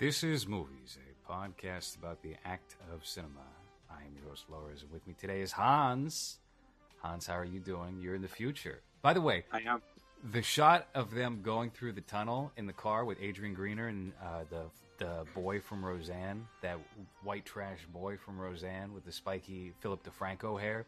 This 0.00 0.24
is 0.24 0.48
Movies, 0.48 0.96
a 1.28 1.30
podcast 1.32 1.98
about 1.98 2.22
the 2.22 2.34
act 2.46 2.76
of 2.92 3.04
cinema. 3.06 3.44
I 3.90 3.96
am 4.06 4.14
your 4.18 4.30
host, 4.30 4.44
Lars, 4.48 4.82
and 4.82 4.90
with 4.90 5.06
me 5.06 5.14
today 5.20 5.42
is 5.42 5.52
Hans. 5.52 6.38
Hans, 7.02 7.26
how 7.26 7.34
are 7.34 7.44
you 7.44 7.60
doing? 7.60 7.98
You're 8.00 8.14
in 8.14 8.22
the 8.22 8.28
future. 8.28 8.80
By 9.02 9.12
the 9.12 9.20
way, 9.20 9.44
I 9.52 9.60
am. 9.60 9.82
the 10.32 10.40
shot 10.40 10.88
of 10.94 11.14
them 11.14 11.40
going 11.42 11.70
through 11.70 11.92
the 11.92 12.00
tunnel 12.00 12.50
in 12.56 12.66
the 12.66 12.72
car 12.72 13.04
with 13.04 13.18
Adrian 13.20 13.52
Grenier 13.54 13.88
and 13.88 14.12
uh, 14.24 14.44
the 14.48 14.62
the 14.98 15.24
boy 15.34 15.60
from 15.60 15.84
Roseanne, 15.84 16.46
that 16.62 16.78
white 17.22 17.44
trash 17.46 17.80
boy 17.92 18.16
from 18.18 18.38
Roseanne 18.38 18.92
with 18.94 19.04
the 19.06 19.12
spiky 19.12 19.72
Philip 19.80 20.02
DeFranco 20.04 20.60
hair. 20.60 20.84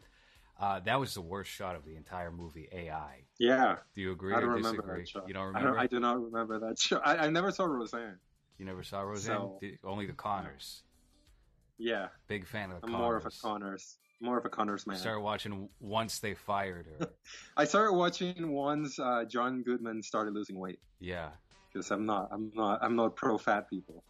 Uh, 0.60 0.80
that 0.80 1.00
was 1.00 1.14
the 1.14 1.20
worst 1.22 1.50
shot 1.50 1.76
of 1.76 1.84
the 1.86 1.96
entire 1.96 2.30
movie. 2.30 2.68
AI. 2.72 3.20
Yeah, 3.38 3.76
Do 3.94 4.00
you 4.02 4.12
agree 4.12 4.34
I 4.34 4.40
don't 4.40 4.50
or 4.50 4.54
remember 4.56 4.98
that 4.98 5.08
show. 5.08 5.22
You 5.26 5.32
don't 5.34 5.44
I, 5.44 5.46
remember? 5.46 5.68
don't, 5.70 5.78
I 5.78 5.86
do 5.86 6.00
not 6.00 6.22
remember 6.22 6.58
that 6.60 6.78
show. 6.78 6.98
I, 6.98 7.26
I 7.26 7.28
never 7.30 7.50
saw 7.52 7.64
Roseanne. 7.64 8.18
You 8.62 8.66
never 8.66 8.84
saw 8.84 9.00
Roseanne? 9.00 9.36
So- 9.38 9.58
Did- 9.60 9.78
only 9.84 10.06
the 10.06 10.12
Connors. 10.12 10.84
Yeah, 11.78 12.08
Big 12.28 12.46
fan 12.46 12.70
of 12.70 12.80
the 12.80 12.86
I'm 12.86 12.92
Connors. 12.92 13.00
more 13.00 13.16
of 13.16 13.26
a 13.26 13.30
Connors, 13.30 13.98
more 14.20 14.38
of 14.38 14.44
a 14.44 14.48
Connors 14.48 14.86
man. 14.86 14.96
I 14.96 15.00
Started 15.00 15.20
watching 15.22 15.68
once 15.80 16.20
they 16.20 16.34
fired 16.34 16.86
her. 16.86 17.08
I 17.56 17.64
started 17.64 17.94
watching 17.94 18.52
once 18.52 19.00
uh, 19.00 19.24
John 19.24 19.62
Goodman 19.64 20.00
started 20.00 20.32
losing 20.32 20.60
weight 20.60 20.78
yeah. 21.00 21.30
because 21.72 21.90
I'm 21.90 22.06
not, 22.06 22.28
I'm 22.30 22.52
not, 22.54 22.78
I'm 22.82 22.94
not 22.94 23.16
pro 23.16 23.36
fat 23.36 23.68
people. 23.68 24.04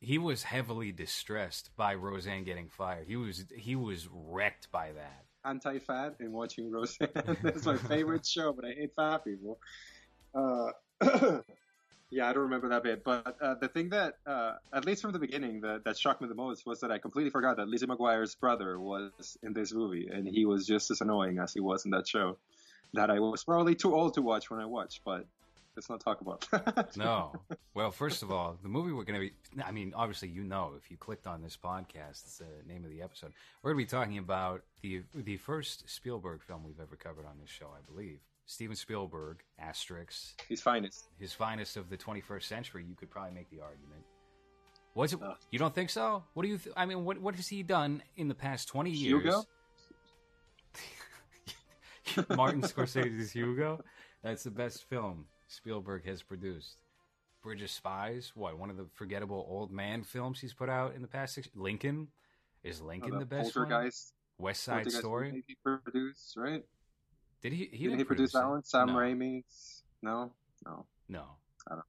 He 0.00 0.18
was 0.18 0.42
heavily 0.42 0.90
distressed 0.90 1.70
by 1.76 1.94
Roseanne 1.94 2.42
getting 2.42 2.68
fired. 2.68 3.06
He 3.06 3.14
was 3.14 3.44
he 3.56 3.76
was 3.76 4.08
wrecked 4.12 4.68
by 4.72 4.90
that. 4.90 5.24
Anti-fat 5.44 6.16
and 6.18 6.32
watching 6.32 6.72
Roseanne. 6.72 7.10
That's 7.42 7.66
my 7.66 7.76
favorite 7.92 8.26
show, 8.26 8.52
but 8.52 8.64
I 8.64 8.72
hate 8.72 8.90
fat 8.96 9.24
people. 9.24 9.60
Uh, 10.34 10.72
yeah, 12.12 12.28
I 12.28 12.34
don't 12.34 12.42
remember 12.42 12.68
that 12.68 12.82
bit. 12.82 13.02
But 13.02 13.36
uh, 13.40 13.54
the 13.54 13.68
thing 13.68 13.88
that, 13.88 14.14
uh, 14.26 14.52
at 14.72 14.84
least 14.84 15.00
from 15.02 15.12
the 15.12 15.18
beginning, 15.18 15.62
that, 15.62 15.84
that 15.84 15.98
shocked 15.98 16.20
me 16.20 16.28
the 16.28 16.34
most 16.34 16.66
was 16.66 16.80
that 16.80 16.92
I 16.92 16.98
completely 16.98 17.30
forgot 17.30 17.56
that 17.56 17.68
Lizzie 17.68 17.86
McGuire's 17.86 18.34
brother 18.34 18.78
was 18.78 19.38
in 19.42 19.54
this 19.54 19.72
movie, 19.72 20.08
and 20.12 20.28
he 20.28 20.44
was 20.44 20.66
just 20.66 20.90
as 20.90 21.00
annoying 21.00 21.38
as 21.38 21.54
he 21.54 21.60
was 21.60 21.86
in 21.86 21.92
that 21.92 22.06
show. 22.06 22.36
That 22.92 23.10
I 23.10 23.18
was 23.20 23.42
probably 23.44 23.74
too 23.74 23.94
old 23.94 24.14
to 24.14 24.22
watch 24.22 24.50
when 24.50 24.60
I 24.60 24.66
watched, 24.66 25.00
but 25.06 25.24
let's 25.74 25.88
not 25.88 26.00
talk 26.00 26.20
about 26.20 26.46
that. 26.50 26.96
No. 26.96 27.32
Well, 27.74 27.90
first 27.90 28.22
of 28.22 28.30
all, 28.30 28.58
the 28.62 28.68
movie 28.68 28.92
we're 28.92 29.04
going 29.04 29.18
to 29.18 29.30
be, 29.30 29.62
I 29.64 29.72
mean, 29.72 29.94
obviously, 29.96 30.28
you 30.28 30.44
know, 30.44 30.74
if 30.76 30.90
you 30.90 30.98
clicked 30.98 31.26
on 31.26 31.40
this 31.40 31.56
podcast, 31.56 32.22
it's 32.22 32.36
the 32.36 32.70
name 32.70 32.84
of 32.84 32.90
the 32.90 33.00
episode. 33.00 33.32
We're 33.62 33.72
going 33.72 33.86
to 33.86 33.90
be 33.90 33.96
talking 33.98 34.18
about 34.18 34.60
the 34.82 35.04
the 35.14 35.38
first 35.38 35.88
Spielberg 35.88 36.42
film 36.42 36.64
we've 36.64 36.78
ever 36.78 36.96
covered 36.96 37.24
on 37.24 37.38
this 37.40 37.48
show, 37.48 37.68
I 37.74 37.80
believe. 37.90 38.18
Steven 38.52 38.76
Spielberg, 38.76 39.42
Asterix, 39.62 40.34
His 40.48 40.60
finest. 40.60 41.06
his 41.18 41.32
finest 41.32 41.76
of 41.78 41.88
the 41.88 41.96
21st 41.96 42.42
century. 42.44 42.84
You 42.86 42.94
could 42.94 43.10
probably 43.10 43.32
make 43.32 43.48
the 43.50 43.60
argument. 43.60 44.04
Was 44.94 45.14
it? 45.14 45.20
Ugh. 45.22 45.36
You 45.50 45.58
don't 45.58 45.74
think 45.74 45.88
so? 45.88 46.22
What 46.34 46.42
do 46.42 46.50
you? 46.50 46.58
Th- 46.58 46.74
I 46.76 46.84
mean, 46.84 47.04
what 47.04 47.18
what 47.18 47.34
has 47.36 47.48
he 47.48 47.62
done 47.62 48.02
in 48.16 48.28
the 48.28 48.34
past 48.34 48.68
20 48.68 48.90
years? 48.90 49.22
Hugo? 49.22 49.44
Martin 52.36 52.60
Scorsese's 52.62 53.32
Hugo. 53.32 53.82
That's 54.22 54.42
the 54.44 54.50
best 54.50 54.84
film 54.88 55.24
Spielberg 55.48 56.04
has 56.06 56.22
produced. 56.22 56.76
Bridge 57.42 57.62
of 57.62 57.70
Spies. 57.70 58.32
What? 58.34 58.58
One 58.58 58.68
of 58.70 58.76
the 58.76 58.86
forgettable 58.92 59.46
old 59.48 59.72
man 59.72 60.02
films 60.02 60.40
he's 60.40 60.52
put 60.54 60.68
out 60.68 60.94
in 60.94 61.02
the 61.02 61.08
past 61.08 61.34
six. 61.34 61.48
Lincoln. 61.54 62.08
Is 62.62 62.80
Lincoln 62.80 63.14
Uh, 63.16 63.18
the 63.18 63.26
best 63.26 63.56
one? 63.56 63.90
West 64.38 64.62
Side 64.62 64.90
Story. 64.92 65.42
produced, 65.64 66.36
right? 66.36 66.64
Did 67.42 67.52
he? 67.52 67.68
He 67.72 67.88
Did 67.88 67.98
he 67.98 68.04
produce 68.04 68.32
that 68.32 68.48
one? 68.48 68.62
Sam 68.62 68.88
no. 68.88 68.94
Raimi's? 68.94 69.82
No, 70.00 70.32
no. 70.64 70.86
No, 71.08 71.24
I 71.68 71.74
don't. 71.74 71.84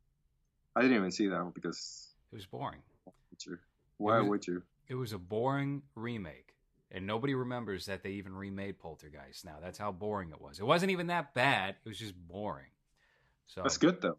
I 0.76 0.82
didn't 0.82 0.98
even 0.98 1.12
see 1.12 1.28
that 1.28 1.42
one 1.42 1.52
because 1.54 2.10
it 2.32 2.36
was 2.36 2.46
boring. 2.46 2.82
Why 3.98 4.20
was- 4.20 4.30
would 4.30 4.48
you? 4.48 4.64
It 4.90 4.96
was 4.96 5.14
a 5.14 5.18
boring 5.18 5.84
remake, 5.96 6.56
and 6.92 7.08
nobody 7.08 7.36
remembers 7.36 7.86
that 7.86 8.04
they 8.04 8.12
even 8.12 8.36
remade 8.36 8.80
Poltergeist. 8.80 9.46
Now 9.46 9.60
that's 9.62 9.78
how 9.78 9.92
boring 9.92 10.32
it 10.32 10.42
was. 10.42 10.60
It 10.60 10.66
wasn't 10.66 10.92
even 10.92 11.08
that 11.08 11.34
bad. 11.34 11.76
It 11.86 11.88
was 11.90 11.98
just 12.00 12.16
boring. 12.16 12.70
So 13.46 13.62
That's 13.62 13.78
good 13.78 14.02
though. 14.02 14.18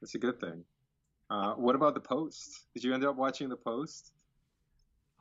That's 0.00 0.14
a 0.14 0.18
good 0.18 0.40
thing. 0.40 0.64
Uh, 1.30 1.54
what 1.54 1.74
about 1.74 1.94
the 1.94 2.00
post? 2.00 2.66
Did 2.74 2.84
you 2.84 2.94
end 2.94 3.04
up 3.04 3.16
watching 3.16 3.48
the 3.48 3.56
post? 3.56 4.12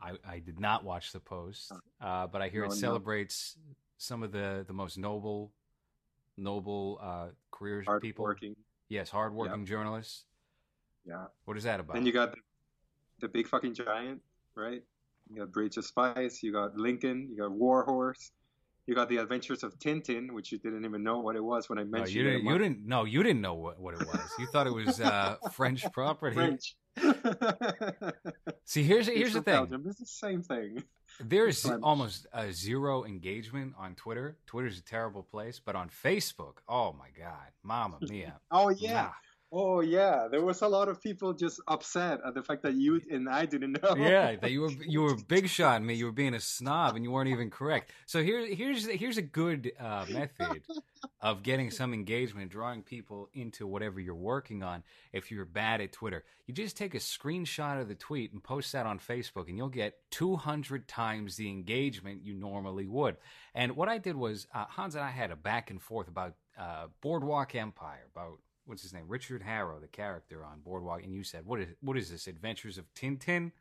I, 0.01 0.13
I 0.27 0.39
did 0.39 0.59
not 0.59 0.83
watch 0.83 1.11
the 1.11 1.19
post, 1.19 1.71
uh, 2.01 2.27
but 2.27 2.41
I 2.41 2.49
hear 2.49 2.61
No, 2.61 2.71
it 2.71 2.81
no. 2.81 2.99
Some 3.97 4.23
of 4.23 4.31
the, 4.31 4.63
the 4.67 4.73
most 4.73 4.97
noble, 4.97 5.51
noble 6.37 6.99
uh, 7.01 7.27
careers 7.51 7.85
Hard 7.85 8.01
people. 8.01 8.23
working. 8.23 8.55
Yes, 8.89 9.09
hardworking 9.09 9.65
journalists. 9.65 10.25
Yeah. 11.05 11.25
What 11.45 11.57
is 11.57 11.63
that 11.63 11.79
about? 11.79 11.93
Then 11.95 12.05
you 12.05 12.13
got 12.13 12.31
the, 12.31 12.37
the 13.21 13.27
big 13.27 13.47
fucking 13.47 13.73
giant, 13.73 14.21
right? 14.55 14.83
You 15.29 15.39
got 15.39 15.51
Bridge 15.51 15.77
of 15.77 15.85
Spies. 15.85 16.41
You 16.41 16.53
got 16.53 16.77
Lincoln. 16.77 17.27
You 17.29 17.37
got 17.37 17.51
Warhorse. 17.51 18.31
You 18.85 18.95
got 18.95 19.09
the 19.09 19.17
Adventures 19.17 19.63
of 19.63 19.77
Tintin, 19.79 20.31
which 20.31 20.51
you 20.53 20.57
didn't 20.59 20.85
even 20.85 21.03
know 21.03 21.19
what 21.19 21.35
it 21.35 21.43
was 21.43 21.69
when 21.69 21.77
I 21.77 21.83
no, 21.83 21.89
mentioned 21.89 22.15
you 22.15 22.21
it. 22.21 22.31
didn't. 22.31 22.45
You 22.45 22.57
didn't. 22.57 22.87
No, 22.87 23.03
you 23.03 23.21
didn't 23.21 23.41
know 23.41 23.55
what, 23.55 23.79
what 23.79 23.95
it 23.95 24.07
was. 24.07 24.19
You 24.39 24.47
thought 24.47 24.65
it 24.67 24.73
was 24.73 25.01
uh, 25.01 25.35
French 25.51 25.85
property. 25.91 26.35
French. 26.35 26.75
See, 28.65 28.83
here's 28.83 29.07
here's 29.07 29.27
It's 29.27 29.33
the 29.33 29.41
thing. 29.41 29.53
Belgium. 29.53 29.83
It's 29.87 29.99
the 29.99 30.05
same 30.05 30.41
thing. 30.41 30.83
There's 31.19 31.65
almost 31.65 32.27
a 32.33 32.51
zero 32.51 33.05
engagement 33.05 33.73
on 33.77 33.95
Twitter. 33.95 34.37
Twitter's 34.45 34.77
a 34.79 34.83
terrible 34.83 35.23
place, 35.23 35.59
but 35.63 35.75
on 35.75 35.89
Facebook, 35.89 36.57
oh 36.67 36.93
my 36.93 37.07
god, 37.17 37.47
Mama 37.63 37.97
Mia! 38.01 38.39
Oh 38.51 38.69
yeah. 38.69 39.11
Oh 39.49 39.79
yeah. 39.79 40.27
There 40.29 40.43
was 40.43 40.61
a 40.61 40.67
lot 40.67 40.89
of 40.89 41.01
people 41.01 41.33
just 41.33 41.61
upset 41.67 42.19
at 42.25 42.33
the 42.33 42.43
fact 42.43 42.63
that 42.63 42.73
you 42.73 43.01
and 43.09 43.29
I 43.29 43.45
didn't 43.45 43.81
know. 43.81 43.95
yeah, 43.95 44.35
that 44.35 44.51
you 44.51 44.61
were 44.61 44.71
you 44.85 45.01
were 45.01 45.15
big 45.15 45.47
shot 45.47 45.81
me. 45.81 45.93
You 45.93 46.05
were 46.05 46.11
being 46.11 46.33
a 46.33 46.39
snob, 46.39 46.95
and 46.95 47.05
you 47.05 47.11
weren't 47.11 47.29
even 47.29 47.49
correct. 47.49 47.91
So 48.05 48.21
here 48.21 48.45
here's 48.45 48.85
here's 48.85 49.17
a 49.17 49.21
good 49.21 49.71
uh, 49.79 50.05
method 50.09 50.63
of 51.21 51.43
getting 51.43 51.71
some 51.71 51.93
engagement, 51.93 52.51
drawing 52.51 52.83
people 52.83 53.29
into 53.33 53.65
whatever 53.65 54.01
you're 54.01 54.15
working 54.15 54.63
on. 54.63 54.83
If 55.13 55.31
you're 55.31 55.45
bad 55.45 55.79
at 55.79 55.93
Twitter, 55.93 56.25
you 56.45 56.53
just 56.53 56.75
take 56.75 56.93
a 56.93 56.99
screenshot 56.99 57.79
of 57.79 57.87
the 57.87 57.95
tweet 57.95 58.33
and 58.33 58.43
post 58.43 58.73
that 58.73 58.85
on 58.85 58.99
Facebook, 58.99 59.47
and 59.47 59.57
you'll 59.57 59.69
get 59.69 59.95
200 60.11 60.89
times 60.89 61.37
the 61.37 61.49
engagement 61.49 62.25
you 62.25 62.33
normally 62.33 62.85
would. 62.85 63.15
And 63.55 63.77
what 63.77 63.87
I 63.87 63.97
did 63.97 64.17
was 64.17 64.45
uh, 64.53 64.65
Hans 64.67 64.95
and 64.95 65.03
I 65.05 65.11
had 65.11 65.31
a 65.31 65.37
back 65.37 65.71
and 65.71 65.81
forth 65.81 66.09
about 66.09 66.35
uh, 66.59 66.87
Boardwalk 67.01 67.55
Empire, 67.55 68.07
about 68.13 68.39
what's 68.67 68.83
his 68.83 68.93
name, 68.93 69.05
Richard 69.07 69.41
Harrow, 69.41 69.79
the 69.79 69.87
character 69.87 70.45
on 70.45 70.59
Boardwalk, 70.59 71.03
and 71.03 71.13
you 71.13 71.23
said, 71.23 71.45
"What 71.45 71.59
is 71.59 71.69
what 71.81 71.97
is 71.97 72.11
this? 72.11 72.27
Adventures 72.27 72.77
of 72.77 72.85
Tintin?" 72.93 73.51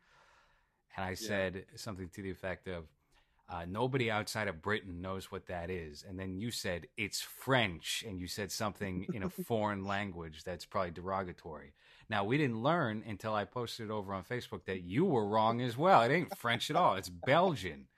And 0.95 1.05
I 1.05 1.13
said 1.15 1.65
something 1.75 2.09
to 2.09 2.21
the 2.21 2.29
effect 2.31 2.67
of, 2.67 2.85
uh, 3.49 3.65
"Nobody 3.67 4.09
outside 4.11 4.47
of 4.47 4.61
Britain 4.61 5.01
knows 5.01 5.31
what 5.31 5.45
that 5.47 5.69
is." 5.69 6.03
And 6.07 6.19
then 6.19 6.37
you 6.37 6.51
said, 6.51 6.87
"It's 6.97 7.21
French," 7.21 8.03
and 8.07 8.19
you 8.19 8.27
said 8.27 8.51
something 8.51 9.05
in 9.13 9.23
a 9.23 9.29
foreign 9.47 9.83
language 9.85 10.43
that's 10.43 10.65
probably 10.65 10.91
derogatory. 10.91 11.73
Now 12.09 12.23
we 12.23 12.37
didn't 12.37 12.61
learn 12.63 13.03
until 13.07 13.33
I 13.33 13.45
posted 13.45 13.89
it 13.89 13.91
over 13.91 14.13
on 14.13 14.23
Facebook 14.23 14.65
that 14.65 14.81
you 14.81 15.05
were 15.05 15.27
wrong 15.27 15.61
as 15.61 15.75
well. 15.77 16.01
It 16.03 16.11
ain't 16.11 16.37
French 16.37 16.69
at 16.69 16.75
all; 16.75 16.95
it's 16.95 17.09
Belgian. 17.09 17.87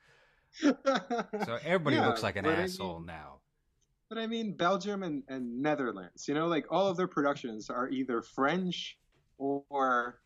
So 0.63 1.59
everybody 1.63 1.95
Yeah, 1.97 2.07
looks 2.07 2.23
like 2.23 2.35
an 2.35 2.45
I 2.45 2.63
asshole 2.63 2.97
mean- 2.99 3.05
now. 3.07 3.38
But 4.09 4.17
I 4.17 4.27
mean, 4.27 4.53
Belgium 4.53 5.03
and, 5.03 5.23
and 5.27 5.61
Netherlands, 5.61 6.27
you 6.27 6.33
know, 6.33 6.47
like 6.47 6.65
all 6.71 6.87
of 6.87 6.97
their 6.97 7.07
productions 7.07 7.69
are 7.69 7.87
either 7.89 8.23
French 8.23 8.97
or 9.37 10.19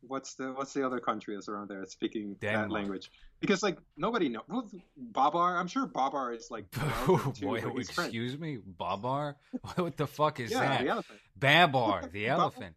what's 0.00 0.34
the 0.34 0.52
what's 0.52 0.72
the 0.72 0.84
other 0.84 0.98
country 0.98 1.34
that's 1.34 1.48
around 1.48 1.68
there 1.68 1.84
speaking 1.86 2.36
Denmark. 2.40 2.68
that 2.68 2.72
language? 2.72 3.10
Because 3.40 3.62
like 3.62 3.78
nobody 3.96 4.28
knows. 4.28 4.74
Babar, 4.96 5.58
I'm 5.58 5.68
sure 5.68 5.86
Babar 5.86 6.32
is 6.32 6.50
like 6.50 6.70
too, 7.04 7.32
Boy, 7.42 7.62
excuse 7.76 8.38
me, 8.38 8.58
Babar. 8.64 9.36
What 9.76 9.96
the 9.96 10.06
fuck 10.06 10.40
is 10.40 10.50
yeah, 10.50 10.60
that? 10.60 10.82
the 10.82 10.88
elephant. 10.88 11.20
Babar, 11.36 12.08
the 12.12 12.28
elephant. 12.28 12.74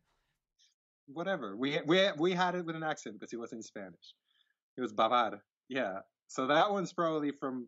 Whatever. 1.08 1.56
We 1.56 1.80
we 1.86 2.10
we 2.18 2.34
had 2.34 2.56
it 2.56 2.66
with 2.66 2.76
an 2.76 2.84
accent 2.84 3.16
because 3.16 3.32
he 3.32 3.38
was 3.38 3.54
in 3.54 3.62
Spanish. 3.62 4.14
It 4.78 4.82
was 4.82 4.94
Bavar. 4.94 5.40
Yeah. 5.70 6.00
So 6.28 6.48
that 6.48 6.72
one's 6.72 6.94
probably 6.94 7.32
from 7.32 7.68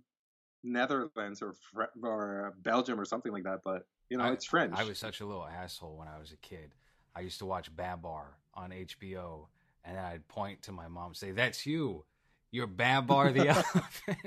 Netherlands 0.66 1.42
or 1.42 1.56
or 2.04 2.54
Belgium 2.62 3.00
or 3.00 3.06
something 3.06 3.32
like 3.32 3.44
that. 3.44 3.62
But 3.64 3.86
you 4.10 4.18
know, 4.18 4.26
I- 4.26 4.32
it's 4.34 4.46
French. 4.46 4.74
I 4.76 4.84
was 4.84 4.98
such 5.00 5.22
a 5.22 5.26
little 5.26 5.46
asshole 5.46 5.96
when 5.96 6.08
I 6.08 6.20
was 6.20 6.32
a 6.32 6.38
kid. 6.38 6.74
I 7.16 7.22
used 7.22 7.40
to 7.40 7.46
watch 7.46 7.74
Babar 7.74 8.36
on 8.56 8.72
HBO, 8.72 9.48
and 9.86 9.98
I'd 9.98 10.28
point 10.28 10.64
to 10.64 10.72
my 10.72 10.88
mom 10.88 11.08
and 11.08 11.16
say, 11.18 11.32
"That's 11.32 11.66
you. 11.66 12.04
You're 12.52 12.68
Babar 12.68 13.32
the 13.32 13.48
elephant." 13.56 14.18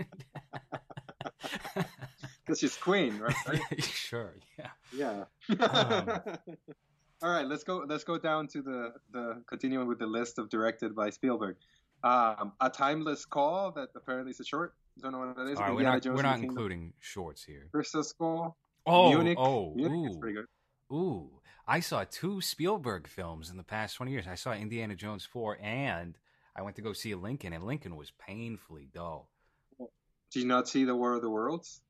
because 2.45 2.59
she's 2.61 2.77
queen, 2.77 3.19
right? 3.19 3.35
sure, 3.83 4.35
yeah. 4.59 4.71
yeah. 4.95 5.25
Um, 5.61 6.21
All 7.23 7.31
right, 7.31 7.47
let's 7.47 7.65
go. 7.65 7.85
Let's 7.87 8.05
go 8.05 8.17
down 8.19 8.47
to 8.49 8.63
the 8.63 8.93
the 9.13 9.43
continuing 9.47 9.89
with 9.89 9.99
the 9.99 10.07
list 10.07 10.39
of 10.39 10.49
directed 10.49 10.95
by 10.95 11.11
Spielberg. 11.11 11.57
Um, 12.05 12.53
a 12.61 12.71
timeless 12.71 13.25
call 13.25 13.73
that 13.73 13.89
apparently 13.97 14.31
is 14.31 14.41
a 14.41 14.45
short. 14.45 14.75
Don't 15.01 15.13
know 15.13 15.19
what 15.19 15.37
that 15.37 15.49
is. 15.49 15.59
All 15.59 15.65
right, 15.65 15.75
we're 15.75 15.83
not, 15.83 16.05
we're 16.05 16.23
not 16.23 16.39
the 16.39 16.45
including 16.45 16.93
shorts 16.99 17.45
here. 17.45 17.69
Crystal 17.73 18.03
Skull. 18.03 18.57
Oh, 18.87 19.11
Munich. 19.11 19.39
oh, 19.39 19.75
Munich 19.75 20.11
is 20.11 20.17
ooh, 20.17 20.21
pretty 20.21 20.37
good. 20.37 20.47
ooh. 20.93 21.31
I 21.67 21.81
saw 21.81 22.05
two 22.11 22.41
Spielberg 22.41 23.07
films 23.07 23.51
in 23.51 23.59
the 23.59 23.63
past 23.63 23.97
20 23.97 24.11
years. 24.11 24.27
I 24.27 24.35
saw 24.37 24.53
Indiana 24.53 24.95
Jones 24.95 25.27
4 25.27 25.59
and 25.63 26.17
I 26.57 26.63
went 26.63 26.77
to 26.77 26.83
go 26.83 26.93
see 26.93 27.15
Lincoln, 27.15 27.53
and 27.53 27.63
Lincoln 27.63 27.95
was 27.95 28.11
painfully 28.19 28.89
dull. 28.93 29.31
Did 30.33 30.41
you 30.41 30.47
not 30.47 30.69
see 30.69 30.85
The 30.85 30.97
War 30.97 31.15
of 31.15 31.23
the 31.23 31.31
Worlds? 31.31 31.83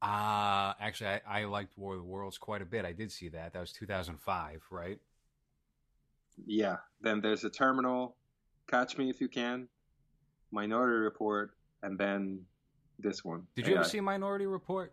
Uh, 0.00 0.74
actually, 0.80 1.10
I, 1.10 1.40
I 1.40 1.44
liked 1.46 1.76
War 1.76 1.94
of 1.94 2.00
the 2.00 2.04
Worlds 2.04 2.38
quite 2.38 2.62
a 2.62 2.66
bit. 2.66 2.84
I 2.84 2.92
did 2.92 3.10
see 3.10 3.28
that. 3.30 3.52
That 3.52 3.60
was 3.60 3.72
2005, 3.72 4.62
right? 4.70 4.98
Yeah. 6.46 6.76
Then 7.00 7.20
there's 7.20 7.42
a 7.42 7.50
Terminal, 7.50 8.14
Catch 8.70 8.96
Me 8.96 9.10
If 9.10 9.20
You 9.20 9.28
Can, 9.28 9.68
Minority 10.52 10.98
Report, 10.98 11.50
and 11.82 11.98
then 11.98 12.40
this 12.98 13.24
one. 13.24 13.46
Did 13.54 13.66
you 13.66 13.74
AI. 13.74 13.80
ever 13.80 13.88
see 13.88 14.00
Minority 14.00 14.46
Report? 14.46 14.92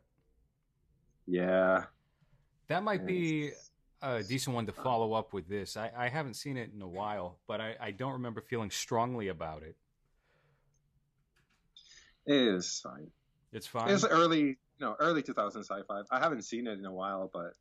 Yeah. 1.27 1.85
That 2.67 2.83
might 2.83 3.05
be 3.05 3.51
a 4.01 4.23
decent 4.23 4.55
one 4.55 4.65
to 4.65 4.71
follow 4.71 5.13
up 5.13 5.33
with 5.33 5.47
this. 5.47 5.77
I, 5.77 5.91
I 5.97 6.09
haven't 6.09 6.35
seen 6.35 6.57
it 6.57 6.71
in 6.73 6.81
a 6.81 6.87
while, 6.87 7.39
but 7.47 7.61
I, 7.61 7.75
I 7.79 7.91
don't 7.91 8.13
remember 8.13 8.41
feeling 8.41 8.71
strongly 8.71 9.29
about 9.29 9.63
it. 9.63 9.75
It 12.25 12.35
is 12.35 12.81
fine. 12.83 13.07
It's 13.51 13.67
fine. 13.67 13.89
It's 13.89 14.03
early, 14.03 14.41
you 14.41 14.57
know, 14.79 14.95
early 14.99 15.21
2000 15.21 15.63
sci-fi. 15.63 16.01
I 16.11 16.19
haven't 16.19 16.43
seen 16.43 16.67
it 16.67 16.77
in 16.79 16.85
a 16.85 16.91
while, 16.91 17.29
but 17.31 17.53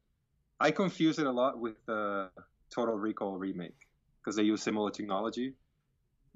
I 0.59 0.71
confuse 0.71 1.19
it 1.19 1.27
a 1.27 1.31
lot 1.31 1.59
with 1.59 1.77
the 1.87 2.31
Total 2.75 2.95
Recall 2.95 3.37
remake 3.37 3.77
because 4.21 4.37
they 4.37 4.43
use 4.43 4.63
similar 4.63 4.91
technology. 4.91 5.55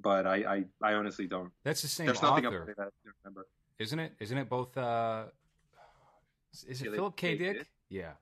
But 0.00 0.26
I, 0.26 0.36
I, 0.36 0.64
I 0.82 0.92
honestly 0.94 1.26
don't. 1.26 1.50
That's 1.64 1.82
the 1.82 1.88
same 1.88 2.06
There's 2.06 2.18
author, 2.18 2.42
nothing 2.42 2.74
that 2.76 2.78
I 2.78 3.08
remember. 3.24 3.46
Isn't 3.78 3.98
it? 3.98 4.12
Isn't 4.20 4.38
it 4.38 4.48
both? 4.48 4.76
Uh, 4.76 5.24
is 6.66 6.82
it 6.82 6.92
Philip 6.92 7.16
K. 7.16 7.36
Dick? 7.36 7.58
Dick? 7.58 7.66
Yeah, 7.88 8.12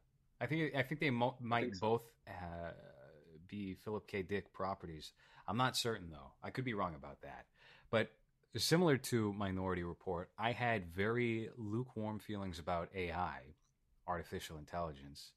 I 0.41 0.47
think 0.47 0.75
I 0.75 0.83
think 0.83 1.01
they 1.01 1.11
mo- 1.11 1.37
might 1.41 1.65
think 1.65 1.77
so. 1.77 1.81
both 1.81 2.03
uh, 2.29 2.71
be 3.49 3.75
Philip 3.75 4.07
K. 4.07 4.23
Dick 4.23 4.53
properties. 4.53 5.13
I'm 5.49 5.57
not 5.57 5.77
certain 5.77 6.11
though. 6.11 6.33
I 6.43 6.51
could 6.51 6.65
be 6.65 6.75
wrong 6.75 6.95
about 6.95 7.21
that. 7.23 7.47
But 7.91 8.11
similar 8.57 8.97
to 8.97 9.33
Minority 9.35 9.83
Report, 9.83 10.31
I 10.39 10.53
had 10.53 10.93
very 10.95 11.51
lukewarm 11.57 12.19
feelings 12.19 12.59
about 12.59 12.89
AI, 12.95 13.41
artificial 14.07 14.59
intelligence, 14.59 15.33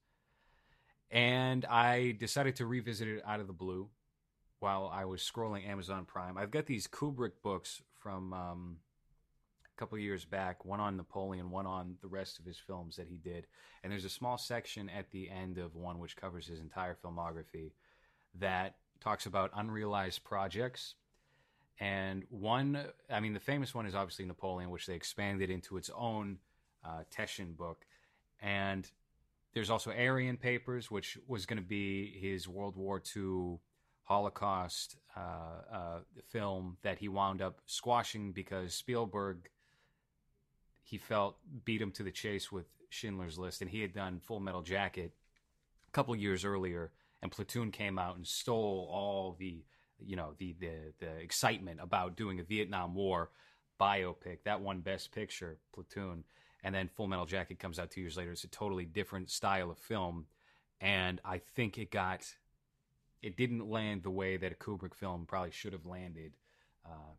and 1.11 1.65
I 1.65 2.15
decided 2.19 2.55
to 2.57 2.65
revisit 2.65 3.07
it 3.07 3.23
out 3.25 3.39
of 3.39 3.47
the 3.47 3.53
blue 3.53 3.89
while 4.59 4.91
I 4.93 5.05
was 5.05 5.21
scrolling 5.21 5.67
Amazon 5.67 6.05
Prime. 6.05 6.37
I've 6.37 6.51
got 6.51 6.65
these 6.65 6.87
Kubrick 6.87 7.41
books 7.41 7.81
from 7.97 8.33
um, 8.33 8.77
a 9.65 9.79
couple 9.79 9.97
years 9.97 10.25
back, 10.25 10.65
one 10.65 10.79
on 10.79 10.97
Napoleon, 10.97 11.49
one 11.49 11.65
on 11.65 11.95
the 12.01 12.07
rest 12.07 12.39
of 12.39 12.45
his 12.45 12.57
films 12.57 12.95
that 12.97 13.07
he 13.07 13.17
did. 13.17 13.47
And 13.83 13.91
there's 13.91 14.05
a 14.05 14.09
small 14.09 14.37
section 14.37 14.89
at 14.89 15.11
the 15.11 15.29
end 15.29 15.57
of 15.57 15.75
one 15.75 15.99
which 15.99 16.17
covers 16.17 16.47
his 16.47 16.59
entire 16.59 16.95
filmography 16.95 17.71
that 18.39 18.75
talks 18.99 19.25
about 19.25 19.51
unrealized 19.55 20.23
projects. 20.23 20.95
And 21.79 22.25
one, 22.29 22.85
I 23.09 23.21
mean, 23.21 23.33
the 23.33 23.39
famous 23.39 23.73
one 23.73 23.85
is 23.85 23.95
obviously 23.95 24.25
Napoleon, 24.25 24.69
which 24.69 24.85
they 24.85 24.95
expanded 24.95 25.49
into 25.49 25.77
its 25.77 25.89
own 25.95 26.39
uh, 26.83 27.03
book. 27.57 27.85
And 28.41 28.89
there's 29.53 29.69
also 29.69 29.91
Aryan 29.91 30.35
Papers, 30.35 30.91
which 30.91 31.17
was 31.27 31.45
going 31.45 31.61
to 31.61 31.65
be 31.65 32.11
his 32.19 32.47
World 32.47 32.75
War 32.75 33.01
II 33.15 33.59
Holocaust 34.09 34.97
uh, 35.15 35.61
uh, 35.71 35.99
film 36.29 36.77
that 36.81 36.97
he 36.97 37.07
wound 37.07 37.43
up 37.43 37.61
squashing 37.67 38.31
because 38.31 38.73
Spielberg, 38.73 39.49
he 40.83 40.97
felt, 40.97 41.37
beat 41.63 41.79
him 41.79 41.91
to 41.91 42.01
the 42.01 42.11
chase 42.11 42.51
with 42.51 42.65
Schindler's 42.89 43.37
List, 43.37 43.61
and 43.61 43.69
he 43.69 43.81
had 43.81 43.93
done 43.93 44.19
Full 44.19 44.39
Metal 44.39 44.63
Jacket 44.63 45.13
a 45.87 45.91
couple 45.91 46.15
years 46.15 46.43
earlier, 46.43 46.91
and 47.21 47.31
Platoon 47.31 47.69
came 47.69 47.99
out 47.99 48.15
and 48.15 48.25
stole 48.25 48.89
all 48.91 49.35
the, 49.37 49.63
you 49.99 50.15
know, 50.15 50.33
the 50.39 50.55
the 50.59 50.93
the 50.99 51.11
excitement 51.17 51.79
about 51.79 52.17
doing 52.17 52.39
a 52.39 52.43
Vietnam 52.43 52.95
War 52.95 53.29
biopic. 53.79 54.39
That 54.43 54.61
won 54.61 54.79
Best 54.79 55.11
Picture, 55.11 55.59
Platoon, 55.71 56.23
and 56.63 56.73
then 56.73 56.87
Full 56.87 57.07
Metal 57.07 57.27
Jacket 57.27 57.59
comes 57.59 57.77
out 57.77 57.91
two 57.91 58.01
years 58.01 58.17
later. 58.17 58.31
It's 58.31 58.43
a 58.43 58.47
totally 58.47 58.85
different 58.85 59.29
style 59.29 59.69
of 59.69 59.77
film, 59.77 60.25
and 60.81 61.21
I 61.23 61.37
think 61.55 61.77
it 61.77 61.91
got 61.91 62.25
it 63.21 63.37
didn't 63.37 63.69
land 63.69 64.03
the 64.03 64.09
way 64.09 64.37
that 64.37 64.51
a 64.51 64.55
Kubrick 64.55 64.95
film 64.95 65.25
probably 65.25 65.51
should 65.51 65.73
have 65.73 65.85
landed 65.85 66.33
uh, 66.85 67.13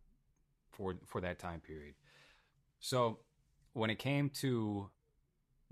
for 0.73 0.97
for 1.06 1.20
that 1.20 1.38
time 1.38 1.61
period. 1.61 1.94
So 2.79 3.19
when 3.73 3.91
it 3.91 3.99
came 3.99 4.31
to 4.41 4.91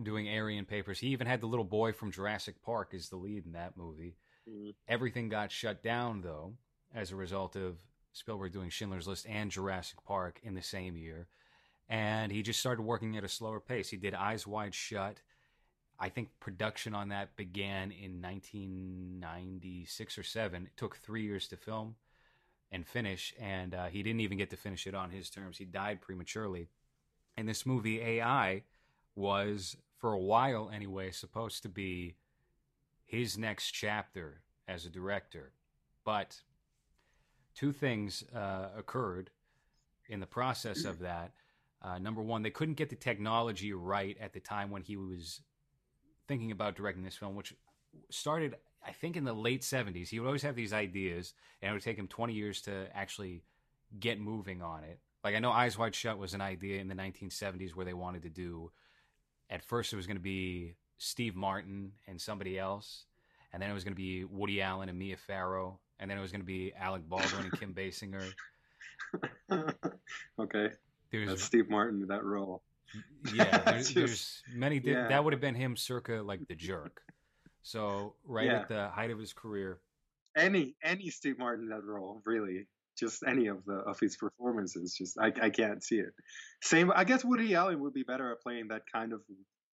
doing 0.03 0.29
Aryan 0.29 0.65
Papers, 0.65 0.99
he 0.99 1.09
even 1.09 1.27
had 1.27 1.41
the 1.41 1.47
little 1.47 1.65
boy 1.65 1.93
from 1.93 2.13
Jurassic 2.13 2.63
Park 2.63 2.93
as 2.95 3.09
the 3.09 3.17
lead 3.17 3.47
in 3.47 3.53
that 3.53 3.77
movie. 3.77 4.17
Mm-hmm. 4.49 4.71
Everything 4.87 5.29
got 5.29 5.51
shut 5.51 5.83
down 5.83 6.21
though 6.21 6.55
as 6.95 7.11
a 7.11 7.17
result 7.17 7.57
of 7.57 7.79
Spielberg 8.13 8.53
doing 8.53 8.71
Schindler's 8.71 9.09
List 9.09 9.27
and 9.29 9.51
Jurassic 9.51 9.99
Park 10.05 10.41
in 10.43 10.55
the 10.55 10.63
same 10.63 10.97
year. 10.97 11.29
And 11.89 12.31
he 12.31 12.43
just 12.43 12.61
started 12.61 12.83
working 12.83 13.17
at 13.17 13.25
a 13.25 13.29
slower 13.29 13.61
pace. 13.61 13.89
He 13.89 13.97
did 13.97 14.15
Eyes 14.15 14.47
Wide 14.47 14.75
Shut 14.75 15.23
I 16.01 16.09
think 16.09 16.29
production 16.39 16.95
on 16.95 17.09
that 17.09 17.37
began 17.37 17.91
in 17.91 18.23
1996 18.23 20.19
or 20.19 20.23
7. 20.23 20.63
It 20.65 20.77
took 20.77 20.97
three 20.97 21.23
years 21.23 21.49
to 21.49 21.57
film 21.57 21.97
and 22.71 22.87
finish, 22.87 23.35
and 23.41 23.75
uh, 23.75 23.87
he 23.87 24.03
didn't 24.03 24.21
even 24.21 24.39
get 24.39 24.51
to 24.51 24.57
finish 24.57 24.87
it 24.87 24.95
on 24.95 25.11
his 25.11 25.29
terms. 25.29 25.59
He 25.59 25.65
died 25.65 26.01
prematurely. 26.01 26.69
And 27.37 27.49
this 27.49 27.67
movie, 27.67 28.01
AI, 28.01 28.63
was, 29.17 29.77
for 29.97 30.13
a 30.13 30.19
while 30.19 30.71
anyway, 30.73 31.11
supposed 31.11 31.63
to 31.65 31.69
be 31.69 32.15
his 33.05 33.37
next 33.37 33.73
chapter 33.73 34.43
as 34.69 34.85
a 34.85 34.91
director. 34.91 35.53
But 36.05 36.43
two 37.55 37.73
things 37.73 38.23
uh, 38.35 38.69
occurred 38.77 39.31
in 40.09 40.21
the 40.21 40.27
process 40.27 40.85
of 40.85 41.01
that. 41.01 41.33
Uh, 41.83 41.99
number 41.99 42.23
one, 42.23 42.43
they 42.43 42.51
couldn't 42.51 42.75
get 42.75 42.91
the 42.91 42.97
technology 42.97 43.73
right 43.73 44.17
at 44.21 44.33
the 44.33 44.41
time 44.41 44.71
when 44.71 44.83
he 44.83 44.97
was 44.97 45.41
thinking 46.29 46.53
about 46.53 46.77
directing 46.77 47.03
this 47.03 47.17
film, 47.17 47.35
which 47.35 47.55
started, 48.11 48.57
I 48.87 48.93
think, 48.93 49.17
in 49.17 49.25
the 49.25 49.33
late 49.33 49.63
70s. 49.63 50.09
He 50.09 50.21
would 50.21 50.27
always 50.27 50.43
have 50.43 50.55
these 50.55 50.73
ideas, 50.73 51.35
and 51.61 51.71
it 51.71 51.73
would 51.73 51.83
take 51.83 51.99
him 51.99 52.07
20 52.07 52.33
years 52.33 52.61
to 52.63 52.87
actually 52.95 53.43
get 53.99 54.21
moving 54.21 54.63
on 54.63 54.85
it. 54.85 55.01
Like, 55.25 55.35
I 55.35 55.41
know 55.41 55.51
Eyes 55.51 55.77
Wide 55.77 55.95
Shut 55.95 56.19
was 56.19 56.35
an 56.35 56.41
idea 56.41 56.81
in 56.81 56.89
the 56.89 56.95
1970s 56.95 57.75
where 57.75 57.87
they 57.87 57.95
wanted 57.95 58.23
to 58.23 58.29
do, 58.29 58.71
at 59.51 59.65
first, 59.65 59.93
it 59.93 59.97
was 59.97 60.07
going 60.07 60.17
to 60.17 60.23
be 60.23 60.75
Steve 60.99 61.35
Martin 61.35 61.93
and 62.07 62.21
somebody 62.21 62.59
else, 62.59 63.07
and 63.53 63.63
then 63.63 63.71
it 63.71 63.75
was 63.75 63.85
going 63.85 63.95
to 63.95 64.01
be 64.01 64.25
Woody 64.25 64.61
Allen 64.61 64.89
and 64.89 64.99
Mia 64.99 65.17
Farrow, 65.17 65.81
and 65.99 66.11
then 66.11 66.19
it 66.19 66.21
was 66.21 66.31
going 66.31 66.43
to 66.43 66.47
be 66.47 66.73
Alec 66.79 67.09
Baldwin 67.09 67.45
and 67.45 67.59
Kim 67.59 67.75
Basinger. 67.75 68.23
okay. 70.39 70.71
There's 71.11 71.29
That's 71.29 71.43
Steve 71.43 71.71
Martin 71.71 72.03
in 72.03 72.09
that 72.09 72.25
role. 72.25 72.63
Yeah, 73.35 73.59
there's, 73.59 73.93
there's 73.93 74.43
many. 74.55 74.81
Yeah. 74.83 75.09
That 75.09 75.25
would 75.25 75.33
have 75.33 75.41
been 75.41 75.55
him, 75.55 75.77
circa 75.77 76.23
like 76.25 76.47
the 76.49 76.55
jerk. 76.55 77.03
So 77.63 78.15
right 78.25 78.47
yeah. 78.47 78.61
at 78.61 78.69
the 78.69 78.89
height 78.89 79.11
of 79.11 79.19
his 79.19 79.33
career, 79.33 79.81
any 80.37 80.75
any 80.83 81.11
Steve 81.11 81.39
Martin 81.39 81.69
that 81.69 81.85
role 81.85 82.23
really, 82.25 82.67
just 82.99 83.23
any 83.27 83.49
of 83.49 83.65
the 83.67 83.75
of 83.75 83.99
his 84.01 84.17
performances, 84.17 84.95
just 84.95 85.19
I 85.19 85.33
I 85.43 85.51
can't 85.51 85.83
see 85.83 85.97
it. 85.97 86.15
Same, 86.63 86.93
I 86.95 87.05
guess 87.05 87.25
Woody 87.25 87.55
Allen 87.55 87.81
would 87.81 87.93
be 87.93 88.05
better 88.05 88.33
at 88.33 88.41
playing 88.41 88.69
that 88.69 88.83
kind 88.93 89.13
of 89.13 89.21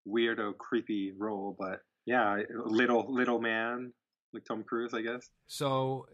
weirdo, 0.07 0.57
creepy 0.57 1.13
role, 1.17 1.55
but 1.57 1.79
yeah, 2.05 2.37
little 2.65 3.05
little 3.13 3.39
man 3.39 3.93
like 4.33 4.45
Tom 4.45 4.63
Cruise, 4.63 4.93
I 4.93 5.01
guess. 5.01 5.29
So 5.47 6.07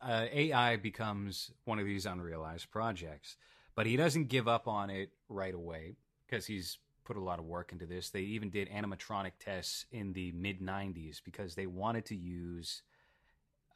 uh, 0.00 0.26
AI 0.32 0.76
becomes 0.76 1.50
one 1.64 1.78
of 1.78 1.84
these 1.84 2.06
unrealized 2.06 2.70
projects, 2.70 3.36
but 3.74 3.86
he 3.86 3.96
doesn't 3.96 4.28
give 4.28 4.48
up 4.48 4.66
on 4.66 4.90
it 4.90 5.10
right 5.28 5.54
away 5.54 5.96
because 6.28 6.46
he's 6.46 6.78
put 7.06 7.16
a 7.16 7.20
lot 7.20 7.38
of 7.38 7.44
work 7.46 7.72
into 7.72 7.86
this. 7.86 8.10
They 8.10 8.20
even 8.20 8.50
did 8.50 8.68
animatronic 8.68 9.32
tests 9.38 9.86
in 9.92 10.12
the 10.12 10.32
mid 10.32 10.60
90s 10.60 11.20
because 11.24 11.54
they 11.54 11.66
wanted 11.66 12.04
to 12.06 12.16
use 12.16 12.82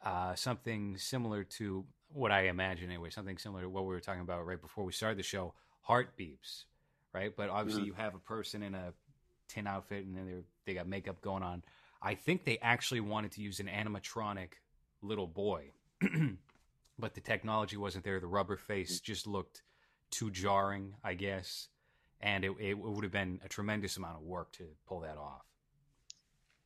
uh, 0.03 0.35
something 0.35 0.97
similar 0.97 1.43
to 1.43 1.85
what 2.13 2.31
I 2.31 2.47
imagine 2.47 2.89
anyway, 2.89 3.09
something 3.09 3.37
similar 3.37 3.63
to 3.63 3.69
what 3.69 3.83
we 3.83 3.89
were 3.89 4.01
talking 4.01 4.21
about 4.21 4.45
right 4.45 4.61
before 4.61 4.83
we 4.83 4.91
started 4.91 5.17
the 5.17 5.23
show 5.23 5.53
Heartbeeps, 5.87 6.65
right? 7.13 7.33
But 7.35 7.49
obviously, 7.49 7.83
mm-hmm. 7.83 7.87
you 7.87 7.93
have 7.93 8.15
a 8.15 8.19
person 8.19 8.61
in 8.61 8.75
a 8.75 8.93
tin 9.47 9.65
outfit 9.65 10.05
and 10.05 10.15
then 10.15 10.25
they 10.25 10.43
they 10.65 10.73
got 10.75 10.87
makeup 10.87 11.21
going 11.21 11.43
on. 11.43 11.63
I 12.01 12.15
think 12.15 12.45
they 12.45 12.57
actually 12.61 12.99
wanted 12.99 13.31
to 13.33 13.41
use 13.41 13.59
an 13.59 13.67
animatronic 13.67 14.49
little 15.01 15.27
boy, 15.27 15.71
but 16.99 17.13
the 17.13 17.21
technology 17.21 17.77
wasn't 17.77 18.03
there. 18.03 18.19
The 18.19 18.27
rubber 18.27 18.57
face 18.57 18.99
mm. 18.99 19.03
just 19.03 19.25
looked 19.25 19.61
too 20.09 20.29
jarring, 20.31 20.93
I 21.03 21.13
guess 21.13 21.69
and 22.21 22.45
it, 22.45 22.51
it 22.59 22.77
would 22.77 23.03
have 23.03 23.11
been 23.11 23.39
a 23.43 23.49
tremendous 23.49 23.97
amount 23.97 24.17
of 24.17 24.23
work 24.23 24.51
to 24.53 24.63
pull 24.87 25.01
that 25.01 25.17
off. 25.17 25.43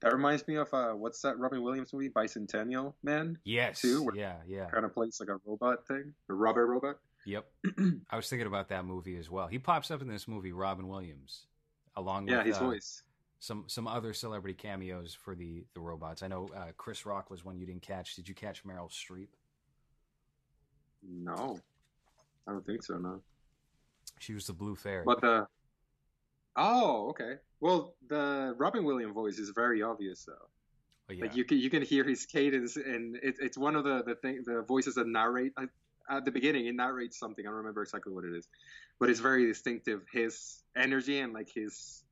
That 0.01 0.13
reminds 0.13 0.47
me 0.47 0.55
of 0.55 0.71
uh, 0.73 0.91
what's 0.91 1.21
that 1.21 1.39
Robin 1.39 1.63
Williams 1.63 1.93
movie, 1.93 2.09
Bicentennial 2.09 2.93
Man? 3.01 3.39
Yes. 3.43 3.81
Too, 3.81 4.09
yeah, 4.13 4.35
yeah. 4.47 4.65
Kind 4.65 4.85
of 4.85 4.93
plays 4.93 5.19
like 5.19 5.29
a 5.29 5.39
robot 5.45 5.87
thing, 5.87 6.13
a 6.29 6.33
rubber 6.33 6.67
robot. 6.67 6.97
Yep. 7.25 7.45
I 8.09 8.15
was 8.15 8.29
thinking 8.29 8.47
about 8.47 8.69
that 8.69 8.85
movie 8.85 9.17
as 9.17 9.29
well. 9.29 9.47
He 9.47 9.57
pops 9.57 9.89
up 9.89 10.01
in 10.01 10.07
this 10.07 10.27
movie, 10.27 10.51
Robin 10.51 10.87
Williams, 10.87 11.47
along 11.95 12.27
yeah, 12.27 12.37
with 12.37 12.47
his 12.47 12.57
uh, 12.57 12.65
voice. 12.65 13.03
some 13.39 13.63
some 13.67 13.87
other 13.87 14.13
celebrity 14.13 14.53
cameos 14.53 15.15
for 15.15 15.33
the 15.33 15.63
the 15.73 15.79
robots. 15.79 16.21
I 16.21 16.27
know 16.27 16.49
uh, 16.55 16.71
Chris 16.77 17.05
Rock 17.05 17.31
was 17.31 17.43
one 17.43 17.57
you 17.57 17.65
didn't 17.65 17.81
catch. 17.81 18.15
Did 18.15 18.29
you 18.29 18.35
catch 18.35 18.63
Meryl 18.63 18.91
Streep? 18.91 19.29
No, 21.01 21.59
I 22.47 22.51
don't 22.51 22.65
think 22.65 22.83
so. 22.83 22.97
No. 22.97 23.21
She 24.19 24.33
was 24.33 24.47
the 24.47 24.53
blue 24.53 24.75
fairy. 24.75 25.03
But 25.05 25.21
the 25.21 25.47
oh, 26.55 27.09
okay. 27.09 27.35
Well, 27.59 27.95
the 28.07 28.55
Robin 28.57 28.83
Williams 28.83 29.13
voice 29.13 29.37
is 29.37 29.49
very 29.49 29.81
obvious, 29.81 30.25
though. 30.25 30.33
Oh, 31.09 31.13
yeah. 31.13 31.25
Like 31.25 31.35
you 31.35 31.45
can 31.45 31.59
you 31.59 31.69
can 31.69 31.81
hear 31.81 32.03
his 32.03 32.25
cadence, 32.25 32.77
and 32.77 33.15
it, 33.17 33.35
it's 33.39 33.57
one 33.57 33.75
of 33.75 33.83
the 33.83 34.03
the 34.03 34.15
thing 34.15 34.43
the 34.45 34.63
voices 34.63 34.95
that 34.95 35.07
narrate 35.07 35.53
at 36.09 36.25
the 36.25 36.31
beginning. 36.31 36.65
It 36.65 36.75
narrates 36.75 37.19
something. 37.19 37.45
I 37.45 37.49
don't 37.49 37.57
remember 37.57 37.83
exactly 37.83 38.13
what 38.13 38.25
it 38.25 38.35
is, 38.35 38.47
but 38.99 39.09
it's 39.09 39.19
very 39.19 39.45
distinctive. 39.45 40.01
His 40.11 40.63
energy 40.75 41.19
and 41.19 41.33
like 41.33 41.49
his 41.53 42.03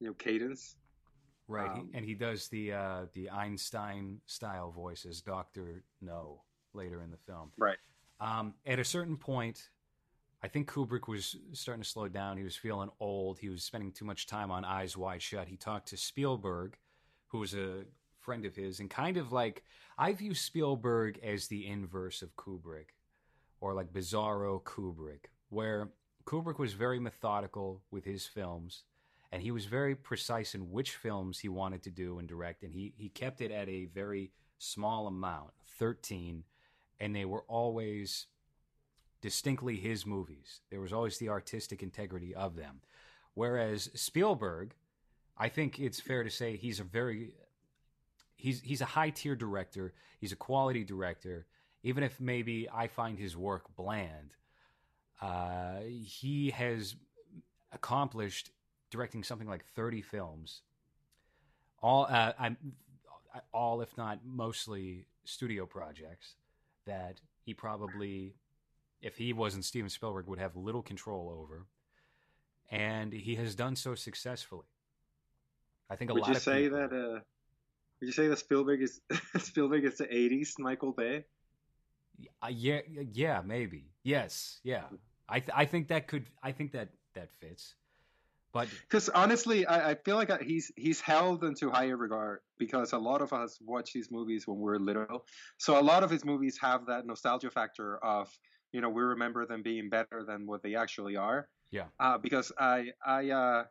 you 0.00 0.06
know 0.06 0.14
cadence. 0.14 0.76
Right, 1.46 1.70
um, 1.70 1.90
and 1.94 2.04
he 2.04 2.14
does 2.14 2.48
the 2.48 2.72
uh, 2.72 3.06
the 3.14 3.30
Einstein 3.30 4.20
style 4.26 4.70
voices, 4.70 5.20
Doctor 5.22 5.82
Know, 6.00 6.42
later 6.74 7.02
in 7.02 7.10
the 7.10 7.16
film. 7.16 7.52
Right. 7.58 7.78
Um, 8.20 8.54
at 8.66 8.78
a 8.78 8.84
certain 8.84 9.16
point, 9.16 9.68
I 10.42 10.48
think 10.48 10.70
Kubrick 10.70 11.08
was 11.08 11.36
starting 11.52 11.82
to 11.82 11.88
slow 11.88 12.08
down. 12.08 12.36
He 12.36 12.44
was 12.44 12.56
feeling 12.56 12.90
old. 13.00 13.38
He 13.38 13.48
was 13.48 13.64
spending 13.64 13.90
too 13.90 14.04
much 14.04 14.26
time 14.26 14.50
on 14.50 14.64
Eyes 14.64 14.96
Wide 14.96 15.22
Shut. 15.22 15.48
He 15.48 15.56
talked 15.56 15.88
to 15.88 15.96
Spielberg, 15.96 16.76
who 17.26 17.38
was 17.38 17.54
a 17.54 17.84
friend 18.20 18.44
of 18.44 18.54
his, 18.54 18.78
and 18.78 18.88
kind 18.88 19.16
of 19.16 19.32
like 19.32 19.64
I 19.96 20.12
view 20.12 20.34
Spielberg 20.34 21.18
as 21.24 21.48
the 21.48 21.66
inverse 21.66 22.22
of 22.22 22.36
Kubrick, 22.36 22.94
or 23.60 23.74
like 23.74 23.92
Bizarro 23.92 24.62
Kubrick, 24.62 25.26
where 25.48 25.90
Kubrick 26.24 26.58
was 26.58 26.74
very 26.74 27.00
methodical 27.00 27.82
with 27.90 28.04
his 28.04 28.26
films 28.26 28.84
and 29.32 29.42
he 29.42 29.50
was 29.50 29.66
very 29.66 29.94
precise 29.94 30.54
in 30.54 30.70
which 30.70 30.96
films 30.96 31.38
he 31.38 31.48
wanted 31.48 31.82
to 31.82 31.90
do 31.90 32.18
and 32.18 32.28
direct 32.28 32.62
and 32.62 32.72
he 32.72 32.92
he 32.96 33.08
kept 33.08 33.40
it 33.40 33.50
at 33.50 33.68
a 33.68 33.86
very 33.86 34.30
small 34.58 35.06
amount 35.06 35.50
13 35.78 36.44
and 37.00 37.14
they 37.14 37.24
were 37.24 37.44
always 37.48 38.26
distinctly 39.20 39.76
his 39.76 40.06
movies. 40.06 40.60
There 40.70 40.80
was 40.80 40.92
always 40.92 41.18
the 41.18 41.28
artistic 41.28 41.82
integrity 41.82 42.34
of 42.34 42.56
them. 42.56 42.80
Whereas 43.34 43.90
Spielberg 43.94 44.74
I 45.40 45.48
think 45.48 45.78
it's 45.78 46.00
fair 46.00 46.24
to 46.24 46.30
say 46.30 46.56
he's 46.56 46.80
a 46.80 46.84
very 46.84 47.32
he's 48.36 48.60
he's 48.60 48.80
a 48.80 48.86
high 48.86 49.10
tier 49.10 49.36
director. 49.36 49.94
He's 50.20 50.32
a 50.32 50.36
quality 50.36 50.84
director. 50.84 51.46
Even 51.84 52.02
if 52.02 52.20
maybe 52.20 52.68
I 52.72 52.88
find 52.88 53.18
his 53.18 53.36
work 53.36 53.64
bland 53.76 54.34
uh, 55.20 55.80
he 55.84 56.50
has 56.50 56.96
accomplished 57.72 58.50
directing 58.90 59.22
something 59.24 59.48
like 59.48 59.64
30 59.74 60.02
films, 60.02 60.62
all 61.82 62.06
uh, 62.08 62.32
I'm 62.38 62.56
all 63.52 63.80
if 63.80 63.96
not 63.96 64.20
mostly 64.24 65.06
studio 65.24 65.66
projects 65.66 66.34
that 66.86 67.20
he 67.44 67.54
probably 67.54 68.34
if 69.00 69.16
he 69.16 69.32
wasn't 69.32 69.64
Steven 69.64 69.88
Spielberg 69.88 70.26
would 70.26 70.38
have 70.38 70.56
little 70.56 70.82
control 70.82 71.30
over 71.30 71.66
and 72.70 73.12
he 73.12 73.34
has 73.36 73.54
done 73.54 73.76
so 73.76 73.94
successfully. 73.94 74.66
I 75.90 75.96
think 75.96 76.10
a 76.10 76.14
would 76.14 76.22
lot 76.22 76.30
you 76.30 76.34
say 76.34 76.64
people, 76.64 76.78
that 76.78 76.92
uh 76.92 77.20
would 78.00 78.06
you 78.06 78.12
say 78.12 78.28
that 78.28 78.38
Spielberg 78.38 78.82
is 78.82 79.00
Spielberg 79.38 79.84
is 79.84 79.98
the 79.98 80.04
80s 80.04 80.58
Michael 80.58 80.92
Bay? 80.92 81.24
Uh, 82.42 82.48
yeah 82.50 82.80
yeah 83.12 83.42
maybe. 83.44 83.90
Yes, 84.02 84.60
yeah. 84.62 84.84
I 85.28 85.40
th- 85.40 85.52
I 85.54 85.64
think 85.64 85.88
that 85.88 86.08
could 86.08 86.26
I 86.42 86.52
think 86.52 86.72
that 86.72 86.88
that 87.14 87.30
fits. 87.40 87.74
But 88.52 88.68
because 88.70 89.10
honestly, 89.10 89.66
I, 89.66 89.90
I, 89.90 89.94
feel 89.94 90.16
like 90.16 90.40
he's 90.40 90.72
he's 90.74 91.02
held 91.02 91.44
into 91.44 91.70
higher 91.70 91.96
regard 91.96 92.40
because 92.58 92.92
a 92.92 92.98
lot 92.98 93.20
of 93.20 93.32
us 93.34 93.58
watch 93.60 93.92
these 93.92 94.10
movies 94.10 94.46
when 94.46 94.58
we're 94.58 94.78
little. 94.78 95.26
So 95.58 95.78
a 95.78 95.82
lot 95.82 96.02
of 96.02 96.10
his 96.10 96.24
movies 96.24 96.58
have 96.60 96.86
that 96.86 97.06
nostalgia 97.06 97.50
factor 97.50 97.98
of 98.02 98.30
you 98.72 98.80
know 98.80 98.88
we 98.88 99.02
remember 99.02 99.46
them 99.46 99.62
being 99.62 99.88
better 99.88 100.24
than 100.26 100.46
what 100.46 100.62
they 100.62 100.74
actually 100.74 101.16
are. 101.16 101.48
Yeah. 101.70 101.84
Uh, 102.00 102.18
because 102.18 102.52
I 102.58 102.92
I 103.04 103.30
uh, 103.30 103.64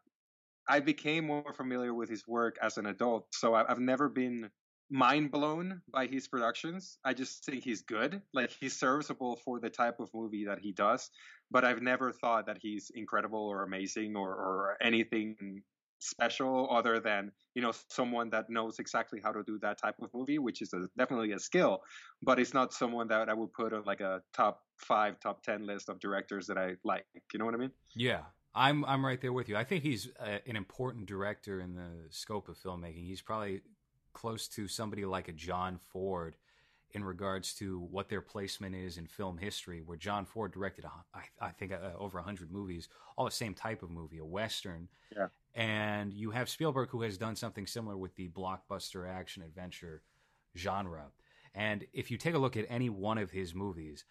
I 0.68 0.80
became 0.80 1.26
more 1.26 1.54
familiar 1.54 1.94
with 1.94 2.10
his 2.10 2.28
work 2.28 2.58
as 2.62 2.78
an 2.78 2.86
adult, 2.86 3.28
so 3.34 3.54
I, 3.54 3.70
I've 3.70 3.80
never 3.80 4.10
been 4.10 4.50
mind 4.90 5.32
blown 5.32 5.82
by 5.92 6.08
his 6.08 6.30
productions. 6.30 6.98
I 7.04 7.14
just 7.14 7.44
think 7.44 7.64
he's 7.64 7.82
good. 7.82 8.22
Like 8.34 8.52
he's 8.52 8.80
serviceable 8.80 9.38
for 9.44 9.60
the 9.60 9.70
type 9.70 10.00
of 10.00 10.10
movie 10.14 10.46
that 10.46 10.60
he 10.60 10.72
does 10.72 11.10
but 11.50 11.64
I've 11.64 11.82
never 11.82 12.12
thought 12.12 12.46
that 12.48 12.58
he's 12.62 12.92
incredible 12.94 13.40
or 13.40 13.64
amazing 13.64 14.16
or, 14.16 14.30
or 14.30 14.78
anything 14.82 15.64
special 16.00 16.68
other 16.72 17.00
than 17.00 17.32
you 17.56 17.62
know 17.62 17.72
someone 17.90 18.30
that 18.30 18.50
knows 18.50 18.80
exactly 18.80 19.20
how 19.24 19.32
to 19.32 19.44
do 19.44 19.58
that 19.60 19.80
type 19.80 19.96
of 20.02 20.10
movie 20.14 20.38
which 20.38 20.62
is 20.62 20.74
a, 20.74 20.88
definitely 20.98 21.32
a 21.32 21.40
skill 21.40 21.82
but 22.22 22.40
it's 22.40 22.54
not 22.54 22.74
someone 22.74 23.08
that 23.08 23.30
i 23.30 23.34
would 23.34 23.52
put 23.54 23.74
on 23.74 23.84
like 23.86 24.02
a 24.02 24.22
top 24.34 24.62
five 24.78 25.20
top 25.20 25.42
ten 25.44 25.66
list 25.66 25.90
of 25.90 26.00
directors 26.00 26.46
that 26.46 26.58
i 26.58 26.76
like 26.84 27.06
you 27.34 27.40
know 27.40 27.46
what 27.46 27.56
i 27.56 27.58
mean 27.58 27.72
yeah 27.96 28.22
i'm 28.54 28.86
i'm 28.86 29.04
right 29.06 29.22
there 29.22 29.34
with 29.34 29.50
you 29.50 29.58
i 29.58 29.64
think 29.64 29.84
he's 29.84 30.10
a, 30.20 30.40
an 30.48 30.56
important 30.56 31.08
director 31.08 31.60
in 31.60 31.74
the 31.74 31.90
scope 32.10 32.48
of 32.48 32.58
filmmaking 32.58 33.06
he's 33.06 33.22
probably 33.22 33.62
close 34.14 34.48
to 34.48 34.68
somebody 34.68 35.04
like 35.04 35.28
a 35.28 35.34
john 35.34 35.80
ford 35.92 36.36
in 36.92 37.04
regards 37.04 37.54
to 37.54 37.80
what 37.92 38.10
their 38.10 38.22
placement 38.22 38.76
is 38.76 38.98
in 38.98 39.08
film 39.08 39.38
history, 39.38 39.82
where 39.86 39.98
John 39.98 40.26
Ford 40.26 40.52
directed, 40.52 40.86
I, 41.14 41.22
I 41.40 41.50
think, 41.50 41.72
uh, 41.72 41.92
over 41.98 42.18
100 42.18 42.52
movies, 42.52 42.88
all 43.18 43.26
the 43.26 43.32
same 43.32 43.54
type 43.54 43.84
of 43.84 43.90
movie, 43.90 44.20
a 44.20 44.26
Western. 44.26 44.88
Yeah. 45.16 45.28
And 45.58 46.14
you 46.14 46.30
have 46.30 46.50
Spielberg, 46.50 46.90
who 46.92 47.02
has 47.02 47.18
done 47.18 47.36
something 47.36 47.66
similar 47.66 47.98
with 47.98 48.16
the 48.16 48.30
blockbuster 48.30 49.10
action 49.10 49.42
adventure 49.42 50.04
genre. 50.56 51.08
And 51.56 51.86
if 51.94 52.12
you 52.12 52.18
take 52.18 52.36
a 52.36 52.38
look 52.38 52.56
at 52.56 52.68
any 52.70 52.92
one 52.92 53.18
of 53.18 53.32
his 53.32 53.56
movies, 53.56 54.06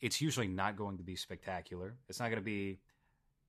it's 0.00 0.20
usually 0.20 0.46
not 0.46 0.76
going 0.76 0.98
to 0.98 1.02
be 1.02 1.16
spectacular. 1.16 1.96
It's 2.08 2.20
not 2.20 2.26
going 2.26 2.38
to 2.38 2.44
be 2.44 2.78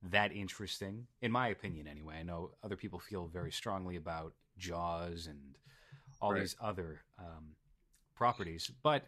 that 0.10 0.34
interesting, 0.34 1.06
in 1.22 1.32
my 1.32 1.50
opinion, 1.50 1.88
anyway. 1.88 2.16
I 2.20 2.24
know 2.24 2.52
other 2.64 2.76
people 2.76 2.98
feel 2.98 3.28
very 3.28 3.52
strongly 3.52 3.96
about 3.96 4.34
Jaws 4.58 5.28
and 5.28 5.40
all 6.20 6.34
right. 6.34 6.42
these 6.42 6.56
other 6.60 7.02
um, 7.20 7.50
properties. 8.16 8.72
But 8.82 9.04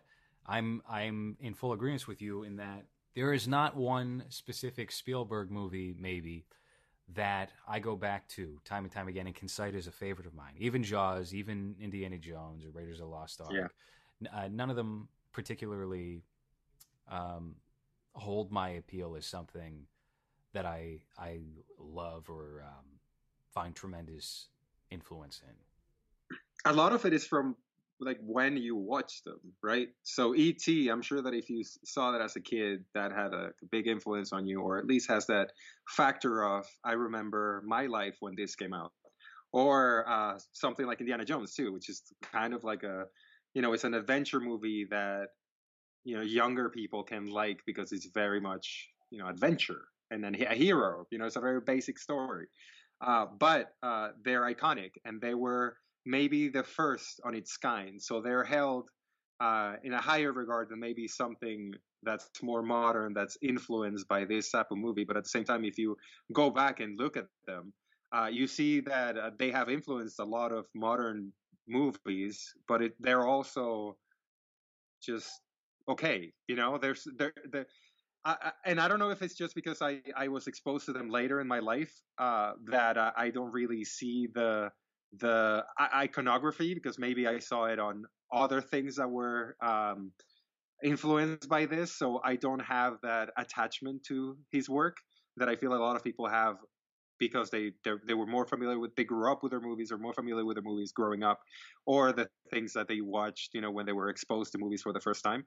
I'm 0.46 0.84
I'm 0.88 1.38
in 1.40 1.56
full 1.56 1.74
agreement 1.74 2.08
with 2.08 2.22
you 2.22 2.44
in 2.44 2.58
that 2.58 2.86
there 3.16 3.34
is 3.34 3.48
not 3.48 3.76
one 3.76 4.26
specific 4.30 4.92
Spielberg 4.92 5.50
movie, 5.50 5.96
maybe, 6.00 6.46
that 7.14 7.52
I 7.68 7.80
go 7.80 7.96
back 7.96 8.28
to 8.30 8.60
time 8.66 8.84
and 8.84 8.92
time 8.92 9.08
again 9.08 9.28
and 9.28 9.36
can 9.36 9.48
cite 9.48 9.76
as 9.76 9.88
a 9.88 9.92
favorite 9.92 10.28
of 10.28 10.34
mine. 10.34 10.54
Even 10.58 10.84
Jaws, 10.84 11.34
even 11.34 11.76
Indiana 11.80 12.18
Jones 12.18 12.66
or 12.66 12.70
Raiders 12.70 13.00
of 13.00 13.08
the 13.08 13.16
Lost 13.16 13.40
Ark. 13.42 13.52
Yeah. 13.54 14.28
Uh, 14.34 14.50
none 14.52 14.70
of 14.70 14.76
them 14.76 15.08
particularly 15.32 16.24
um, 17.10 17.56
hold 18.14 18.52
my 18.52 18.70
appeal 18.70 19.16
as 19.16 19.26
something 19.26 19.86
that 20.54 20.66
I 20.66 21.00
I 21.18 21.40
love 21.80 22.30
or 22.30 22.64
um, 22.66 22.86
find 23.54 23.76
tremendous 23.76 24.48
influence 24.90 25.42
in. 25.48 25.56
A 26.72 26.74
lot 26.74 26.92
of 26.92 27.06
it 27.06 27.14
is 27.14 27.26
from 27.26 27.56
like 28.00 28.20
when 28.22 28.58
you 28.58 28.76
watch 28.76 29.24
them, 29.24 29.40
right? 29.64 29.90
So 30.04 30.36
E.T., 30.36 30.90
I'm 30.90 31.02
sure 31.02 31.22
that 31.22 31.34
if 31.34 31.50
you 31.50 31.64
saw 31.86 32.12
that 32.12 32.22
as 32.22 32.36
a 32.36 32.42
kid, 32.42 32.84
that 32.94 33.12
had 33.12 33.34
a 33.34 33.50
big 33.72 33.88
influence 33.88 34.32
on 34.32 34.46
you, 34.46 34.62
or 34.62 34.78
at 34.78 34.86
least 34.86 35.10
has 35.10 35.26
that 35.28 35.52
factor 35.90 36.44
of 36.44 36.66
I 36.84 36.94
remember 36.94 37.64
my 37.66 37.88
life 37.88 38.18
when 38.20 38.36
this 38.36 38.56
came 38.56 38.74
out, 38.74 38.92
or 39.52 40.08
uh, 40.08 40.38
something 40.54 40.86
like 40.86 41.00
Indiana 41.00 41.26
Jones 41.26 41.54
too, 41.54 41.74
which 41.74 41.90
is 41.90 42.04
kind 42.22 42.54
of 42.54 42.64
like 42.64 42.84
a, 42.84 43.06
you 43.54 43.62
know, 43.62 43.74
it's 43.74 43.84
an 43.84 43.94
adventure 43.94 44.40
movie 44.40 44.86
that 44.92 45.30
you 46.04 46.16
know 46.16 46.22
younger 46.22 46.70
people 46.70 47.04
can 47.04 47.26
like 47.26 47.60
because 47.66 47.92
it's 47.92 48.08
very 48.14 48.40
much 48.40 48.90
you 49.10 49.20
know 49.20 49.28
adventure 49.28 49.86
and 50.12 50.24
then 50.24 50.36
a 50.36 50.56
hero. 50.56 51.06
You 51.12 51.18
know, 51.18 51.26
it's 51.26 51.36
a 51.36 51.42
very 51.42 51.62
basic 51.62 51.98
story, 52.00 52.48
uh, 53.02 53.26
but 53.40 53.72
uh, 53.84 54.10
they're 54.24 54.44
iconic 54.44 54.92
and 55.04 55.20
they 55.20 55.34
were 55.34 55.78
maybe 56.08 56.48
the 56.48 56.64
first 56.64 57.20
on 57.26 57.36
its 57.36 57.58
kind. 57.58 58.02
So 58.02 58.22
they're 58.22 58.44
held 58.44 58.90
uh, 59.40 59.74
in 59.84 59.94
a 59.94 60.02
higher 60.02 60.32
regard 60.32 60.70
than 60.70 60.80
maybe 60.80 61.08
something 61.08 61.74
that's 62.04 62.30
more 62.42 62.64
modern, 62.64 63.14
that's 63.14 63.38
influenced 63.42 64.08
by 64.08 64.26
this 64.26 64.50
type 64.50 64.68
of 64.72 64.78
movie. 64.78 65.04
But 65.04 65.18
at 65.18 65.24
the 65.26 65.30
same 65.30 65.44
time, 65.44 65.66
if 65.66 65.78
you 65.78 65.98
go 66.34 66.50
back 66.50 66.80
and 66.80 66.98
look 66.98 67.18
at 67.18 67.26
them, 67.46 67.74
uh, 68.16 68.30
you 68.32 68.48
see 68.48 68.80
that 68.80 69.18
uh, 69.18 69.32
they 69.38 69.52
have 69.52 69.70
influenced 69.70 70.20
a 70.20 70.24
lot 70.24 70.52
of 70.52 70.66
modern 70.74 71.34
movies, 71.68 72.54
but 72.68 72.82
it, 72.82 72.94
they're 73.00 73.28
also 73.28 73.98
just 75.04 75.30
okay. 75.90 76.32
You 76.48 76.56
know, 76.56 76.78
there's 76.82 77.06
they're, 77.18 77.34
they're 77.52 77.68
I, 78.24 78.52
and 78.66 78.80
I 78.80 78.88
don't 78.88 79.00
know 79.00 79.10
if 79.10 79.22
it's 79.22 79.36
just 79.36 79.56
because 79.56 79.82
I, 79.82 80.02
I 80.16 80.28
was 80.28 80.48
exposed 80.48 80.86
to 80.88 80.94
them 80.94 81.10
later 81.10 81.40
in 81.40 81.48
my 81.48 81.60
life 81.60 81.94
uh, 82.18 82.54
that 82.72 82.98
uh, 82.98 83.12
I 83.16 83.30
don't 83.30 83.52
really 83.52 83.84
see 83.86 84.28
the 84.34 84.70
the 85.20 85.64
iconography 85.80 86.74
because 86.74 87.00
maybe 87.00 87.28
I 87.28 87.40
saw 87.40 87.66
it 87.66 87.80
on 87.80 88.06
other 88.32 88.62
things 88.62 88.96
that 88.98 89.10
were 89.10 89.56
um, 89.62 90.12
influenced 90.84 91.48
by 91.50 91.66
this. 91.66 91.98
So 91.98 92.22
I 92.24 92.36
don't 92.36 92.60
have 92.60 92.98
that 93.04 93.32
attachment 93.38 94.04
to 94.06 94.38
his 94.52 94.70
work 94.70 94.98
that 95.38 95.50
I 95.50 95.56
feel 95.56 95.74
a 95.74 95.76
lot 95.76 95.96
of 95.96 96.04
people 96.04 96.28
have 96.28 96.58
because 97.20 97.50
they 97.50 97.72
they 98.06 98.14
were 98.14 98.28
more 98.28 98.46
familiar 98.46 98.80
with 98.80 98.96
they 98.96 99.04
grew 99.04 99.32
up 99.32 99.42
with 99.42 99.52
their 99.52 99.62
movies 99.62 99.92
or 99.92 99.98
more 99.98 100.14
familiar 100.14 100.46
with 100.46 100.56
their 100.56 100.64
movies 100.64 100.92
growing 100.92 101.24
up, 101.24 101.40
or 101.86 102.12
the 102.12 102.28
things 102.52 102.74
that 102.74 102.88
they 102.88 103.02
watched 103.02 103.54
you 103.54 103.62
know 103.62 103.72
when 103.72 103.86
they 103.86 103.92
were 103.94 104.10
exposed 104.10 104.52
to 104.52 104.58
movies 104.58 104.82
for 104.82 104.94
the 104.94 105.00
first 105.00 105.24
time. 105.24 105.44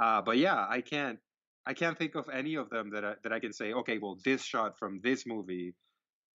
Uh, 0.00 0.22
but 0.22 0.38
yeah, 0.38 0.66
I 0.68 0.80
can't 0.80 1.18
I 1.66 1.74
can't 1.74 1.98
think 1.98 2.14
of 2.14 2.28
any 2.32 2.54
of 2.54 2.70
them 2.70 2.90
that 2.90 3.04
I, 3.04 3.14
that 3.22 3.32
I 3.32 3.40
can 3.40 3.52
say 3.52 3.72
okay, 3.72 3.98
well 3.98 4.18
this 4.24 4.42
shot 4.42 4.78
from 4.78 5.00
this 5.02 5.26
movie 5.26 5.74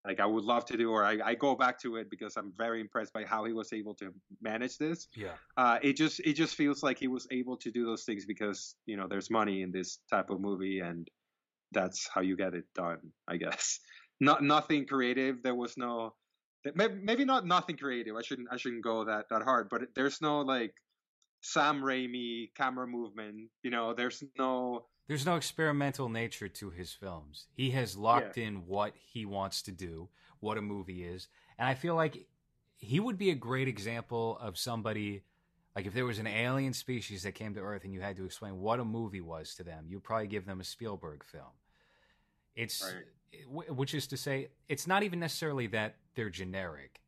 like 0.06 0.20
I 0.20 0.26
would 0.26 0.44
love 0.44 0.66
to 0.66 0.78
do, 0.78 0.92
or 0.92 1.04
I, 1.04 1.18
I, 1.24 1.36
go 1.36 1.56
back 1.56 1.80
to 1.82 1.96
it 1.98 2.10
because 2.10 2.38
I'm 2.38 2.54
very 2.58 2.80
impressed 2.82 3.14
by 3.14 3.24
how 3.24 3.46
he 3.46 3.54
was 3.54 3.74
able 3.74 3.96
to 3.96 4.14
manage 4.42 4.78
this. 4.78 5.08
Yeah. 5.16 5.34
Uh, 5.58 5.80
it 5.82 5.94
just 5.94 6.20
it 6.20 6.34
just 6.34 6.56
feels 6.56 6.84
like 6.84 7.00
he 7.00 7.08
was 7.08 7.28
able 7.32 7.58
to 7.58 7.72
do 7.72 7.86
those 7.86 8.04
things 8.04 8.26
because 8.26 8.76
you 8.86 8.98
know 8.98 9.08
there's 9.08 9.32
money 9.32 9.62
in 9.62 9.72
this 9.72 10.00
type 10.10 10.30
of 10.30 10.40
movie, 10.40 10.80
and 10.80 11.08
that's 11.72 12.08
how 12.14 12.22
you 12.22 12.36
get 12.38 12.54
it 12.54 12.66
done, 12.76 13.00
I 13.28 13.38
guess. 13.38 13.80
Not 14.22 14.44
nothing 14.44 14.86
creative. 14.86 15.44
There 15.44 15.56
was 15.56 15.76
no 15.76 16.14
maybe 16.74 17.26
not 17.26 17.46
nothing 17.46 17.78
creative. 17.78 18.16
I 18.16 18.22
shouldn't 18.22 18.48
I 18.52 18.58
shouldn't 18.58 18.84
go 18.84 19.06
that 19.06 19.26
that 19.30 19.44
hard, 19.44 19.68
but 19.70 19.82
there's 19.94 20.22
no 20.22 20.40
like 20.42 20.74
Sam 21.42 21.82
Raimi 21.82 22.50
camera 22.56 22.88
movement. 22.88 23.50
You 23.62 23.72
know, 23.72 23.94
there's 23.94 24.24
no 24.38 24.86
there's 25.08 25.26
no 25.26 25.36
experimental 25.36 26.10
nature 26.10 26.48
to 26.48 26.70
his 26.70 26.92
films. 26.92 27.46
He 27.54 27.72
has 27.72 27.96
locked 27.96 28.38
yeah. 28.38 28.46
in 28.46 28.66
what 28.66 28.94
he 28.96 29.26
wants 29.26 29.62
to 29.64 29.72
do, 29.72 30.10
what 30.40 30.58
a 30.58 30.62
movie 30.62 31.04
is. 31.04 31.28
And 31.58 31.68
I 31.68 31.76
feel 31.76 31.96
like 31.96 32.28
he 32.78 33.00
would 33.00 33.18
be 33.18 33.30
a 33.30 33.36
great 33.36 33.68
example 33.68 34.38
of 34.42 34.58
somebody 34.58 35.24
like 35.76 35.86
if 35.86 35.94
there 35.94 36.06
was 36.06 36.20
an 36.20 36.28
alien 36.28 36.74
species 36.74 37.24
that 37.24 37.34
came 37.34 37.54
to 37.54 37.60
Earth 37.60 37.84
and 37.84 37.94
you 37.94 38.00
had 38.00 38.16
to 38.18 38.26
explain 38.26 38.60
what 38.60 38.80
a 38.80 38.86
movie 38.86 39.22
was 39.22 39.56
to 39.56 39.64
them, 39.64 39.86
you'd 39.90 40.04
probably 40.04 40.28
give 40.28 40.46
them 40.46 40.62
a 40.62 40.64
Spielberg 40.64 41.24
film. 41.24 41.52
It's 42.56 42.82
right. 42.82 43.70
which 43.76 43.94
is 43.94 44.08
to 44.08 44.18
say 44.18 44.48
it's 44.70 44.88
not 44.88 45.04
even 45.04 45.20
necessarily 45.20 45.68
that 45.68 45.98
they're 46.16 46.30
generic. 46.30 47.02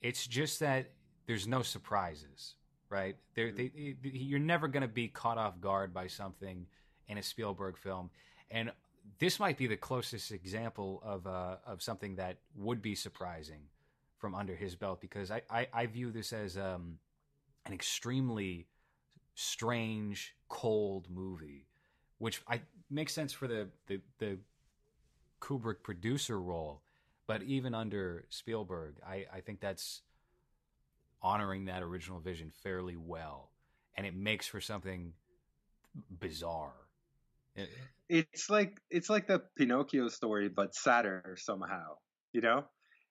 It's 0.00 0.26
just 0.26 0.60
that 0.60 0.92
there's 1.26 1.48
no 1.48 1.62
surprises, 1.62 2.54
right? 2.88 3.16
Mm-hmm. 3.36 3.56
They, 3.56 3.96
you're 4.10 4.38
never 4.38 4.68
going 4.68 4.82
to 4.82 4.88
be 4.88 5.08
caught 5.08 5.38
off 5.38 5.60
guard 5.60 5.92
by 5.92 6.06
something 6.06 6.66
in 7.08 7.18
a 7.18 7.22
Spielberg 7.22 7.76
film, 7.76 8.10
and 8.50 8.72
this 9.18 9.40
might 9.40 9.58
be 9.58 9.66
the 9.66 9.76
closest 9.76 10.32
example 10.32 11.02
of 11.04 11.26
uh, 11.26 11.56
of 11.66 11.82
something 11.82 12.16
that 12.16 12.38
would 12.54 12.82
be 12.82 12.94
surprising 12.94 13.62
from 14.18 14.34
under 14.34 14.54
his 14.54 14.76
belt 14.76 15.00
because 15.00 15.30
I 15.30 15.42
I, 15.50 15.66
I 15.72 15.86
view 15.86 16.10
this 16.10 16.32
as 16.32 16.56
um, 16.56 16.98
an 17.66 17.72
extremely 17.72 18.66
strange, 19.34 20.34
cold 20.48 21.08
movie, 21.10 21.66
which 22.18 22.42
I 22.48 22.60
makes 22.90 23.12
sense 23.12 23.32
for 23.32 23.48
the 23.48 23.68
the, 23.86 24.00
the 24.18 24.38
Kubrick 25.40 25.82
producer 25.82 26.40
role, 26.40 26.82
but 27.26 27.42
even 27.42 27.74
under 27.74 28.26
Spielberg, 28.28 28.96
I, 29.06 29.26
I 29.34 29.40
think 29.40 29.60
that's 29.60 30.02
honoring 31.20 31.66
that 31.66 31.82
original 31.82 32.20
vision 32.20 32.50
fairly 32.62 32.96
well, 32.96 33.50
and 33.96 34.06
it 34.06 34.14
makes 34.14 34.46
for 34.46 34.60
something 34.60 35.14
bizarre 36.20 36.72
it's 38.08 38.50
like 38.50 38.78
it's 38.90 39.10
like 39.10 39.26
the 39.26 39.42
Pinocchio 39.56 40.08
story, 40.08 40.48
but 40.48 40.74
sadder 40.74 41.36
somehow. 41.38 41.96
You 42.32 42.40
know, 42.40 42.64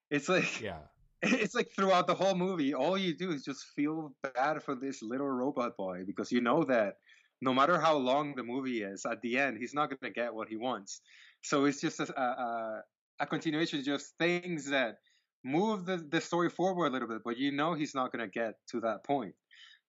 it's 0.10 0.29
like 0.29 0.62
yeah, 0.62 0.79
it's 1.21 1.55
like 1.55 1.71
throughout 1.75 2.07
the 2.07 2.15
whole 2.15 2.36
movie, 2.36 2.74
all 2.74 2.98
you 2.98 3.15
do 3.15 3.31
is 3.31 3.43
just 3.43 3.65
feel 3.75 4.13
bad 4.36 4.63
for 4.63 4.75
this 4.75 5.01
little 5.01 5.29
robot 5.29 5.77
boy 5.77 6.03
because 6.05 6.31
you 6.31 6.41
know 6.41 6.63
that 6.65 6.95
no 7.41 7.53
matter 7.53 7.79
how 7.79 7.98
long 7.98 8.36
the 8.36 8.43
movie 8.43 8.83
is, 8.83 9.05
at 9.05 9.21
the 9.21 9.38
end 9.38 9.57
he's 9.60 9.74
not 9.74 9.89
going 9.89 10.00
to 10.03 10.12
get 10.12 10.33
what 10.33 10.48
he 10.48 10.57
wants. 10.57 11.01
So 11.43 11.65
it's 11.65 11.81
just 11.81 12.00
a, 12.00 12.21
a, 12.21 12.81
a 13.19 13.25
continuation 13.25 13.79
of 13.79 13.86
just 13.86 14.13
things 14.19 14.69
that 14.69 14.98
move 15.43 15.86
the, 15.86 15.98
the 15.98 16.21
story 16.21 16.50
forward 16.50 16.88
a 16.88 16.91
little 16.91 17.07
bit, 17.07 17.21
but 17.25 17.38
you 17.38 17.51
know 17.51 17.74
he's 17.74 17.95
not 17.95 18.12
going 18.12 18.24
to 18.24 18.31
get 18.31 18.53
to 18.69 18.81
that 18.81 19.03
point. 19.03 19.33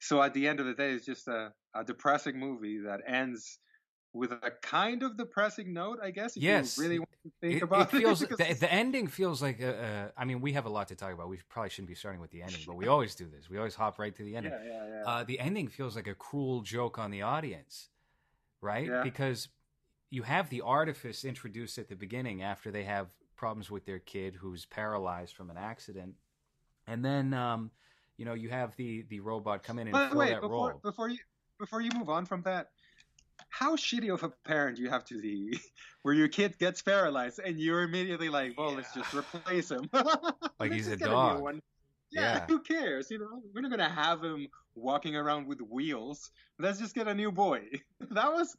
So 0.01 0.23
at 0.23 0.33
the 0.33 0.49
end 0.49 0.61
of 0.61 0.67
the 0.67 0.75
day, 0.75 0.93
it's 0.93 1.05
just 1.05 1.29
a, 1.29 1.53
a 1.75 1.85
depressing 1.85 2.39
movie 2.39 2.81
that 2.87 3.01
ends 3.07 3.59
with 4.15 4.33
a 4.33 4.51
kind 4.63 5.03
of 5.03 5.17
depressing 5.17 5.73
note, 5.73 5.99
I 6.03 6.11
guess. 6.11 6.37
If 6.37 6.43
yes, 6.43 6.77
you 6.77 6.83
really 6.83 6.99
want 6.99 7.11
to 7.25 7.33
think 7.41 7.57
it, 7.57 7.63
about 7.63 7.93
it. 7.93 7.99
Feels, 7.99 8.23
it 8.23 8.31
the, 8.31 8.55
the, 8.55 8.73
ending 8.73 9.07
feels 9.07 9.41
like. 9.41 9.61
A, 9.61 10.11
a, 10.17 10.21
I 10.21 10.25
mean, 10.25 10.41
we 10.41 10.53
have 10.53 10.67
a 10.67 10.69
lot 10.69 10.89
to 10.89 10.95
talk 10.95 11.13
about. 11.13 11.29
We 11.29 11.39
probably 11.49 11.71
shouldn't 11.71 11.89
be 11.89 11.95
starting 11.95 12.21
with 12.21 12.31
the 12.31 12.43
ending, 12.43 12.61
but 12.67 12.77
we 12.77 12.87
always 12.89 13.15
do 13.15 13.27
this. 13.27 13.49
We 13.49 13.59
always 13.59 13.75
hop 13.75 13.99
right 13.99 14.15
to 14.15 14.23
the 14.23 14.37
ending. 14.37 14.53
Yeah, 14.53 14.65
yeah, 14.65 14.87
yeah. 14.89 15.11
Uh, 15.11 15.25
the 15.25 15.41
ending 15.41 15.69
feels 15.69 15.97
like 15.97 16.07
a 16.07 16.15
cruel 16.15 16.61
joke 16.61 16.99
on 16.99 17.11
the 17.11 17.23
audience, 17.23 17.89
right? 18.61 18.87
Yeah. 18.87 19.03
Because 19.03 19.49
you 20.11 20.23
have 20.23 20.51
the 20.51 20.61
artifice 20.61 21.25
introduced 21.25 21.79
at 21.79 21.89
the 21.89 21.97
beginning 21.97 22.43
after 22.43 22.71
they 22.71 22.85
have 22.85 23.09
problems 23.35 23.71
with 23.71 23.87
their 23.87 23.99
kid 23.99 24.37
who's 24.37 24.67
paralyzed 24.67 25.35
from 25.35 25.49
an 25.49 25.57
accident, 25.57 26.15
and 26.87 27.03
then 27.03 27.33
um, 27.33 27.71
you 28.19 28.27
know 28.27 28.35
you 28.35 28.51
have 28.51 28.77
the 28.77 29.07
the 29.09 29.21
robot 29.21 29.63
come 29.63 29.79
in 29.79 29.89
and 29.89 29.97
fill 30.11 30.19
wait, 30.19 30.31
that 30.31 30.43
before, 30.43 30.71
role. 30.71 30.81
Before 30.83 31.09
you 31.09 31.19
before 31.59 31.81
you 31.81 31.91
move 31.97 32.11
on 32.11 32.27
from 32.27 32.43
that 32.43 32.71
how 33.49 33.77
shitty 33.77 34.13
of 34.13 34.23
a 34.23 34.31
parent 34.45 34.79
you 34.79 34.89
have 34.89 35.05
to 35.07 35.21
be 35.21 35.59
where 36.03 36.15
your 36.15 36.29
kid 36.29 36.59
gets 36.59 36.83
paralyzed 36.83 37.39
and 37.39 37.59
you're 37.59 37.83
immediately 37.83 38.29
like, 38.29 38.59
well, 38.59 38.71
yeah. 38.71 38.77
let's 38.77 38.95
just 38.95 39.15
replace 39.15 39.71
him. 39.71 39.89
like 40.59 40.73
he's 40.73 40.89
a 40.89 40.97
dog. 40.97 41.41
A 41.41 41.61
yeah, 42.13 42.21
yeah, 42.35 42.47
who 42.47 42.61
cares? 42.61 43.11
You 43.11 43.19
know, 43.21 43.43
we're 43.55 43.63
not 43.63 43.71
gonna 43.71 43.89
have 43.89 44.23
him 44.23 44.49
walking 44.75 45.17
around 45.17 45.47
with 45.47 45.61
wheels. 45.61 46.31
Let's 46.59 46.79
just 46.79 46.95
get 46.95 47.09
a 47.09 47.15
new 47.15 47.33
boy. 47.33 47.63
that 48.11 48.33
was 48.33 48.55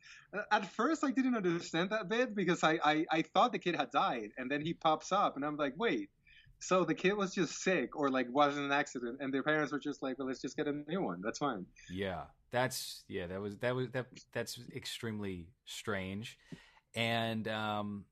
at 0.51 0.71
first 0.73 1.03
I 1.03 1.11
didn't 1.11 1.35
understand 1.35 1.91
that 1.91 2.09
bit 2.09 2.35
because 2.35 2.63
I, 2.63 2.79
I 2.83 3.05
I 3.11 3.21
thought 3.21 3.51
the 3.51 3.59
kid 3.59 3.75
had 3.75 3.91
died, 3.91 4.31
and 4.37 4.49
then 4.49 4.61
he 4.61 4.73
pops 4.73 5.11
up, 5.11 5.35
and 5.35 5.45
I'm 5.45 5.57
like, 5.57 5.73
wait, 5.77 6.09
so 6.63 6.85
the 6.85 6.95
kid 6.95 7.13
was 7.13 7.33
just 7.33 7.61
sick 7.61 7.95
or 7.95 8.09
like 8.09 8.27
was 8.31 8.57
in 8.57 8.63
an 8.63 8.71
accident, 8.71 9.17
and 9.19 9.33
their 9.33 9.43
parents 9.43 9.71
were 9.71 9.79
just 9.79 10.01
like, 10.01 10.17
well, 10.17 10.27
let's 10.27 10.41
just 10.41 10.55
get 10.55 10.67
a 10.67 10.73
new 10.87 11.01
one. 11.01 11.21
That's 11.23 11.39
fine. 11.39 11.65
Yeah, 11.91 12.23
that's 12.51 13.03
yeah 13.09 13.27
that 13.27 13.41
was 13.41 13.57
that 13.57 13.75
was 13.75 13.89
that 13.91 14.05
that's 14.31 14.59
extremely 14.75 15.47
strange. 15.65 16.37
And 16.95 17.47
um 17.47 18.05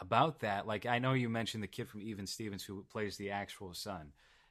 about 0.00 0.40
that 0.40 0.66
like 0.66 0.86
i 0.86 0.98
know 0.98 1.12
you 1.12 1.28
mentioned 1.28 1.62
the 1.62 1.68
kid 1.68 1.88
from 1.88 2.02
even 2.02 2.26
stevens 2.26 2.64
who 2.64 2.84
plays 2.90 3.16
the 3.16 3.30
actual 3.30 3.72
son 3.72 4.10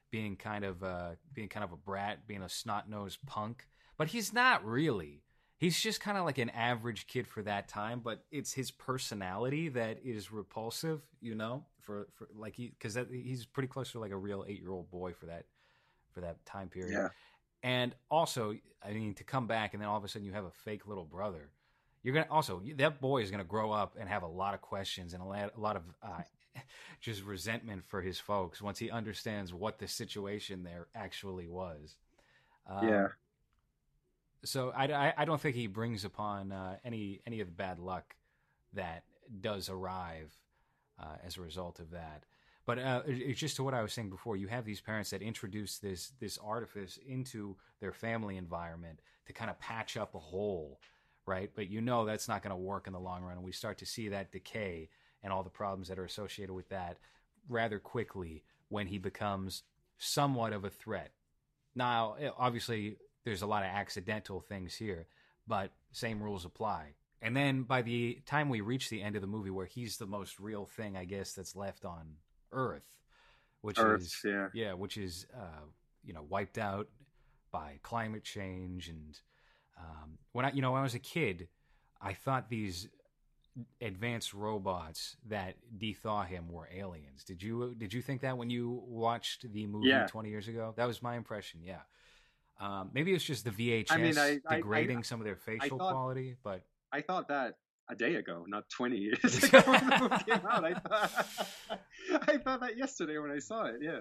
being 0.10 0.38
kind 0.38 0.63
of 0.63 0.82
uh 0.82 1.10
being 1.34 1.49
kind 1.49 1.65
of 1.65 1.73
a 1.73 1.75
brat 1.75 2.25
being 2.27 2.43
a 2.43 2.49
snot-nosed 2.49 3.19
punk. 3.25 3.65
But 3.97 4.08
he's 4.08 4.34
not 4.34 4.65
really. 4.65 5.21
He's 5.58 5.79
just 5.79 6.01
kind 6.01 6.17
of 6.17 6.25
like 6.25 6.39
an 6.39 6.49
average 6.49 7.08
kid 7.08 7.27
for 7.27 7.41
that 7.43 7.67
time 7.67 8.01
but 8.03 8.23
it's 8.32 8.53
his 8.53 8.71
personality 8.71 9.69
that 9.69 9.99
is 10.03 10.32
repulsive 10.32 11.01
you 11.19 11.36
know 11.36 11.65
for, 11.84 12.08
for 12.15 12.28
like 12.36 12.56
he 12.56 12.74
because 12.78 12.98
he's 13.12 13.46
pretty 13.46 13.67
close 13.67 13.91
to 13.91 14.00
like 14.00 14.12
a 14.12 14.17
real 14.17 14.46
eight 14.48 14.60
year 14.60 14.72
old 14.72 14.89
boy 14.89 15.13
for 15.13 15.28
that 15.28 15.46
for 16.13 16.22
that 16.22 16.43
time 16.46 16.67
period 16.67 16.93
yeah 16.93 17.08
and 17.63 17.96
also, 18.12 18.56
I 18.84 18.91
mean, 18.91 19.13
to 19.15 19.24
come 19.24 19.48
back 19.48 19.74
and 19.74 19.82
then 19.82 19.88
all 19.88 19.98
of 19.98 20.04
a 20.04 20.08
sudden 20.08 20.26
you 20.26 20.34
have 20.34 20.43
a 20.43 20.52
fake 20.52 20.86
little 20.86 21.06
brother. 21.06 21.50
You're 22.04 22.13
gonna 22.13 22.28
also 22.30 22.62
that 22.76 23.00
boy 23.00 23.22
is 23.22 23.32
gonna 23.32 23.46
grow 23.46 23.72
up 23.72 23.96
and 23.98 24.10
have 24.10 24.24
a 24.24 24.28
lot 24.28 24.54
of 24.54 24.62
questions 24.62 25.13
and 25.13 25.24
a 25.24 25.26
lot, 25.26 25.54
a 25.56 25.60
lot 25.60 25.78
of 25.78 25.84
uh, 26.04 26.22
just 27.02 27.24
resentment 27.24 27.86
for 27.86 28.02
his 28.02 28.19
folks 28.19 28.62
once 28.62 28.78
he 28.78 28.91
understands 28.91 29.54
what 29.54 29.80
the 29.80 29.88
situation 29.88 30.63
there 30.63 30.88
actually 30.93 31.48
was. 31.48 31.96
Um, 32.67 32.88
yeah. 32.89 33.08
So 34.43 34.74
I, 34.76 34.86
I, 34.88 35.13
I, 35.19 35.26
don't 35.26 35.39
think 35.39 35.56
he 35.56 35.67
brings 35.67 36.04
upon 36.04 36.52
uh, 36.52 36.76
any 36.84 37.22
any 37.26 37.39
of 37.39 37.48
the 37.48 37.54
bad 37.54 37.80
luck 37.80 38.13
that 38.74 39.04
does 39.39 39.69
arrive 39.69 40.36
uh, 40.99 41.15
as 41.25 41.38
a 41.38 41.41
result 41.41 41.79
of 41.79 41.91
that. 41.91 42.23
But 42.65 42.79
uh, 42.79 43.01
it's 43.06 43.39
just 43.39 43.58
to 43.58 43.63
what 43.63 43.73
I 43.73 43.82
was 43.82 43.91
saying 43.91 44.10
before. 44.10 44.38
You 44.38 44.47
have 44.47 44.65
these 44.65 44.79
parents 44.79 45.10
that 45.10 45.21
introduce 45.21 45.79
this 45.79 46.13
this 46.19 46.38
artifice 46.38 46.97
into 47.06 47.58
their 47.82 47.91
family 47.91 48.38
environment 48.38 48.99
to 49.25 49.34
kind 49.34 49.49
of 49.49 49.60
patch 49.60 49.97
up 49.97 50.15
a 50.15 50.19
hole, 50.19 50.79
right? 51.25 51.51
But 51.53 51.69
you 51.69 51.82
know 51.82 52.06
that's 52.06 52.27
not 52.29 52.41
going 52.41 52.51
to 52.51 52.58
work 52.58 52.88
in 52.88 52.93
the 52.93 52.99
long 52.99 53.23
run, 53.23 53.36
and 53.36 53.43
we 53.43 53.51
start 53.51 53.77
to 53.79 53.86
see 53.86 54.10
that 54.10 54.32
decay 54.32 54.89
and 55.21 55.34
all 55.34 55.43
the 55.43 55.49
problems 55.49 55.88
that 55.89 55.99
are 55.99 56.06
associated 56.06 56.53
with 56.53 56.69
that 56.69 56.97
rather 57.49 57.79
quickly 57.79 58.43
when 58.69 58.88
he 58.88 58.97
becomes 58.97 59.63
somewhat 59.97 60.53
of 60.53 60.63
a 60.63 60.69
threat. 60.69 61.12
Now, 61.75 62.15
eh, 62.19 62.29
obviously, 62.38 62.97
there's 63.23 63.41
a 63.41 63.47
lot 63.47 63.63
of 63.63 63.69
accidental 63.69 64.41
things 64.41 64.75
here, 64.75 65.08
but 65.47 65.71
same 65.91 66.21
rules 66.21 66.45
apply. 66.45 66.93
And 67.23 67.36
then 67.36 67.63
by 67.63 67.81
the 67.81 68.19
time 68.25 68.49
we 68.49 68.62
reach 68.62 68.89
the 68.89 69.01
end 69.01 69.15
of 69.15 69.21
the 69.21 69.27
movie, 69.27 69.49
where 69.49 69.65
he's 69.65 69.97
the 69.97 70.05
most 70.05 70.39
real 70.39 70.65
thing, 70.65 70.97
I 70.97 71.05
guess, 71.05 71.33
that's 71.33 71.55
left 71.55 71.86
on 71.86 72.15
Earth, 72.51 72.99
which 73.62 73.79
Earth, 73.79 74.01
is 74.01 74.21
yeah. 74.25 74.47
yeah, 74.53 74.73
which 74.73 74.97
is 74.97 75.25
uh, 75.36 75.65
you 76.03 76.13
know 76.13 76.25
wiped 76.27 76.57
out 76.57 76.89
by 77.51 77.79
climate 77.83 78.23
change 78.23 78.89
and 78.89 79.19
um, 79.79 80.17
when 80.31 80.45
I 80.45 80.51
you 80.51 80.62
know 80.62 80.71
when 80.71 80.81
I 80.81 80.83
was 80.83 80.95
a 80.95 80.99
kid, 80.99 81.47
I 82.01 82.13
thought 82.13 82.49
these 82.49 82.88
advanced 83.81 84.33
robots 84.33 85.15
that 85.27 85.55
dethaw 85.77 86.25
him 86.25 86.49
were 86.49 86.67
aliens. 86.75 87.23
Did 87.23 87.41
you 87.41 87.75
did 87.77 87.93
you 87.93 88.01
think 88.01 88.21
that 88.21 88.38
when 88.38 88.49
you 88.49 88.83
watched 88.88 89.51
the 89.51 89.67
movie 89.67 89.89
yeah. 89.89 90.07
20 90.07 90.29
years 90.29 90.47
ago? 90.47 90.73
That 90.75 90.88
was 90.88 91.01
my 91.01 91.15
impression. 91.15 91.62
Yeah. 91.63 91.81
Um, 92.59 92.91
maybe 92.93 93.13
it's 93.13 93.23
just 93.23 93.45
the 93.45 93.51
VHS 93.51 93.91
I 93.91 93.97
mean, 93.97 94.17
I, 94.17 94.39
degrading 94.55 94.99
I, 94.99 95.01
some 95.01 95.19
of 95.19 95.25
their 95.25 95.36
facial 95.36 95.77
thought, 95.77 95.91
quality, 95.91 96.36
but 96.43 96.62
I 96.93 97.01
thought 97.01 97.27
that 97.29 97.56
a 97.89 97.95
day 97.95 98.15
ago, 98.15 98.45
not 98.47 98.69
20 98.69 98.95
years 98.95 99.43
ago 99.43 99.62
when 99.65 99.89
the 99.89 99.99
movie 99.99 100.23
came 100.23 100.45
out. 100.49 100.63
I 100.63 100.73
thought, 100.73 101.25
I 102.27 102.38
thought 102.38 102.62
that 102.62 102.77
yesterday 102.77 103.17
when 103.17 103.32
I 103.32 103.39
saw 103.39 103.65
it. 103.65 103.77
Yeah, 103.82 103.99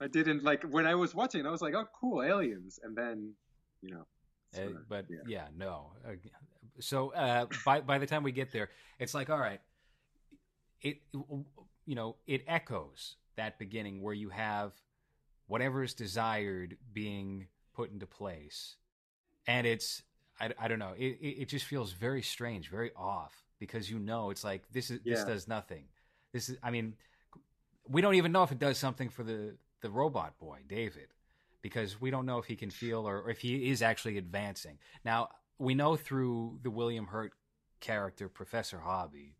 I 0.00 0.08
didn't 0.08 0.42
like 0.42 0.64
when 0.64 0.86
I 0.86 0.94
was 0.94 1.14
watching. 1.14 1.46
I 1.46 1.50
was 1.50 1.62
like, 1.62 1.74
oh, 1.74 1.86
cool, 1.98 2.22
aliens, 2.22 2.78
and 2.82 2.96
then 2.96 3.34
you 3.82 3.94
know. 3.94 4.06
Uh, 4.56 4.80
but 4.88 5.06
yeah. 5.08 5.18
yeah, 5.26 5.46
no. 5.56 5.92
Uh, 6.06 6.12
so 6.80 7.12
uh, 7.12 7.46
by 7.64 7.80
by 7.80 7.98
the 7.98 8.06
time 8.06 8.22
we 8.22 8.32
get 8.32 8.52
there, 8.52 8.70
it's 8.98 9.14
like, 9.14 9.30
all 9.30 9.38
right, 9.38 9.60
it 10.82 10.98
you 11.86 11.94
know 11.94 12.16
it 12.26 12.44
echoes 12.46 13.16
that 13.36 13.58
beginning 13.58 14.02
where 14.02 14.14
you 14.14 14.30
have 14.30 14.72
whatever 15.46 15.82
is 15.82 15.94
desired 15.94 16.76
being 16.92 17.46
put 17.74 17.92
into 17.92 18.06
place, 18.06 18.76
and 19.46 19.66
it's 19.66 20.02
I, 20.40 20.50
I 20.58 20.68
don't 20.68 20.78
know 20.78 20.94
it 20.96 21.18
it 21.20 21.48
just 21.48 21.66
feels 21.66 21.92
very 21.92 22.22
strange, 22.22 22.70
very 22.70 22.90
off 22.96 23.34
because 23.58 23.90
you 23.90 23.98
know 23.98 24.30
it's 24.30 24.44
like 24.44 24.62
this 24.72 24.90
is 24.90 25.00
yeah. 25.04 25.16
this 25.16 25.24
does 25.24 25.48
nothing. 25.48 25.84
This 26.32 26.48
is 26.48 26.56
I 26.62 26.70
mean 26.70 26.94
we 27.88 28.00
don't 28.02 28.14
even 28.14 28.32
know 28.32 28.42
if 28.42 28.52
it 28.52 28.58
does 28.58 28.78
something 28.78 29.08
for 29.08 29.22
the 29.22 29.56
the 29.80 29.90
robot 29.90 30.38
boy 30.38 30.60
David 30.66 31.08
because 31.62 32.00
we 32.00 32.10
don't 32.10 32.26
know 32.26 32.38
if 32.38 32.44
he 32.44 32.56
can 32.56 32.70
feel 32.70 33.08
or, 33.08 33.22
or 33.22 33.30
if 33.30 33.40
he 33.40 33.70
is 33.70 33.82
actually 33.82 34.18
advancing. 34.18 34.78
Now 35.04 35.30
we 35.58 35.74
know 35.74 35.96
through 35.96 36.60
the 36.62 36.70
William 36.70 37.06
Hurt 37.06 37.32
character, 37.80 38.28
Professor 38.28 38.78
Hobby, 38.78 39.36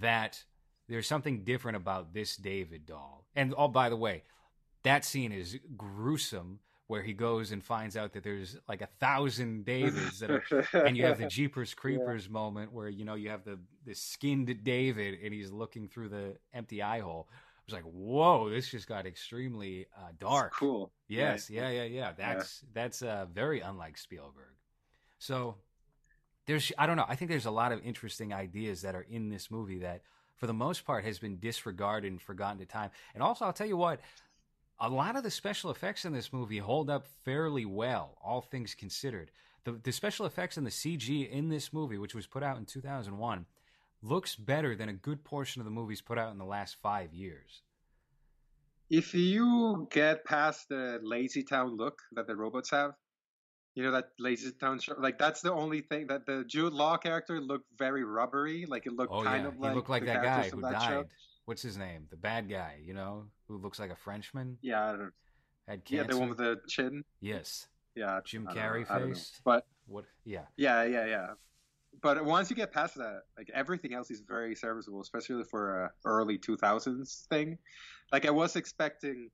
that 0.00 0.44
there's 0.88 1.06
something 1.06 1.44
different 1.44 1.76
about 1.76 2.12
this 2.12 2.36
David 2.36 2.86
doll. 2.86 3.24
And 3.34 3.54
oh, 3.56 3.68
by 3.68 3.88
the 3.88 3.96
way, 3.96 4.24
that 4.82 5.04
scene 5.04 5.32
is 5.32 5.58
gruesome 5.76 6.60
where 6.90 7.02
he 7.02 7.12
goes 7.12 7.52
and 7.52 7.64
finds 7.64 7.96
out 7.96 8.12
that 8.14 8.24
there's 8.24 8.56
like 8.68 8.82
a 8.82 8.88
thousand 8.98 9.64
Davids 9.64 10.18
that 10.18 10.28
are, 10.28 10.42
and 10.84 10.96
you 10.96 11.04
have 11.04 11.18
the 11.18 11.28
Jeepers 11.28 11.72
Creepers 11.72 12.26
yeah. 12.26 12.32
moment 12.32 12.72
where 12.72 12.88
you 12.88 13.04
know 13.04 13.14
you 13.14 13.30
have 13.30 13.44
the 13.44 13.60
the 13.86 13.94
skinned 13.94 14.52
David 14.64 15.20
and 15.22 15.32
he's 15.32 15.52
looking 15.52 15.86
through 15.86 16.08
the 16.08 16.34
empty 16.52 16.82
eye 16.82 16.98
hole. 16.98 17.28
I 17.30 17.62
was 17.64 17.74
like, 17.74 17.84
whoa, 17.84 18.50
this 18.50 18.68
just 18.68 18.88
got 18.88 19.06
extremely 19.06 19.86
uh, 19.96 20.08
dark. 20.18 20.52
cool. 20.52 20.90
Yes, 21.06 21.48
yeah, 21.48 21.70
yeah, 21.70 21.84
yeah. 21.84 21.84
yeah. 21.84 22.12
That's 22.18 22.60
yeah. 22.64 22.68
that's 22.74 23.02
uh, 23.02 23.26
very 23.32 23.60
unlike 23.60 23.96
Spielberg. 23.96 24.56
So 25.20 25.54
there's 26.46 26.72
I 26.76 26.88
don't 26.88 26.96
know. 26.96 27.06
I 27.08 27.14
think 27.14 27.30
there's 27.30 27.46
a 27.46 27.52
lot 27.52 27.70
of 27.70 27.80
interesting 27.84 28.34
ideas 28.34 28.82
that 28.82 28.96
are 28.96 29.06
in 29.08 29.28
this 29.28 29.48
movie 29.48 29.78
that 29.78 30.02
for 30.38 30.48
the 30.48 30.54
most 30.54 30.84
part 30.84 31.04
has 31.04 31.20
been 31.20 31.38
disregarded 31.38 32.10
and 32.10 32.20
forgotten 32.20 32.58
to 32.58 32.66
time. 32.66 32.90
And 33.14 33.22
also 33.22 33.44
I'll 33.44 33.52
tell 33.52 33.68
you 33.68 33.76
what, 33.76 34.00
a 34.80 34.88
lot 34.88 35.16
of 35.16 35.22
the 35.22 35.30
special 35.30 35.70
effects 35.70 36.04
in 36.04 36.12
this 36.12 36.32
movie 36.32 36.58
hold 36.58 36.88
up 36.88 37.06
fairly 37.24 37.64
well, 37.64 38.16
all 38.24 38.40
things 38.40 38.74
considered. 38.74 39.30
The, 39.64 39.72
the 39.72 39.92
special 39.92 40.24
effects 40.24 40.56
and 40.56 40.66
the 40.66 40.70
CG 40.70 41.30
in 41.30 41.48
this 41.48 41.72
movie, 41.72 41.98
which 41.98 42.14
was 42.14 42.26
put 42.26 42.42
out 42.42 42.56
in 42.56 42.64
2001, 42.64 43.44
looks 44.02 44.34
better 44.34 44.74
than 44.74 44.88
a 44.88 44.94
good 44.94 45.22
portion 45.22 45.60
of 45.60 45.66
the 45.66 45.70
movies 45.70 46.00
put 46.00 46.16
out 46.16 46.32
in 46.32 46.38
the 46.38 46.44
last 46.44 46.76
five 46.82 47.12
years. 47.12 47.62
If 48.88 49.14
you 49.14 49.86
get 49.90 50.24
past 50.24 50.68
the 50.68 50.98
lazy 51.02 51.42
town 51.44 51.76
look 51.76 52.00
that 52.12 52.26
the 52.26 52.34
robots 52.34 52.70
have, 52.70 52.94
you 53.74 53.84
know 53.84 53.92
that 53.92 54.08
lazy 54.18 54.50
town 54.52 54.80
show 54.80 54.94
like 54.98 55.16
that's 55.16 55.42
the 55.42 55.52
only 55.52 55.80
thing 55.80 56.08
that 56.08 56.26
the 56.26 56.44
jude 56.48 56.72
law 56.72 56.96
character 56.96 57.40
looked 57.40 57.66
very 57.78 58.02
rubbery 58.02 58.66
like 58.66 58.84
it 58.84 58.92
looked 58.92 59.12
oh, 59.14 59.22
kind 59.22 59.44
yeah. 59.44 59.48
of 59.48 59.58
like 59.58 59.70
he 59.70 59.76
looked 59.76 59.88
like 59.88 60.04
that 60.06 60.22
guy 60.24 60.48
who 60.48 60.60
that 60.60 60.72
died 60.72 60.88
show. 60.88 61.04
What's 61.44 61.62
his 61.62 61.76
name? 61.76 62.06
The 62.10 62.16
bad 62.16 62.48
guy 62.48 62.76
you 62.84 62.94
know 62.94 63.24
who 63.48 63.58
looks 63.58 63.78
like 63.78 63.90
a 63.90 63.96
frenchman? 63.96 64.58
Yeah 64.62 64.84
I 64.84 64.92
don't, 64.92 65.12
had 65.68 65.84
cancer. 65.84 66.02
yeah 66.02 66.02
the 66.04 66.18
one 66.18 66.28
with 66.28 66.38
the 66.38 66.60
chin? 66.68 67.04
Yes. 67.20 67.66
Yeah 67.94 68.20
jim 68.24 68.46
carrey 68.46 68.86
face? 68.86 69.40
But 69.44 69.66
what 69.86 70.04
yeah. 70.24 70.44
Yeah 70.56 70.84
yeah 70.84 71.06
yeah. 71.06 71.26
But 72.02 72.24
once 72.24 72.50
you 72.50 72.56
get 72.56 72.72
past 72.72 72.94
that 72.96 73.22
like 73.36 73.50
everything 73.52 73.94
else 73.94 74.10
is 74.10 74.20
very 74.20 74.54
serviceable 74.54 75.00
especially 75.00 75.44
for 75.44 75.84
a 75.84 75.90
early 76.04 76.38
2000s 76.38 77.26
thing. 77.26 77.58
Like 78.12 78.26
i 78.26 78.30
was 78.30 78.56
expecting 78.56 79.30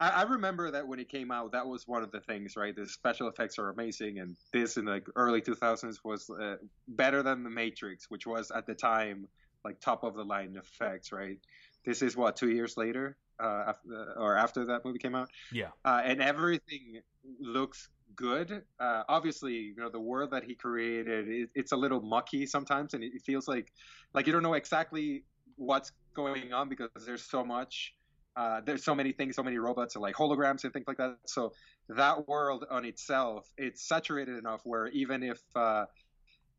I, 0.00 0.10
I, 0.10 0.22
remember 0.22 0.70
that 0.70 0.86
when 0.86 1.00
it 1.00 1.08
came 1.08 1.30
out, 1.30 1.52
that 1.52 1.66
was 1.66 1.88
one 1.88 2.02
of 2.02 2.12
the 2.12 2.20
things, 2.20 2.56
right? 2.56 2.74
The 2.74 2.86
special 2.86 3.28
effects 3.28 3.58
are 3.58 3.70
amazing, 3.70 4.18
and 4.18 4.36
this 4.52 4.76
in 4.76 4.84
the 4.84 5.02
early 5.16 5.40
2000s 5.40 5.98
was 6.04 6.30
uh, 6.30 6.56
better 6.86 7.22
than 7.22 7.42
the 7.42 7.50
Matrix, 7.50 8.08
which 8.08 8.26
was 8.26 8.50
at 8.52 8.66
the 8.66 8.74
time 8.74 9.26
like 9.64 9.80
top 9.80 10.04
of 10.04 10.14
the 10.14 10.24
line 10.24 10.56
effects, 10.56 11.12
right? 11.12 11.38
This 11.84 12.02
is 12.02 12.16
what 12.16 12.36
two 12.36 12.50
years 12.50 12.76
later, 12.76 13.16
uh, 13.42 13.64
after, 13.68 14.14
or 14.16 14.36
after 14.36 14.66
that 14.66 14.84
movie 14.84 14.98
came 14.98 15.14
out. 15.14 15.28
Yeah, 15.52 15.68
uh, 15.84 16.02
and 16.04 16.20
everything 16.20 17.00
looks 17.40 17.88
good. 18.16 18.62
Uh, 18.80 19.02
obviously, 19.08 19.54
you 19.54 19.76
know 19.76 19.90
the 19.90 20.00
world 20.00 20.30
that 20.32 20.44
he 20.44 20.54
created, 20.54 21.28
it, 21.28 21.50
it's 21.54 21.72
a 21.72 21.76
little 21.76 22.00
mucky 22.00 22.46
sometimes, 22.46 22.94
and 22.94 23.04
it 23.04 23.22
feels 23.24 23.48
like 23.48 23.72
like 24.14 24.26
you 24.26 24.32
don't 24.32 24.42
know 24.42 24.54
exactly 24.54 25.24
what's 25.56 25.92
going 26.14 26.52
on 26.52 26.68
because 26.68 26.90
there's 27.06 27.22
so 27.22 27.44
much 27.44 27.94
uh, 28.38 28.60
there's 28.64 28.84
so 28.84 28.94
many 28.94 29.10
things, 29.10 29.34
so 29.34 29.42
many 29.42 29.58
robots 29.58 29.96
and 29.96 30.02
like 30.02 30.14
holograms 30.14 30.62
and 30.62 30.72
things 30.72 30.84
like 30.86 30.96
that. 30.96 31.16
So 31.26 31.52
that 31.88 32.28
world 32.28 32.64
on 32.70 32.84
itself, 32.84 33.50
it's 33.56 33.88
saturated 33.88 34.38
enough 34.38 34.60
where 34.62 34.86
even 34.88 35.24
if 35.24 35.40
uh, 35.56 35.86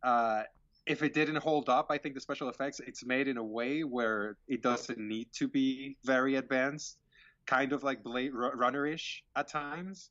uh, 0.04 0.44
if 0.90 1.04
it 1.04 1.14
didn't 1.14 1.38
hold 1.38 1.70
up, 1.70 1.88
I 1.92 2.00
think 2.00 2.16
the 2.16 2.20
special 2.20 2.50
effects 2.50 2.82
it's 2.86 3.06
made 3.06 3.28
in 3.28 3.38
a 3.38 3.44
way 3.44 3.84
where 3.84 4.38
it 4.48 4.64
doesn't 4.64 4.98
need 4.98 5.28
to 5.34 5.48
be 5.48 5.96
very 6.04 6.36
advanced, 6.36 6.98
kind 7.46 7.74
of 7.74 7.84
like 7.84 8.04
Blade 8.04 8.32
Runner-ish 8.34 9.24
at 9.36 9.48
times, 9.48 10.10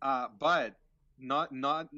uh, 0.00 0.28
but 0.38 0.76
not 1.18 1.50
not 1.52 1.88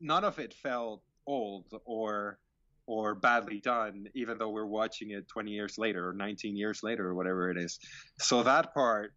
none 0.00 0.24
of 0.24 0.38
it 0.38 0.54
felt 0.54 1.02
old 1.26 1.66
or 1.84 2.38
or 2.86 3.14
badly 3.14 3.60
done, 3.60 4.06
even 4.14 4.38
though 4.38 4.48
we're 4.48 4.64
watching 4.64 5.10
it 5.10 5.28
20 5.28 5.50
years 5.50 5.76
later 5.76 6.08
or 6.08 6.14
19 6.14 6.56
years 6.56 6.82
later 6.82 7.06
or 7.06 7.14
whatever 7.14 7.50
it 7.50 7.58
is. 7.58 7.78
So 8.18 8.42
that 8.44 8.72
part 8.72 9.12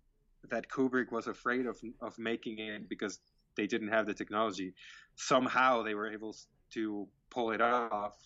that 0.50 0.68
Kubrick 0.68 1.10
was 1.10 1.28
afraid 1.28 1.68
of 1.68 1.80
of 2.02 2.20
making 2.20 2.60
it 2.60 2.90
because 2.90 3.22
they 3.56 3.66
didn't 3.66 3.90
have 3.90 4.08
the 4.08 4.14
technology, 4.14 4.74
somehow 5.16 5.84
they 5.84 5.96
were 5.96 6.12
able 6.12 6.36
to 6.74 7.08
pull 7.30 7.52
it 7.52 7.62
off. 7.62 8.18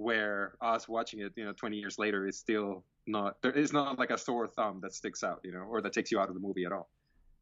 Where 0.00 0.54
us 0.62 0.88
watching 0.88 1.20
it, 1.20 1.32
you 1.36 1.44
know, 1.44 1.52
20 1.52 1.76
years 1.76 1.98
later 1.98 2.26
is 2.26 2.38
still 2.38 2.84
not 3.06 3.42
there 3.42 3.52
is 3.52 3.72
not 3.72 3.98
like 3.98 4.10
a 4.10 4.16
sore 4.16 4.46
thumb 4.46 4.80
that 4.82 4.94
sticks 4.94 5.22
out, 5.22 5.40
you 5.44 5.52
know, 5.52 5.60
or 5.60 5.82
that 5.82 5.92
takes 5.92 6.10
you 6.10 6.18
out 6.18 6.28
of 6.28 6.34
the 6.34 6.40
movie 6.40 6.64
at 6.64 6.72
all. 6.72 6.88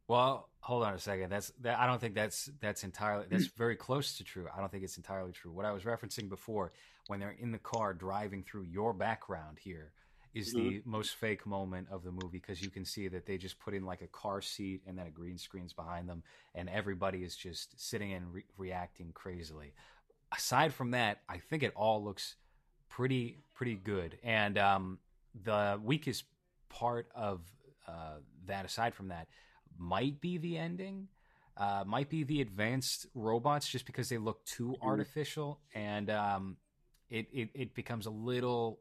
Well, 0.09 0.49
hold 0.61 0.85
on 0.85 0.95
a 0.95 0.99
second. 0.99 1.31
That's 1.31 1.53
that. 1.61 1.79
I 1.79 1.87
don't 1.87 2.01
think 2.01 2.15
that's 2.15 2.51
that's 2.61 2.83
entirely. 2.83 3.27
That's 3.31 3.47
very 3.57 3.77
close 3.77 4.17
to 4.17 4.25
true. 4.25 4.47
I 4.55 4.59
don't 4.59 4.73
think 4.73 4.83
it's 4.83 4.97
entirely 4.97 5.33
true. 5.33 5.53
What 5.53 5.67
I 5.67 5.73
was 5.73 5.85
referencing 5.85 6.29
before, 6.29 6.73
when 7.07 7.21
they're 7.21 7.37
in 7.39 7.53
the 7.53 7.59
car 7.59 7.93
driving 7.93 8.43
through 8.43 8.63
your 8.63 8.95
background 8.95 9.59
here, 9.61 9.93
is 10.35 10.55
mm-hmm. 10.55 10.69
the 10.69 10.83
most 10.87 11.17
fake 11.17 11.47
moment 11.47 11.89
of 11.91 12.05
the 12.05 12.11
movie 12.11 12.39
because 12.39 12.63
you 12.63 12.71
can 12.71 12.87
see 12.87 13.09
that 13.09 13.27
they 13.27 13.37
just 13.37 13.59
put 13.61 13.75
in 13.75 13.85
like 13.85 14.01
a 14.01 14.07
car 14.07 14.41
seat 14.41 14.81
and 14.87 14.97
then 14.97 15.07
a 15.07 15.11
green 15.11 15.37
screen's 15.37 15.75
behind 15.75 16.09
them, 16.09 16.23
and 16.55 16.71
everybody 16.71 17.19
is 17.19 17.37
just 17.37 17.79
sitting 17.79 18.15
and 18.15 18.33
re- 18.33 18.45
reacting 18.57 19.13
crazily. 19.13 19.75
Aside 20.35 20.73
from 20.73 20.93
that, 20.93 21.21
I 21.29 21.39
think 21.39 21.63
it 21.63 21.73
all 21.77 22.03
looks 22.03 22.37
pretty 22.89 23.39
pretty 23.55 23.75
good. 23.75 24.19
And 24.23 24.59
um, 24.59 24.99
the 25.45 25.81
weakest 25.83 26.25
part 26.69 27.09
of 27.15 27.41
uh, 27.87 28.19
that, 28.47 28.65
aside 28.65 28.95
from 28.95 29.09
that 29.09 29.29
might 29.77 30.21
be 30.21 30.39
the 30.39 30.57
ending. 30.57 31.09
Uh, 31.57 31.83
might 31.85 32.09
be 32.09 32.23
the 32.23 32.41
advanced 32.41 33.09
robots 33.17 33.69
just 33.69 33.85
because 33.85 34.09
they 34.09 34.17
look 34.17 34.45
too 34.45 34.69
mm-hmm. 34.69 34.89
artificial 34.89 35.59
and 35.75 36.09
um, 36.09 36.57
it, 37.11 37.27
it, 37.33 37.49
it 37.53 37.75
becomes 37.75 38.07
a 38.07 38.11
little 38.11 38.79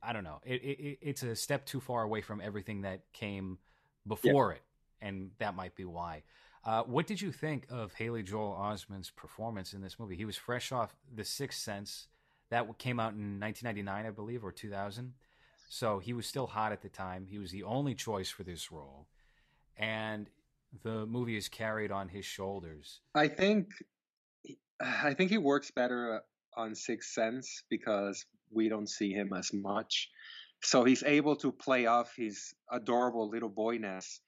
I 0.00 0.12
don't 0.12 0.22
know 0.22 0.40
it, 0.44 0.62
it, 0.62 0.98
it's 1.02 1.24
a 1.24 1.34
step 1.34 1.66
too 1.66 1.80
far 1.80 2.04
away 2.04 2.20
from 2.20 2.40
everything 2.40 2.82
that 2.82 3.00
came 3.12 3.58
before 4.06 4.50
yeah. 4.50 4.56
it 4.58 4.62
and 5.00 5.30
that 5.38 5.56
might 5.56 5.74
be 5.74 5.84
why. 5.84 6.22
Uh, 6.64 6.82
what 6.82 7.06
did 7.06 7.20
you 7.20 7.32
think 7.32 7.66
of 7.70 7.94
Haley 7.94 8.22
Joel 8.22 8.52
Osment's 8.52 9.10
performance 9.10 9.72
in 9.72 9.80
this 9.80 9.98
movie? 9.98 10.14
He 10.14 10.26
was 10.26 10.36
fresh 10.36 10.72
off 10.72 10.94
The 11.12 11.24
Sixth 11.24 11.60
Sense 11.60 12.06
that 12.50 12.78
came 12.78 13.00
out 13.00 13.12
in 13.12 13.40
1999, 13.40 14.06
I 14.06 14.10
believe, 14.10 14.44
or 14.44 14.52
2000. 14.52 15.14
So 15.68 15.98
he 16.00 16.12
was 16.12 16.26
still 16.26 16.48
hot 16.48 16.72
at 16.72 16.82
the 16.82 16.88
time. 16.88 17.26
He 17.26 17.38
was 17.38 17.50
the 17.52 17.62
only 17.62 17.94
choice 17.94 18.28
for 18.28 18.42
this 18.42 18.72
role 18.72 19.06
and 19.80 20.28
the 20.84 21.06
movie 21.06 21.36
is 21.36 21.48
carried 21.48 21.90
on 21.90 22.08
his 22.08 22.24
shoulders. 22.24 23.00
I 23.14 23.26
think 23.26 23.68
I 24.80 25.14
think 25.14 25.30
he 25.30 25.38
works 25.38 25.70
better 25.70 26.16
uh, 26.16 26.60
on 26.60 26.74
Sixth 26.74 27.10
Sense 27.10 27.64
because 27.68 28.24
we 28.52 28.68
don't 28.68 28.88
see 28.88 29.12
him 29.12 29.32
as 29.36 29.52
much. 29.52 30.10
So 30.62 30.84
he's 30.84 31.02
able 31.02 31.36
to 31.36 31.52
play 31.52 31.86
off 31.86 32.14
his 32.16 32.54
adorable 32.70 33.28
little 33.28 33.48
boyness 33.48 34.20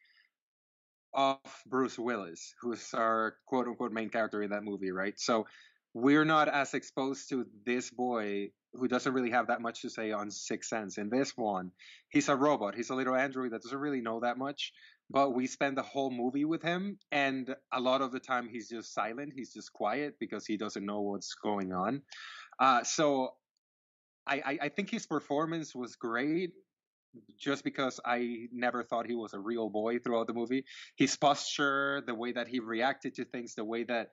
off 1.14 1.62
Bruce 1.66 1.98
Willis, 1.98 2.54
who's 2.61 2.94
our 2.94 3.37
quote 3.46 3.66
unquote 3.66 3.92
main 3.92 4.08
character 4.08 4.42
in 4.42 4.50
that 4.50 4.64
movie, 4.64 4.90
right? 4.90 5.18
So 5.18 5.46
we're 5.94 6.24
not 6.24 6.48
as 6.48 6.74
exposed 6.74 7.28
to 7.31 7.46
this 7.66 7.90
boy 7.90 8.50
who 8.74 8.88
doesn't 8.88 9.12
really 9.12 9.31
have 9.31 9.48
that 9.48 9.61
much 9.61 9.83
to 9.83 9.90
say 9.90 10.12
on 10.12 10.31
Sixth 10.31 10.70
Sense. 10.70 10.98
In 10.98 11.11
this 11.11 11.37
one, 11.37 11.72
he's 12.09 12.28
a 12.28 12.37
robot. 12.37 12.74
He's 12.74 12.90
a 12.90 12.94
little 12.94 13.14
android 13.14 13.52
that 13.52 13.62
doesn't 13.62 13.78
really 13.78 14.00
know 14.00 14.20
that 14.20 14.38
much 14.38 14.72
but 15.11 15.35
we 15.35 15.46
spend 15.46 15.76
the 15.76 15.83
whole 15.83 16.11
movie 16.11 16.44
with 16.44 16.62
him 16.62 16.98
and 17.11 17.55
a 17.72 17.81
lot 17.81 18.00
of 18.00 18.12
the 18.12 18.20
time 18.20 18.48
he's 18.48 18.68
just 18.68 18.94
silent 18.94 19.33
he's 19.35 19.52
just 19.52 19.72
quiet 19.72 20.14
because 20.18 20.46
he 20.46 20.57
doesn't 20.57 20.87
know 20.87 21.00
what's 21.02 21.35
going 21.35 21.72
on 21.72 22.02
Uh, 22.59 22.85
so 22.85 23.31
I, 24.26 24.37
I, 24.37 24.59
I 24.62 24.68
think 24.70 24.90
his 24.90 25.07
performance 25.07 25.74
was 25.74 25.96
great 25.96 26.52
just 27.38 27.64
because 27.64 28.00
I 28.05 28.48
never 28.52 28.83
thought 28.85 29.07
he 29.07 29.14
was 29.14 29.35
a 29.35 29.38
real 29.40 29.68
boy 29.68 29.98
throughout 29.98 30.26
the 30.28 30.33
movie. 30.33 30.64
His 30.96 31.16
posture, 31.16 32.02
the 32.07 32.14
way 32.14 32.33
that 32.33 32.48
he 32.48 32.61
reacted 32.61 33.16
to 33.16 33.24
things, 33.24 33.55
the 33.55 33.64
way 33.64 33.85
that 33.85 34.09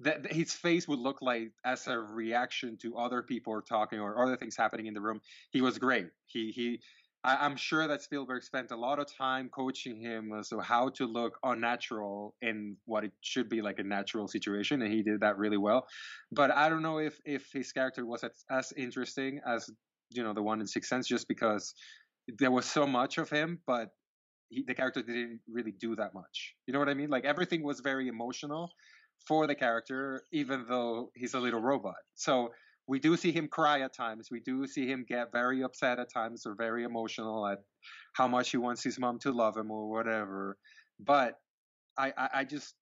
that 0.00 0.32
his 0.32 0.52
face 0.52 0.86
would 0.86 0.98
look 0.98 1.20
like 1.22 1.50
as 1.64 1.86
a 1.86 1.98
reaction 1.98 2.76
to 2.82 2.96
other 2.96 3.22
people 3.22 3.60
talking 3.62 3.98
or 3.98 4.22
other 4.22 4.36
things 4.36 4.56
happening 4.56 4.86
in 4.86 4.94
the 4.94 5.00
room. 5.00 5.20
He 5.50 5.60
was 5.60 5.78
great. 5.78 6.06
He 6.26 6.52
he 6.52 6.80
I, 7.24 7.46
am 7.46 7.56
sure 7.56 7.88
that 7.88 8.02
Spielberg 8.02 8.44
spent 8.44 8.70
a 8.70 8.76
lot 8.76 9.00
of 9.00 9.12
time 9.12 9.48
coaching 9.48 10.00
him 10.00 10.32
as 10.38 10.50
to 10.50 10.60
how 10.60 10.90
to 10.90 11.04
look 11.04 11.38
unnatural 11.42 12.36
in 12.40 12.76
what 12.84 13.04
it 13.04 13.12
should 13.22 13.48
be 13.48 13.60
like 13.60 13.80
a 13.80 13.82
natural 13.82 14.28
situation, 14.28 14.82
and 14.82 14.92
he 14.92 15.02
did 15.02 15.20
that 15.20 15.36
really 15.36 15.56
well. 15.56 15.86
But 16.30 16.52
I 16.52 16.68
don't 16.68 16.82
know 16.82 16.98
if 16.98 17.18
if 17.24 17.50
his 17.52 17.72
character 17.72 18.06
was 18.06 18.22
as, 18.22 18.44
as 18.50 18.72
interesting 18.76 19.40
as 19.46 19.68
you 20.10 20.22
know 20.22 20.32
the 20.32 20.42
one 20.42 20.60
in 20.60 20.66
Sixth 20.66 20.88
Sense, 20.88 21.08
just 21.08 21.26
because 21.26 21.74
there 22.38 22.52
was 22.52 22.66
so 22.66 22.86
much 22.86 23.18
of 23.18 23.28
him, 23.28 23.60
but 23.66 23.88
he, 24.48 24.62
the 24.66 24.74
character 24.74 25.02
didn't 25.02 25.40
really 25.50 25.72
do 25.72 25.96
that 25.96 26.14
much. 26.14 26.54
You 26.66 26.72
know 26.72 26.78
what 26.78 26.88
I 26.88 26.94
mean? 26.94 27.10
Like 27.10 27.24
everything 27.24 27.64
was 27.64 27.80
very 27.80 28.06
emotional 28.06 28.70
for 29.26 29.46
the 29.46 29.54
character, 29.54 30.22
even 30.32 30.64
though 30.68 31.10
he's 31.14 31.34
a 31.34 31.40
little 31.40 31.60
robot. 31.60 31.96
So 32.14 32.50
we 32.86 32.98
do 32.98 33.16
see 33.16 33.32
him 33.32 33.48
cry 33.48 33.80
at 33.80 33.94
times. 33.94 34.30
We 34.30 34.40
do 34.40 34.66
see 34.66 34.86
him 34.86 35.04
get 35.06 35.30
very 35.30 35.62
upset 35.62 35.98
at 35.98 36.12
times 36.12 36.46
or 36.46 36.54
very 36.54 36.84
emotional 36.84 37.46
at 37.46 37.58
how 38.14 38.26
much 38.26 38.50
he 38.50 38.56
wants 38.56 38.82
his 38.82 38.98
mom 38.98 39.18
to 39.20 39.30
love 39.30 39.56
him 39.56 39.70
or 39.70 39.90
whatever. 39.90 40.56
But 40.98 41.38
I, 41.98 42.12
I, 42.16 42.28
I 42.34 42.44
just 42.44 42.74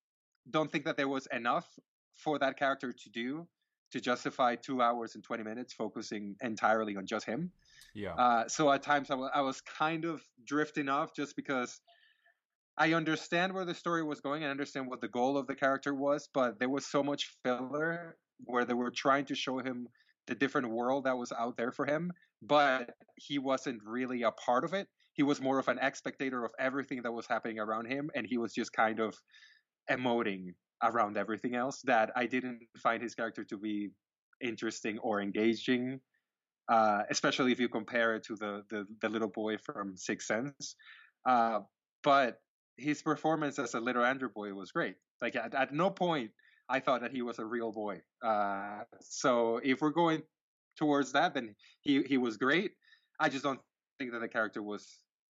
don't 0.49 0.71
think 0.71 0.85
that 0.85 0.95
there 0.95 1.09
was 1.09 1.27
enough 1.33 1.67
for 2.15 2.39
that 2.39 2.57
character 2.57 2.93
to 2.93 3.09
do 3.09 3.47
to 3.91 4.01
justify 4.01 4.55
two 4.55 4.81
hours 4.81 5.15
and 5.15 5.23
20 5.23 5.43
minutes 5.43 5.73
focusing 5.73 6.35
entirely 6.41 6.95
on 6.95 7.05
just 7.05 7.25
him. 7.25 7.51
Yeah. 7.93 8.13
Uh, 8.13 8.47
so 8.47 8.71
at 8.71 8.83
times 8.83 9.09
I, 9.09 9.13
w- 9.13 9.29
I 9.33 9.41
was 9.41 9.61
kind 9.61 10.05
of 10.05 10.21
drifting 10.45 10.89
off 10.89 11.15
just 11.15 11.35
because 11.35 11.79
I 12.77 12.93
understand 12.93 13.53
where 13.53 13.65
the 13.65 13.73
story 13.73 14.03
was 14.03 14.21
going. 14.21 14.43
I 14.43 14.49
understand 14.49 14.87
what 14.87 15.01
the 15.01 15.07
goal 15.07 15.37
of 15.37 15.47
the 15.47 15.55
character 15.55 15.93
was, 15.93 16.29
but 16.33 16.59
there 16.59 16.69
was 16.69 16.85
so 16.85 17.01
much 17.01 17.35
filler 17.43 18.17
where 18.45 18.65
they 18.65 18.75
were 18.75 18.91
trying 18.91 19.25
to 19.25 19.35
show 19.35 19.57
him 19.57 19.87
the 20.27 20.35
different 20.35 20.69
world 20.69 21.05
that 21.05 21.17
was 21.17 21.31
out 21.31 21.57
there 21.57 21.71
for 21.71 21.85
him, 21.85 22.11
but 22.41 22.91
he 23.15 23.39
wasn't 23.39 23.81
really 23.83 24.23
a 24.23 24.31
part 24.31 24.63
of 24.63 24.73
it. 24.73 24.87
He 25.13 25.23
was 25.23 25.41
more 25.41 25.57
of 25.57 25.67
an 25.67 25.79
spectator 25.93 26.45
of 26.45 26.51
everything 26.59 27.01
that 27.01 27.11
was 27.11 27.25
happening 27.25 27.59
around 27.59 27.85
him, 27.85 28.11
and 28.13 28.27
he 28.27 28.37
was 28.37 28.53
just 28.53 28.71
kind 28.71 28.99
of 28.99 29.15
emoting 29.89 30.53
around 30.83 31.17
everything 31.17 31.55
else. 31.55 31.81
That 31.85 32.11
I 32.15 32.27
didn't 32.27 32.59
find 32.77 33.01
his 33.01 33.15
character 33.15 33.43
to 33.45 33.57
be 33.57 33.89
interesting 34.39 34.99
or 34.99 35.19
engaging, 35.19 35.99
uh, 36.69 37.03
especially 37.09 37.51
if 37.51 37.59
you 37.59 37.69
compare 37.69 38.15
it 38.15 38.25
to 38.25 38.35
the 38.35 38.61
the, 38.69 38.85
the 39.01 39.09
little 39.09 39.29
boy 39.29 39.57
from 39.57 39.97
Sixth 39.97 40.27
Sense. 40.27 40.75
Uh, 41.27 41.61
but 42.03 42.37
his 42.77 43.01
performance 43.01 43.59
as 43.59 43.73
a 43.73 43.79
little 43.79 44.03
android 44.03 44.33
boy 44.33 44.53
was 44.53 44.71
great. 44.71 44.95
Like 45.21 45.35
at, 45.35 45.53
at 45.53 45.73
no 45.73 45.89
point 45.89 46.31
I 46.69 46.79
thought 46.79 47.01
that 47.01 47.11
he 47.11 47.21
was 47.21 47.39
a 47.39 47.45
real 47.45 47.71
boy. 47.71 48.01
Uh, 48.21 48.83
so 49.01 49.59
if 49.63 49.81
we're 49.81 49.91
going 49.91 50.23
towards 50.77 51.13
that, 51.13 51.33
then 51.33 51.55
he 51.81 52.03
he 52.03 52.17
was 52.17 52.37
great. 52.37 52.71
I 53.19 53.29
just 53.29 53.43
don't 53.43 53.59
think 53.99 54.11
that 54.11 54.19
the 54.19 54.27
character 54.27 54.61
was, 54.61 54.85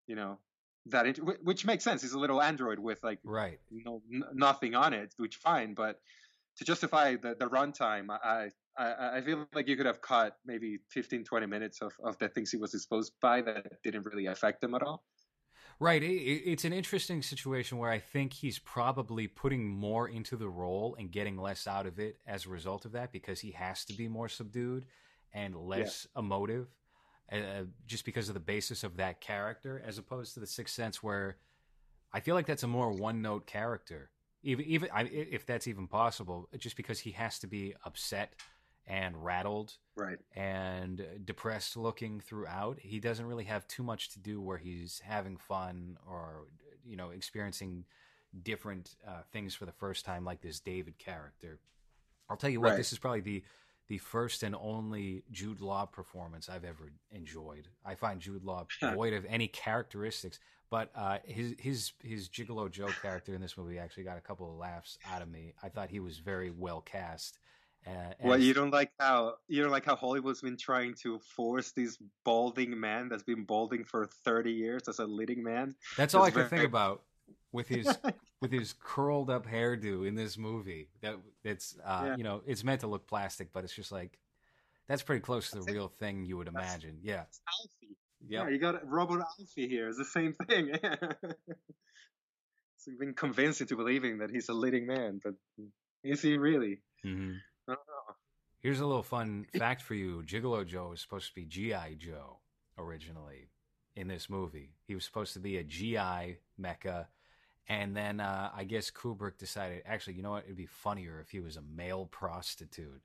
you 0.06 0.16
know, 0.16 0.38
that 0.86 1.06
int- 1.06 1.44
which 1.44 1.64
makes 1.64 1.84
sense. 1.84 2.02
He's 2.02 2.12
a 2.12 2.18
little 2.18 2.40
android 2.42 2.78
with 2.78 3.02
like 3.02 3.20
right, 3.24 3.58
no 3.70 4.02
n- 4.12 4.24
nothing 4.34 4.74
on 4.74 4.92
it, 4.92 5.14
which 5.18 5.36
fine. 5.36 5.74
But 5.74 6.00
to 6.58 6.64
justify 6.64 7.16
the 7.16 7.36
the 7.38 7.48
runtime, 7.48 8.06
I, 8.10 8.50
I 8.78 9.18
I 9.18 9.20
feel 9.20 9.46
like 9.54 9.68
you 9.68 9.76
could 9.76 9.86
have 9.86 10.00
cut 10.00 10.36
maybe 10.44 10.78
15, 10.90 11.24
20 11.24 11.46
minutes 11.46 11.82
of 11.82 11.92
of 12.02 12.18
the 12.18 12.28
things 12.28 12.50
he 12.50 12.56
was 12.56 12.74
exposed 12.74 13.12
by 13.20 13.42
that 13.42 13.82
didn't 13.82 14.06
really 14.06 14.26
affect 14.26 14.62
him 14.64 14.74
at 14.74 14.82
all. 14.82 15.04
Right. 15.78 16.02
It, 16.02 16.06
it's 16.06 16.64
an 16.64 16.72
interesting 16.72 17.22
situation 17.22 17.78
where 17.78 17.90
I 17.90 17.98
think 17.98 18.32
he's 18.32 18.58
probably 18.58 19.26
putting 19.26 19.68
more 19.68 20.08
into 20.08 20.36
the 20.36 20.48
role 20.48 20.96
and 20.98 21.10
getting 21.10 21.36
less 21.36 21.66
out 21.66 21.86
of 21.86 21.98
it 21.98 22.18
as 22.26 22.46
a 22.46 22.48
result 22.48 22.84
of 22.86 22.92
that 22.92 23.12
because 23.12 23.40
he 23.40 23.50
has 23.52 23.84
to 23.86 23.94
be 23.94 24.08
more 24.08 24.28
subdued 24.28 24.86
and 25.34 25.54
less 25.54 26.06
yeah. 26.14 26.20
emotive 26.20 26.68
uh, 27.30 27.64
just 27.86 28.04
because 28.04 28.28
of 28.28 28.34
the 28.34 28.40
basis 28.40 28.84
of 28.84 28.96
that 28.96 29.20
character 29.20 29.82
as 29.86 29.98
opposed 29.98 30.34
to 30.34 30.40
the 30.40 30.46
Sixth 30.46 30.74
Sense 30.74 31.02
where 31.02 31.36
I 32.12 32.20
feel 32.20 32.34
like 32.34 32.46
that's 32.46 32.62
a 32.62 32.68
more 32.68 32.92
one 32.92 33.20
note 33.20 33.46
character. 33.46 34.10
Even, 34.42 34.64
even 34.66 34.88
if 35.10 35.44
that's 35.44 35.66
even 35.66 35.88
possible, 35.88 36.48
just 36.56 36.76
because 36.76 37.00
he 37.00 37.10
has 37.10 37.40
to 37.40 37.48
be 37.48 37.74
upset 37.84 38.34
and 38.86 39.24
rattled 39.24 39.74
right. 39.96 40.18
and 40.34 41.04
depressed 41.24 41.76
looking 41.76 42.20
throughout. 42.20 42.78
He 42.80 43.00
doesn't 43.00 43.26
really 43.26 43.44
have 43.44 43.66
too 43.66 43.82
much 43.82 44.10
to 44.10 44.18
do 44.18 44.40
where 44.40 44.58
he's 44.58 45.00
having 45.04 45.36
fun 45.36 45.98
or 46.08 46.46
you 46.84 46.96
know 46.96 47.10
experiencing 47.10 47.84
different 48.42 48.94
uh, 49.06 49.22
things 49.32 49.54
for 49.54 49.66
the 49.66 49.72
first 49.72 50.04
time 50.04 50.24
like 50.24 50.40
this 50.40 50.60
david 50.60 50.98
character. 50.98 51.58
I'll 52.28 52.36
tell 52.36 52.50
you 52.50 52.60
what 52.60 52.70
right. 52.70 52.76
this 52.76 52.92
is 52.92 52.98
probably 52.98 53.20
the 53.20 53.42
the 53.88 53.98
first 53.98 54.42
and 54.42 54.56
only 54.56 55.22
jude 55.30 55.60
law 55.60 55.86
performance 55.86 56.48
i've 56.48 56.64
ever 56.64 56.92
enjoyed. 57.10 57.68
I 57.84 57.94
find 57.94 58.20
jude 58.20 58.44
law 58.44 58.66
void 58.94 59.14
of 59.14 59.24
any 59.28 59.48
characteristics 59.48 60.38
but 60.70 60.90
uh, 60.96 61.18
his 61.24 61.54
his 61.58 61.92
his 62.02 62.28
Gigolo 62.28 62.70
Joe 62.70 62.88
character 63.00 63.34
in 63.34 63.40
this 63.40 63.56
movie 63.56 63.78
actually 63.78 64.04
got 64.04 64.18
a 64.18 64.20
couple 64.20 64.50
of 64.50 64.56
laughs 64.56 64.98
out 65.08 65.22
of 65.22 65.28
me. 65.28 65.54
I 65.62 65.68
thought 65.68 65.90
he 65.90 66.00
was 66.00 66.18
very 66.18 66.50
well 66.50 66.80
cast, 66.80 67.38
uh, 67.86 67.90
well, 68.20 68.38
you 68.38 68.52
don't 68.52 68.72
like 68.72 68.90
how 68.98 69.34
you 69.48 69.62
don't 69.62 69.70
like 69.70 69.84
how 69.84 69.96
Hollywood's 69.96 70.40
been 70.40 70.56
trying 70.56 70.94
to 71.02 71.20
force 71.36 71.72
this 71.72 71.98
balding 72.24 72.78
man 72.78 73.08
that's 73.08 73.22
been 73.22 73.44
balding 73.44 73.84
for 73.84 74.06
thirty 74.24 74.52
years 74.52 74.88
as 74.88 74.98
a 74.98 75.06
leading 75.06 75.42
man. 75.44 75.76
That's 75.96 76.14
all 76.14 76.24
I 76.24 76.30
could 76.30 76.50
think 76.50 76.64
about 76.64 77.02
with 77.52 77.68
his 77.68 77.86
with 78.40 78.50
his 78.50 78.74
curled 78.82 79.30
up 79.30 79.46
hairdo 79.46 80.06
in 80.06 80.14
this 80.14 80.36
movie. 80.36 80.88
That 81.00 81.16
it's 81.44 81.76
uh, 81.84 82.02
yeah. 82.06 82.16
you 82.16 82.24
know 82.24 82.42
it's 82.46 82.64
meant 82.64 82.80
to 82.80 82.88
look 82.88 83.06
plastic, 83.06 83.52
but 83.52 83.62
it's 83.62 83.74
just 83.74 83.92
like 83.92 84.18
that's 84.88 85.02
pretty 85.02 85.20
close 85.20 85.50
to 85.50 85.60
the 85.60 85.72
real 85.72 85.88
thing 85.88 86.24
you 86.24 86.36
would 86.36 86.48
imagine. 86.48 86.98
Yeah, 87.02 87.24
Alfie. 87.60 87.96
Yep. 88.28 88.44
Yeah, 88.44 88.48
you 88.48 88.58
got 88.58 88.88
Robert 88.88 89.20
Alfie 89.20 89.68
here. 89.68 89.88
It's 89.88 89.98
the 89.98 90.04
same 90.04 90.32
thing. 90.32 90.72
so 92.78 92.90
you've 92.90 92.98
been 92.98 93.14
convinced 93.14 93.60
into 93.60 93.76
believing 93.76 94.18
that 94.18 94.30
he's 94.30 94.48
a 94.48 94.54
leading 94.54 94.86
man, 94.86 95.20
but 95.22 95.34
is 96.02 96.22
he 96.22 96.36
really? 96.36 96.80
Mm-hmm. 97.04 97.34
Here's 98.60 98.80
a 98.80 98.86
little 98.86 99.02
fun 99.02 99.46
fact 99.58 99.82
for 99.82 99.94
you: 99.94 100.22
Gigolo 100.26 100.66
Joe 100.66 100.88
was 100.90 101.00
supposed 101.00 101.28
to 101.28 101.34
be 101.34 101.44
GI 101.44 101.96
Joe 101.98 102.38
originally 102.78 103.48
in 103.94 104.08
this 104.08 104.28
movie. 104.28 104.74
He 104.86 104.94
was 104.94 105.04
supposed 105.04 105.32
to 105.34 105.40
be 105.40 105.56
a 105.56 105.64
GI 105.64 106.38
mecha, 106.60 107.06
and 107.68 107.96
then 107.96 108.20
uh, 108.20 108.50
I 108.54 108.64
guess 108.64 108.90
Kubrick 108.90 109.38
decided, 109.38 109.82
actually, 109.86 110.14
you 110.14 110.22
know 110.22 110.32
what? 110.32 110.44
It'd 110.44 110.56
be 110.56 110.66
funnier 110.66 111.20
if 111.20 111.30
he 111.30 111.40
was 111.40 111.56
a 111.56 111.62
male 111.62 112.06
prostitute. 112.06 113.02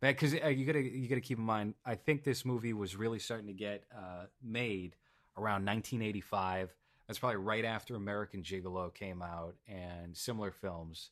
Because 0.00 0.34
uh, 0.34 0.48
you 0.48 0.66
gotta 0.66 0.82
you 0.82 1.08
gotta 1.08 1.20
keep 1.20 1.38
in 1.38 1.44
mind, 1.44 1.74
I 1.84 1.94
think 1.94 2.24
this 2.24 2.44
movie 2.44 2.72
was 2.72 2.94
really 2.96 3.18
starting 3.18 3.46
to 3.46 3.52
get 3.52 3.84
uh, 3.96 4.26
made 4.42 4.96
around 5.36 5.64
1985. 5.64 6.74
That's 7.06 7.18
probably 7.18 7.36
right 7.36 7.64
after 7.64 7.94
American 7.96 8.42
Gigolo 8.42 8.92
came 8.92 9.22
out 9.22 9.56
and 9.68 10.16
similar 10.16 10.50
films. 10.50 11.10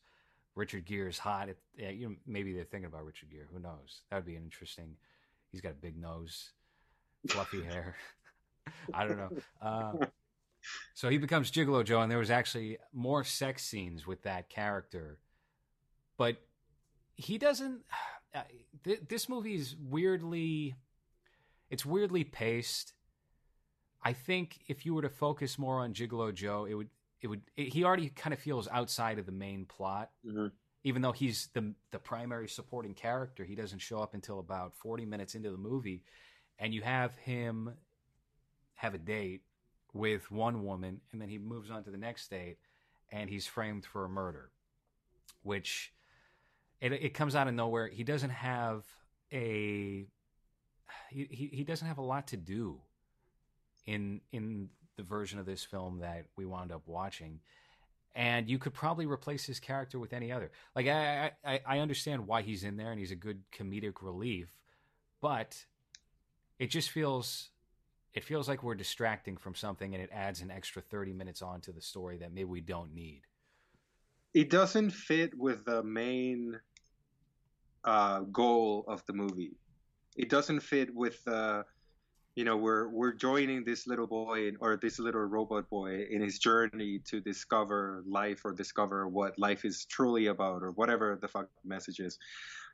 Richard 0.55 0.85
Gere's 0.85 1.19
hot. 1.19 1.49
It, 1.49 1.57
yeah, 1.77 1.89
you 1.89 2.09
know, 2.09 2.15
maybe 2.25 2.53
they're 2.53 2.63
thinking 2.63 2.85
about 2.85 3.05
Richard 3.05 3.29
Gere. 3.31 3.45
Who 3.51 3.59
knows? 3.59 4.01
That 4.09 4.17
would 4.17 4.25
be 4.25 4.35
an 4.35 4.43
interesting. 4.43 4.95
He's 5.51 5.61
got 5.61 5.71
a 5.71 5.75
big 5.75 5.97
nose, 5.97 6.51
fluffy 7.27 7.63
hair. 7.63 7.95
I 8.93 9.07
don't 9.07 9.17
know. 9.17 9.29
Uh, 9.61 10.05
so 10.93 11.09
he 11.09 11.17
becomes 11.17 11.51
Gigolo 11.51 11.83
Joe, 11.83 12.01
and 12.01 12.11
there 12.11 12.19
was 12.19 12.31
actually 12.31 12.77
more 12.93 13.23
sex 13.23 13.63
scenes 13.63 14.07
with 14.07 14.23
that 14.23 14.49
character, 14.49 15.17
but 16.17 16.37
he 17.15 17.37
doesn't. 17.37 17.81
Uh, 18.33 18.41
th- 18.83 19.01
this 19.09 19.27
movie 19.27 19.55
is 19.55 19.75
weirdly, 19.79 20.75
it's 21.69 21.85
weirdly 21.85 22.23
paced. 22.23 22.93
I 24.03 24.13
think 24.13 24.59
if 24.67 24.85
you 24.85 24.93
were 24.93 25.01
to 25.01 25.09
focus 25.09 25.57
more 25.57 25.79
on 25.79 25.93
Gigolo 25.93 26.33
Joe, 26.33 26.65
it 26.65 26.73
would 26.73 26.89
it 27.23 27.27
would 27.27 27.41
it, 27.57 27.73
he 27.73 27.83
already 27.83 28.09
kind 28.09 28.33
of 28.33 28.39
feels 28.39 28.67
outside 28.67 29.17
of 29.17 29.25
the 29.25 29.31
main 29.31 29.65
plot. 29.65 30.11
Mm-hmm. 30.27 30.47
Even 30.83 31.01
though 31.01 31.13
he's 31.13 31.49
the 31.53 31.73
the 31.91 31.97
primary 31.97 32.47
supporting 32.47 32.93
character, 32.93 33.43
he 33.43 33.55
doesn't 33.55 33.79
show 33.79 33.99
up 34.03 34.13
until 34.13 34.39
about 34.39 34.75
40 34.75 35.05
minutes 35.05 35.33
into 35.33 35.49
the 35.49 35.57
movie 35.57 36.03
and 36.59 36.73
you 36.73 36.81
have 36.81 37.15
him 37.17 37.73
have 38.75 38.93
a 38.93 38.97
date 38.97 39.41
with 39.93 40.29
one 40.31 40.63
woman 40.63 40.99
and 41.11 41.21
then 41.21 41.29
he 41.29 41.37
moves 41.37 41.71
on 41.71 41.83
to 41.83 41.91
the 41.91 41.97
next 41.97 42.29
date 42.29 42.57
and 43.11 43.29
he's 43.29 43.45
framed 43.45 43.85
for 43.85 44.05
a 44.05 44.09
murder 44.09 44.49
which 45.43 45.93
it, 46.81 46.91
it 46.91 47.13
comes 47.13 47.35
out 47.35 47.47
of 47.47 47.53
nowhere 47.53 47.87
he 47.87 48.03
doesn't 48.03 48.31
have 48.31 48.83
a 49.31 50.05
he, 51.09 51.27
he, 51.29 51.49
he 51.53 51.63
doesn't 51.63 51.87
have 51.87 51.99
a 51.99 52.03
lot 52.03 52.27
to 52.27 52.37
do 52.37 52.79
in 53.85 54.21
in 54.31 54.69
the 54.97 55.03
version 55.03 55.39
of 55.39 55.45
this 55.45 55.63
film 55.63 55.99
that 55.99 56.25
we 56.35 56.45
wound 56.45 56.71
up 56.71 56.83
watching. 56.87 57.39
And 58.15 58.47
you 58.49 58.59
could 58.59 58.73
probably 58.73 59.07
replace 59.07 59.45
his 59.45 59.59
character 59.59 59.97
with 59.97 60.13
any 60.13 60.31
other. 60.31 60.51
Like 60.75 60.87
I, 60.87 61.31
I 61.43 61.59
i 61.65 61.79
understand 61.79 62.27
why 62.27 62.41
he's 62.41 62.63
in 62.63 62.77
there 62.77 62.91
and 62.91 62.99
he's 62.99 63.11
a 63.11 63.15
good 63.15 63.41
comedic 63.51 64.01
relief 64.01 64.49
but 65.23 65.65
it 66.59 66.67
just 66.67 66.91
feels 66.91 67.49
it 68.13 68.25
feels 68.25 68.47
like 68.47 68.61
we're 68.61 68.75
distracting 68.75 69.37
from 69.37 69.55
something 69.55 69.95
and 69.95 70.03
it 70.03 70.09
adds 70.13 70.41
an 70.41 70.51
extra 70.51 70.81
30 70.81 71.13
minutes 71.13 71.41
onto 71.41 71.71
the 71.71 71.81
story 71.81 72.17
that 72.17 72.33
maybe 72.33 72.45
we 72.45 72.61
don't 72.61 72.93
need. 72.93 73.21
It 74.33 74.49
doesn't 74.49 74.91
fit 74.91 75.35
with 75.35 75.63
the 75.63 75.81
main 75.81 76.59
uh, 77.85 78.19
goal 78.19 78.83
of 78.87 79.03
the 79.05 79.13
movie. 79.13 79.55
It 80.17 80.29
doesn't 80.29 80.59
fit 80.59 80.93
with 80.93 81.23
the 81.23 81.65
you 82.35 82.43
know 82.43 82.57
we're 82.57 82.87
we're 82.89 83.13
joining 83.13 83.63
this 83.63 83.85
little 83.85 84.07
boy 84.07 84.51
or 84.59 84.77
this 84.77 84.97
little 84.99 85.21
robot 85.21 85.69
boy 85.69 86.05
in 86.09 86.21
his 86.21 86.39
journey 86.39 86.99
to 87.05 87.21
discover 87.21 88.03
life 88.07 88.41
or 88.43 88.51
discover 88.51 89.07
what 89.07 89.37
life 89.37 89.65
is 89.65 89.85
truly 89.85 90.27
about 90.27 90.63
or 90.63 90.71
whatever 90.71 91.17
the 91.21 91.27
fuck 91.27 91.47
the 91.63 91.69
message 91.69 91.99
is. 91.99 92.17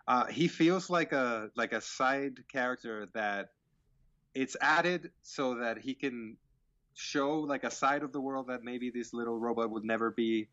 Uh, 0.08 0.26
he 0.26 0.48
feels 0.48 0.90
like 0.90 1.12
a 1.12 1.50
like 1.56 1.74
a 1.74 1.82
side 1.82 2.40
character 2.52 3.08
that 3.14 3.50
it's 4.34 4.56
added 4.62 5.12
so 5.24 5.56
that 5.56 5.78
he 5.78 5.94
can 5.94 6.38
show 6.94 7.40
like 7.40 7.64
a 7.64 7.72
side 7.72 8.04
of 8.04 8.12
the 8.12 8.22
world 8.22 8.48
that 8.48 8.64
maybe 8.64 8.90
this 8.90 9.14
little 9.14 9.38
robot 9.38 9.70
would 9.70 9.84
never 9.84 10.12
be 10.12 10.48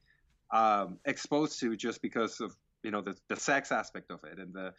um, 0.51 0.99
exposed 1.05 1.61
to 1.61 1.77
just 1.77 2.03
because 2.03 2.41
of 2.41 2.57
you 2.83 2.91
know 2.91 3.03
the, 3.03 3.17
the 3.29 3.37
sex 3.37 3.71
aspect 3.71 4.11
of 4.11 4.21
it 4.25 4.39
and 4.39 4.53
the 4.53 4.73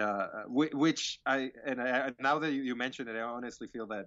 uh, 0.00 0.44
which 0.48 1.20
I 1.26 1.50
and 1.64 1.80
I, 1.80 2.12
now 2.20 2.38
that 2.38 2.52
you 2.52 2.74
mentioned 2.74 3.08
it, 3.08 3.16
I 3.16 3.22
honestly 3.22 3.68
feel 3.68 3.86
that 3.88 4.06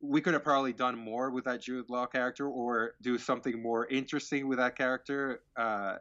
we 0.00 0.20
could 0.20 0.32
have 0.32 0.44
probably 0.44 0.72
done 0.72 0.96
more 0.96 1.30
with 1.30 1.44
that 1.44 1.60
Jude 1.60 1.90
Law 1.90 2.06
character, 2.06 2.48
or 2.48 2.94
do 3.02 3.18
something 3.18 3.60
more 3.60 3.86
interesting 3.86 4.48
with 4.48 4.58
that 4.58 4.76
character 4.76 5.42
uh, 5.56 5.96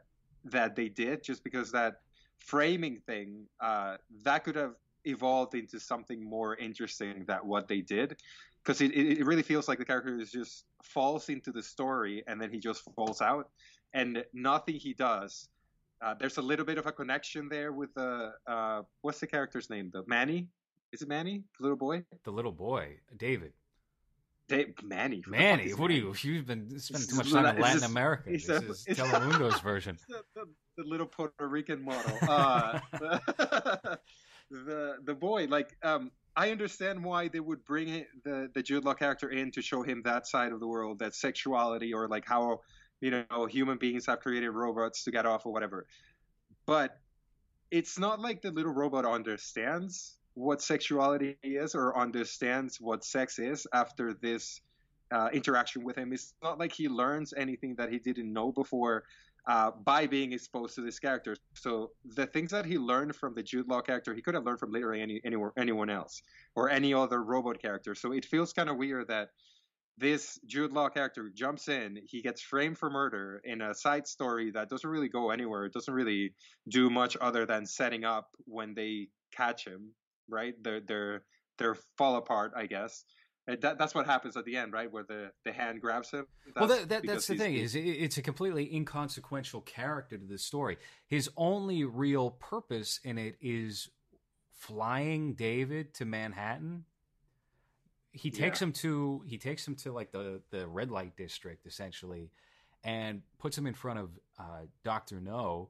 that 0.46 0.76
they 0.76 0.88
did, 0.88 1.24
just 1.24 1.44
because 1.44 1.72
that 1.72 2.02
framing 2.40 3.02
thing 3.06 3.46
uh, 3.60 3.98
that 4.24 4.46
could 4.46 4.56
have 4.56 4.76
evolved 5.04 5.56
into 5.56 5.80
something 5.80 6.24
more 6.24 6.56
interesting 6.56 7.26
than 7.26 7.40
what 7.40 7.68
they 7.68 7.82
did, 7.82 8.16
because 8.64 8.80
it, 8.80 8.92
it 8.96 9.26
really 9.26 9.44
feels 9.44 9.68
like 9.68 9.80
the 9.80 9.86
character 9.86 10.18
is 10.18 10.32
just 10.32 10.66
falls 10.82 11.28
into 11.28 11.52
the 11.52 11.62
story 11.62 12.24
and 12.28 12.42
then 12.42 12.50
he 12.52 12.60
just 12.60 12.84
falls 12.96 13.22
out, 13.22 13.50
and 13.94 14.24
nothing 14.34 14.76
he 14.76 14.94
does 14.94 15.50
uh, 16.02 16.16
there's 16.20 16.38
a 16.38 16.42
little 16.42 16.66
bit 16.66 16.78
of 16.78 16.86
a 16.86 16.92
connection 16.92 17.50
there 17.50 17.72
with 17.72 17.94
the 17.94 18.34
uh, 18.48 18.82
what's 19.02 19.20
the 19.20 19.28
character's 19.28 19.70
name? 19.70 19.90
The 19.94 20.04
Manny? 20.08 20.48
Is 20.92 21.02
it 21.02 21.08
Manny? 21.08 21.44
The 21.60 21.64
little 21.64 21.78
boy? 21.78 22.04
The 22.24 22.32
little 22.32 22.52
boy, 22.52 22.98
David. 23.16 23.54
Dave, 24.50 24.74
Manny. 24.84 25.18
What 25.18 25.40
Manny, 25.40 25.74
what 25.74 25.90
Manny? 25.90 26.02
are 26.02 26.16
you? 26.16 26.16
You've 26.22 26.48
been 26.48 26.80
spending 26.80 27.08
too 27.08 27.16
much 27.18 27.32
time 27.32 27.56
in 27.56 27.62
Latin 27.62 27.84
America. 27.84 28.32
This 28.32 28.50
a, 28.50 28.56
is 28.56 28.86
Telemundo's 28.86 29.60
version. 29.64 29.98
The, 30.10 30.24
the, 30.34 30.46
the, 30.78 30.84
little 30.84 31.06
Puerto 31.06 31.48
Rican 31.48 31.84
model. 31.84 32.18
Uh, 32.28 32.80
the, 32.94 34.00
the 34.50 34.96
the 35.04 35.14
boy, 35.14 35.46
like, 35.46 35.78
um, 35.84 36.12
I 36.36 36.50
understand 36.50 37.04
why 37.04 37.28
they 37.28 37.40
would 37.40 37.64
bring 37.64 38.06
the 38.24 38.50
the 38.56 38.64
Jude 38.64 38.84
Law 38.84 38.96
character 38.96 39.30
in 39.30 39.52
to 39.52 39.62
show 39.62 39.84
him 39.84 40.02
that 40.06 40.26
side 40.26 40.52
of 40.52 40.60
the 40.60 40.68
world, 40.68 40.98
that 41.00 41.14
sexuality, 41.14 41.94
or 41.94 42.08
like 42.08 42.26
how 42.26 42.62
you 43.02 43.12
know 43.12 43.46
human 43.46 43.78
beings 43.78 44.06
have 44.06 44.20
created 44.20 44.50
robots 44.50 45.04
to 45.04 45.12
get 45.12 45.26
off 45.26 45.46
or 45.46 45.54
whatever 45.54 45.86
but 46.66 47.00
it's 47.72 48.00
not 48.00 48.20
like 48.20 48.42
the 48.42 48.52
little 48.52 48.74
robot 48.74 49.06
understands 49.06 50.18
what 50.34 50.62
sexuality 50.62 51.38
is 51.44 51.76
or 51.76 51.98
understands 51.98 52.80
what 52.80 53.04
sex 53.04 53.40
is 53.40 53.68
after 53.74 54.14
this 54.14 54.62
uh, 55.12 55.30
interaction 55.34 55.84
with 55.84 55.98
him. 55.98 56.14
It's 56.14 56.34
not 56.42 56.60
like 56.60 56.72
he 56.72 56.88
learns 56.88 57.34
anything 57.36 57.76
that 57.76 57.92
he 57.92 58.00
didn't 58.00 58.32
know 58.32 58.52
before 58.52 59.04
uh, 59.48 59.72
by 59.72 60.06
being 60.06 60.34
exposed 60.34 60.76
to 60.76 60.82
this 60.82 61.00
character. 61.00 61.36
So 61.54 61.92
the 62.06 62.28
things 62.28 62.52
that 62.52 62.66
he 62.66 62.78
learned 62.78 63.16
from 63.16 63.34
the 63.34 63.44
Jude 63.44 63.68
Law 63.68 63.82
character, 63.82 64.14
he 64.14 64.22
could 64.22 64.36
have 64.36 64.46
learned 64.46 64.60
from 64.60 64.72
literally 64.72 65.02
any, 65.02 65.22
anyone 65.58 65.90
else 65.90 66.22
or 66.56 66.70
any 66.70 66.94
other 66.94 67.24
robot 67.24 67.62
character. 67.62 67.96
So 67.96 68.12
it 68.14 68.26
feels 68.26 68.54
kind 68.54 68.70
of 68.70 68.78
weird 68.78 69.08
that 69.08 69.30
this 70.00 70.40
Jude 70.46 70.72
Law 70.72 70.90
character 70.90 71.30
jumps 71.34 71.68
in. 71.68 72.00
He 72.06 72.22
gets 72.22 72.42
framed 72.42 72.78
for 72.78 72.90
murder 72.90 73.42
in 73.44 73.62
a 73.62 73.76
side 73.76 74.08
story 74.08 74.52
that 74.52 74.70
doesn't 74.70 74.90
really 74.90 75.10
go 75.10 75.30
anywhere. 75.30 75.66
It 75.66 75.74
doesn't 75.74 75.94
really 75.94 76.34
do 76.70 76.90
much 76.90 77.18
other 77.20 77.46
than 77.46 77.66
setting 77.66 78.06
up 78.06 78.30
when 78.46 78.74
they 78.74 79.10
catch 79.36 79.66
him. 79.66 79.92
Right? 80.30 80.54
They're 80.62 80.82
they're 80.82 81.24
they're 81.58 81.76
fall 81.98 82.16
apart, 82.16 82.54
I 82.56 82.66
guess. 82.66 83.04
That, 83.48 83.80
that's 83.80 83.96
what 83.96 84.06
happens 84.06 84.38
at 84.38 84.46
the 84.46 84.56
end, 84.58 84.74
right? 84.74 84.92
Where 84.92 85.04
the, 85.04 85.32
the 85.44 85.52
hand 85.52 85.82
grabs 85.82 86.12
him. 86.12 86.28
That's 86.54 86.56
well, 86.56 86.68
that, 86.68 86.90
that, 86.90 87.08
that's 87.08 87.26
the 87.26 87.36
thing 87.36 87.56
is 87.56 87.74
it's 87.76 88.18
a 88.18 88.22
completely 88.22 88.72
inconsequential 88.74 89.62
character 89.62 90.20
to 90.20 90.26
the 90.26 90.38
story. 90.38 90.78
His 91.08 91.32
only 91.36 91.84
real 91.84 92.30
purpose 92.30 93.00
in 93.04 93.18
it 93.18 93.38
is 93.42 93.90
flying 94.52 95.34
David 95.34 95.96
to 95.96 96.06
Manhattan 96.06 96.86
he 98.12 98.32
takes 98.32 98.62
yeah. 98.62 98.68
him 98.68 98.74
to 98.74 99.24
he 99.26 99.38
takes 99.38 99.68
him 99.68 99.76
to 99.76 99.92
like 99.92 100.12
the 100.12 100.42
the 100.50 100.68
red 100.68 100.90
light 100.90 101.16
district 101.16 101.66
essentially 101.66 102.32
and 102.84 103.22
puts 103.38 103.58
him 103.58 103.68
in 103.68 103.74
front 103.74 104.00
of 104.00 104.10
uh, 104.40 104.62
Dr. 104.84 105.20
Know 105.20 105.70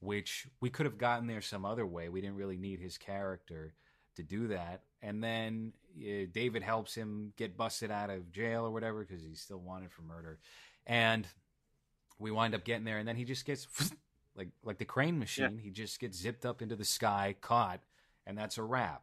which 0.00 0.46
we 0.60 0.68
could 0.68 0.86
have 0.86 0.98
gotten 0.98 1.26
there 1.26 1.40
some 1.40 1.64
other 1.64 1.86
way 1.86 2.08
we 2.08 2.20
didn't 2.20 2.36
really 2.36 2.56
need 2.56 2.80
his 2.80 2.98
character 2.98 3.74
to 4.14 4.22
do 4.22 4.48
that 4.48 4.82
and 5.02 5.22
then 5.22 5.72
uh, 5.98 6.26
David 6.32 6.62
helps 6.62 6.94
him 6.94 7.32
get 7.36 7.56
busted 7.56 7.90
out 7.90 8.10
of 8.10 8.30
jail 8.32 8.64
or 8.64 8.70
whatever 8.70 9.04
because 9.04 9.24
he's 9.24 9.40
still 9.40 9.60
wanted 9.60 9.92
for 9.92 10.02
murder 10.02 10.38
and 10.86 11.26
we 12.18 12.30
wind 12.30 12.54
up 12.54 12.64
getting 12.64 12.84
there 12.84 12.98
and 12.98 13.06
then 13.06 13.16
he 13.16 13.24
just 13.24 13.44
gets 13.44 13.66
like 14.36 14.48
like 14.64 14.78
the 14.78 14.84
crane 14.84 15.18
machine 15.18 15.56
yeah. 15.56 15.62
he 15.62 15.70
just 15.70 16.00
gets 16.00 16.18
zipped 16.18 16.44
up 16.44 16.62
into 16.62 16.76
the 16.76 16.84
sky 16.84 17.34
caught 17.40 17.80
and 18.26 18.36
that's 18.36 18.58
a 18.58 18.62
wrap 18.62 19.02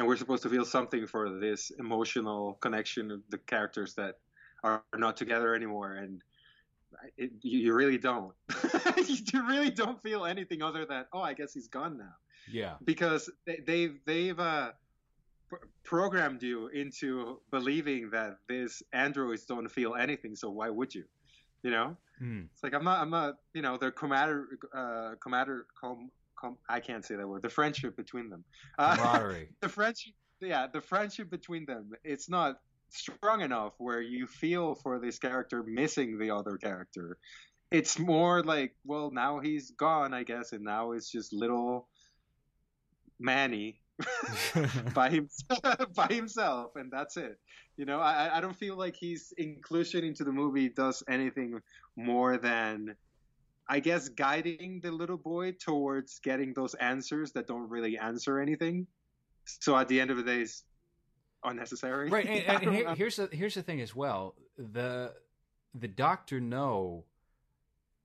and 0.00 0.08
we're 0.08 0.16
supposed 0.16 0.42
to 0.42 0.48
feel 0.48 0.64
something 0.64 1.06
for 1.06 1.28
this 1.28 1.70
emotional 1.78 2.54
connection 2.62 3.10
of 3.10 3.20
the 3.28 3.36
characters 3.36 3.92
that 3.96 4.14
are 4.64 4.82
not 4.96 5.14
together 5.14 5.54
anymore. 5.54 5.92
And 5.92 6.22
it, 7.18 7.32
you 7.42 7.74
really 7.74 7.98
don't. 7.98 8.32
You 9.32 9.46
really 9.46 9.70
don't 9.70 10.02
feel 10.02 10.24
anything 10.24 10.62
other 10.62 10.84
than 10.84 11.04
oh 11.12 11.20
i 11.20 11.34
guess 11.34 11.52
he's 11.54 11.68
gone 11.68 11.96
now. 11.98 12.14
Yeah. 12.50 12.74
Because 12.84 13.30
they, 13.46 13.52
have 13.52 13.66
they've, 13.66 14.00
they've 14.06 14.40
uh, 14.40 14.70
programmed 15.84 16.42
you 16.42 16.68
into 16.68 17.40
believing 17.50 18.10
that 18.10 18.38
these 18.48 18.82
androids 18.92 19.44
don't 19.44 19.70
feel 19.70 19.94
anything 19.94 20.34
so 20.34 20.50
why 20.50 20.70
would 20.70 20.94
you? 20.94 21.04
You 21.62 21.70
know? 21.70 21.96
Mm. 22.22 22.48
it's 22.52 22.62
like 22.62 22.74
i'm 22.74 22.84
not 22.84 23.00
i'm 23.00 23.08
not 23.08 23.36
you 23.54 23.62
know 23.62 23.78
they're 23.78 23.90
commander 23.90 24.46
uh 24.74 25.12
commander 25.22 25.66
com, 25.80 26.10
com- 26.40 26.58
I 26.68 26.80
can't 26.80 27.04
say 27.04 27.16
that 27.16 27.28
word. 27.28 27.42
The 27.42 27.50
friendship 27.50 27.96
between 27.96 28.30
them. 28.30 28.44
Uh, 28.78 29.34
the 29.60 29.68
friendship, 29.68 30.14
yeah, 30.40 30.66
the 30.72 30.80
friendship 30.80 31.30
between 31.30 31.66
them. 31.66 31.92
It's 32.04 32.28
not 32.28 32.60
strong 32.90 33.40
enough 33.40 33.74
where 33.78 34.00
you 34.00 34.26
feel 34.26 34.74
for 34.74 34.98
this 34.98 35.18
character 35.18 35.62
missing 35.62 36.18
the 36.18 36.30
other 36.30 36.56
character. 36.56 37.18
It's 37.70 37.98
more 37.98 38.42
like, 38.42 38.74
well, 38.84 39.10
now 39.12 39.38
he's 39.38 39.70
gone, 39.70 40.12
I 40.12 40.24
guess, 40.24 40.52
and 40.52 40.64
now 40.64 40.92
it's 40.92 41.10
just 41.10 41.32
little 41.32 41.88
Manny 43.20 43.80
by 44.94 45.10
himself, 45.10 45.78
by 45.94 46.08
himself, 46.08 46.76
and 46.76 46.90
that's 46.90 47.16
it. 47.16 47.38
You 47.76 47.84
know, 47.84 48.00
I, 48.00 48.38
I 48.38 48.40
don't 48.40 48.56
feel 48.56 48.76
like 48.76 48.96
his 48.96 49.32
inclusion 49.38 50.04
into 50.04 50.24
the 50.24 50.32
movie 50.32 50.68
does 50.68 51.02
anything 51.08 51.60
more 51.96 52.36
than 52.38 52.96
I 53.70 53.78
guess 53.78 54.08
guiding 54.08 54.80
the 54.82 54.90
little 54.90 55.16
boy 55.16 55.52
towards 55.52 56.18
getting 56.18 56.52
those 56.54 56.74
answers 56.74 57.30
that 57.32 57.46
don't 57.46 57.70
really 57.70 57.96
answer 57.96 58.40
anything. 58.40 58.88
So 59.44 59.76
at 59.76 59.86
the 59.86 60.00
end 60.00 60.10
of 60.10 60.16
the 60.16 60.24
day, 60.24 60.40
it's 60.40 60.64
unnecessary. 61.44 62.10
Right, 62.10 62.26
and, 62.26 62.62
and 62.76 62.98
here's 62.98 63.14
the 63.14 63.28
here's 63.30 63.54
the 63.54 63.62
thing 63.62 63.80
as 63.80 63.94
well. 63.94 64.34
The 64.58 65.14
the 65.72 65.86
Doctor 65.86 66.40
Know 66.40 67.04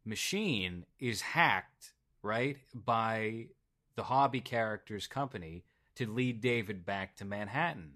machine 0.05 0.85
is 0.99 1.21
hacked 1.21 1.93
right 2.21 2.57
by 2.75 3.47
the 3.95 4.03
hobby 4.03 4.41
characters 4.41 5.07
company 5.07 5.63
to 5.95 6.05
lead 6.05 6.41
David 6.41 6.85
back 6.85 7.15
to 7.15 7.25
Manhattan. 7.25 7.93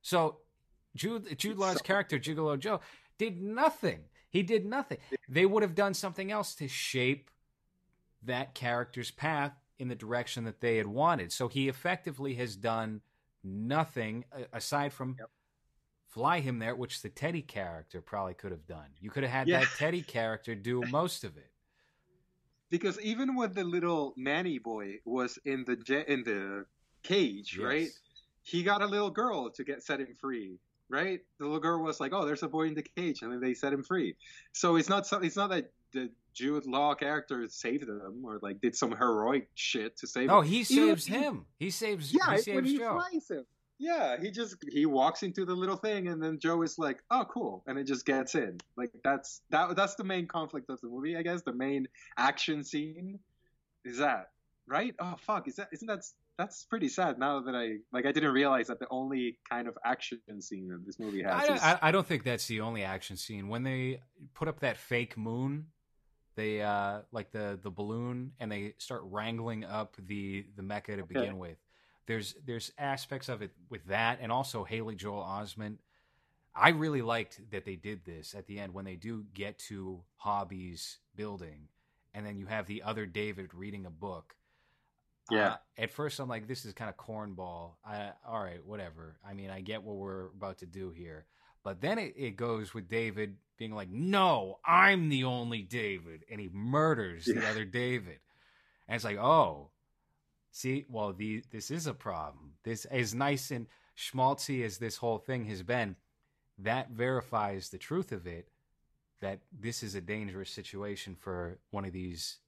So 0.00 0.36
Jude 0.94 1.36
Jude 1.36 1.58
Law's 1.58 1.78
so, 1.78 1.82
character 1.82 2.20
Gigolo 2.20 2.56
Joe 2.56 2.80
did 3.18 3.42
nothing 3.42 4.04
he 4.30 4.42
did 4.42 4.64
nothing. 4.64 4.98
They 5.28 5.44
would 5.44 5.62
have 5.62 5.74
done 5.74 5.92
something 5.92 6.30
else 6.30 6.54
to 6.56 6.68
shape 6.68 7.30
that 8.22 8.54
character's 8.54 9.10
path 9.10 9.52
in 9.78 9.88
the 9.88 9.94
direction 9.94 10.44
that 10.44 10.60
they 10.60 10.76
had 10.76 10.86
wanted. 10.86 11.32
So 11.32 11.48
he 11.48 11.68
effectively 11.68 12.34
has 12.34 12.54
done 12.54 13.00
nothing 13.42 14.24
uh, 14.32 14.42
aside 14.52 14.92
from 14.92 15.16
yep. 15.18 15.30
fly 16.06 16.40
him 16.40 16.58
there, 16.58 16.76
which 16.76 17.02
the 17.02 17.08
Teddy 17.08 17.42
character 17.42 18.00
probably 18.00 18.34
could 18.34 18.52
have 18.52 18.66
done. 18.66 18.86
You 19.00 19.10
could 19.10 19.24
have 19.24 19.32
had 19.32 19.48
yeah. 19.48 19.60
that 19.60 19.68
Teddy 19.78 20.02
character 20.02 20.54
do 20.54 20.82
most 20.90 21.24
of 21.24 21.36
it. 21.36 21.50
Because 22.68 23.00
even 23.00 23.34
when 23.34 23.52
the 23.52 23.64
little 23.64 24.14
Manny 24.16 24.58
boy 24.58 24.98
was 25.04 25.38
in 25.44 25.64
the 25.64 26.04
in 26.06 26.22
the 26.22 26.66
cage, 27.02 27.56
yes. 27.58 27.66
right? 27.66 27.88
He 28.42 28.62
got 28.62 28.80
a 28.80 28.86
little 28.86 29.10
girl 29.10 29.50
to 29.50 29.64
get 29.64 29.82
set 29.82 29.98
him 29.98 30.14
free 30.20 30.60
right? 30.90 31.20
The 31.38 31.44
little 31.44 31.60
girl 31.60 31.82
was 31.82 32.00
like, 32.00 32.12
"Oh, 32.12 32.26
there's 32.26 32.42
a 32.42 32.48
boy 32.48 32.66
in 32.66 32.74
the 32.74 32.82
cage," 32.82 33.22
and 33.22 33.32
then 33.32 33.40
they 33.40 33.54
set 33.54 33.72
him 33.72 33.82
free. 33.82 34.16
So 34.52 34.76
it's 34.76 34.88
not 34.88 35.06
it's 35.22 35.36
not 35.36 35.50
that 35.50 35.70
the 35.92 36.10
Jude 36.34 36.66
Law 36.66 36.94
character 36.94 37.46
saved 37.48 37.86
them 37.86 38.22
or 38.24 38.38
like 38.42 38.60
did 38.60 38.76
some 38.76 38.92
heroic 38.92 39.48
shit 39.54 39.96
to 39.98 40.06
save. 40.06 40.28
No, 40.28 40.40
him. 40.40 40.48
he 40.48 40.64
saves 40.64 41.06
him. 41.06 41.46
He 41.58 41.70
saves. 41.70 42.12
Yeah, 42.12 42.36
he 42.36 42.52
when 42.52 42.64
he 42.64 42.78
Joe. 42.78 43.00
flies 43.00 43.30
him. 43.30 43.46
Yeah, 43.78 44.20
he 44.20 44.30
just 44.30 44.56
he 44.70 44.84
walks 44.84 45.22
into 45.22 45.46
the 45.46 45.54
little 45.54 45.76
thing, 45.76 46.08
and 46.08 46.22
then 46.22 46.38
Joe 46.38 46.60
is 46.62 46.78
like, 46.78 47.02
"Oh, 47.10 47.24
cool," 47.24 47.62
and 47.66 47.78
it 47.78 47.84
just 47.84 48.04
gets 48.04 48.34
in. 48.34 48.58
Like 48.76 48.90
that's 49.02 49.40
that 49.50 49.74
that's 49.74 49.94
the 49.94 50.04
main 50.04 50.26
conflict 50.26 50.68
of 50.68 50.80
the 50.82 50.88
movie, 50.88 51.16
I 51.16 51.22
guess. 51.22 51.42
The 51.42 51.54
main 51.54 51.88
action 52.18 52.62
scene 52.62 53.18
is 53.84 53.98
that 53.98 54.30
right? 54.66 54.94
Oh 54.98 55.16
fuck, 55.18 55.48
is 55.48 55.56
that 55.56 55.68
isn't 55.72 55.86
that 55.88 56.04
that's 56.40 56.64
pretty 56.64 56.88
sad 56.88 57.18
now 57.18 57.40
that 57.40 57.54
I 57.54 57.76
like 57.92 58.06
I 58.06 58.12
didn't 58.12 58.32
realize 58.32 58.68
that 58.68 58.78
the 58.78 58.86
only 58.90 59.38
kind 59.48 59.68
of 59.68 59.76
action 59.84 60.20
scene 60.40 60.68
that 60.68 60.86
this 60.86 60.98
movie 60.98 61.22
has 61.22 61.32
I, 61.32 61.42
is 61.42 61.48
don't- 61.48 61.64
I, 61.64 61.78
I 61.82 61.90
don't 61.92 62.06
think 62.06 62.24
that's 62.24 62.46
the 62.46 62.62
only 62.62 62.82
action 62.82 63.16
scene. 63.16 63.48
When 63.48 63.62
they 63.62 64.00
put 64.34 64.48
up 64.48 64.60
that 64.60 64.78
fake 64.78 65.18
moon, 65.18 65.66
they 66.36 66.62
uh 66.62 67.00
like 67.12 67.30
the 67.30 67.58
the 67.62 67.70
balloon, 67.70 68.32
and 68.40 68.50
they 68.50 68.74
start 68.78 69.02
wrangling 69.04 69.64
up 69.64 69.96
the 69.98 70.46
the 70.56 70.62
mecha 70.62 70.96
to 70.96 71.04
begin 71.04 71.36
with. 71.38 71.58
There's 72.06 72.34
there's 72.46 72.72
aspects 72.78 73.28
of 73.28 73.42
it 73.42 73.50
with 73.68 73.84
that, 73.86 74.18
and 74.22 74.32
also 74.32 74.64
Haley 74.64 74.96
Joel 74.96 75.22
Osment. 75.22 75.76
I 76.54 76.70
really 76.70 77.02
liked 77.02 77.40
that 77.52 77.64
they 77.64 77.76
did 77.76 78.04
this 78.04 78.34
at 78.34 78.46
the 78.46 78.58
end 78.58 78.74
when 78.74 78.84
they 78.84 78.96
do 78.96 79.24
get 79.34 79.58
to 79.68 80.02
Hobby's 80.16 80.98
building, 81.14 81.68
and 82.14 82.26
then 82.26 82.36
you 82.38 82.46
have 82.46 82.66
the 82.66 82.82
other 82.82 83.06
David 83.06 83.54
reading 83.54 83.86
a 83.86 83.90
book. 83.90 84.34
Yeah. 85.30 85.48
Uh, 85.48 85.56
at 85.78 85.90
first, 85.90 86.18
I'm 86.18 86.28
like, 86.28 86.46
this 86.46 86.64
is 86.64 86.72
kind 86.72 86.90
of 86.90 86.96
cornball. 86.96 87.72
I, 87.84 88.10
all 88.26 88.42
right, 88.42 88.64
whatever. 88.64 89.16
I 89.26 89.34
mean, 89.34 89.50
I 89.50 89.60
get 89.60 89.82
what 89.82 89.96
we're 89.96 90.26
about 90.28 90.58
to 90.58 90.66
do 90.66 90.90
here. 90.90 91.26
But 91.62 91.80
then 91.80 91.98
it, 91.98 92.14
it 92.16 92.36
goes 92.36 92.72
with 92.72 92.88
David 92.88 93.36
being 93.58 93.74
like, 93.74 93.90
no, 93.90 94.58
I'm 94.64 95.08
the 95.08 95.24
only 95.24 95.62
David. 95.62 96.24
And 96.30 96.40
he 96.40 96.48
murders 96.52 97.26
the 97.26 97.46
other 97.48 97.64
David. 97.64 98.18
And 98.88 98.96
it's 98.96 99.04
like, 99.04 99.18
oh, 99.18 99.70
see, 100.50 100.86
well, 100.88 101.12
the, 101.12 101.42
this 101.50 101.70
is 101.70 101.86
a 101.86 101.94
problem. 101.94 102.54
This, 102.64 102.86
as 102.86 103.14
nice 103.14 103.50
and 103.50 103.66
schmaltzy 103.96 104.64
as 104.64 104.78
this 104.78 104.96
whole 104.96 105.18
thing 105.18 105.44
has 105.46 105.62
been, 105.62 105.96
that 106.58 106.90
verifies 106.90 107.68
the 107.68 107.78
truth 107.78 108.12
of 108.12 108.26
it 108.26 108.48
that 109.20 109.40
this 109.52 109.82
is 109.82 109.94
a 109.94 110.00
dangerous 110.00 110.50
situation 110.50 111.14
for 111.14 111.58
one 111.70 111.84
of 111.84 111.92
these 111.92 112.38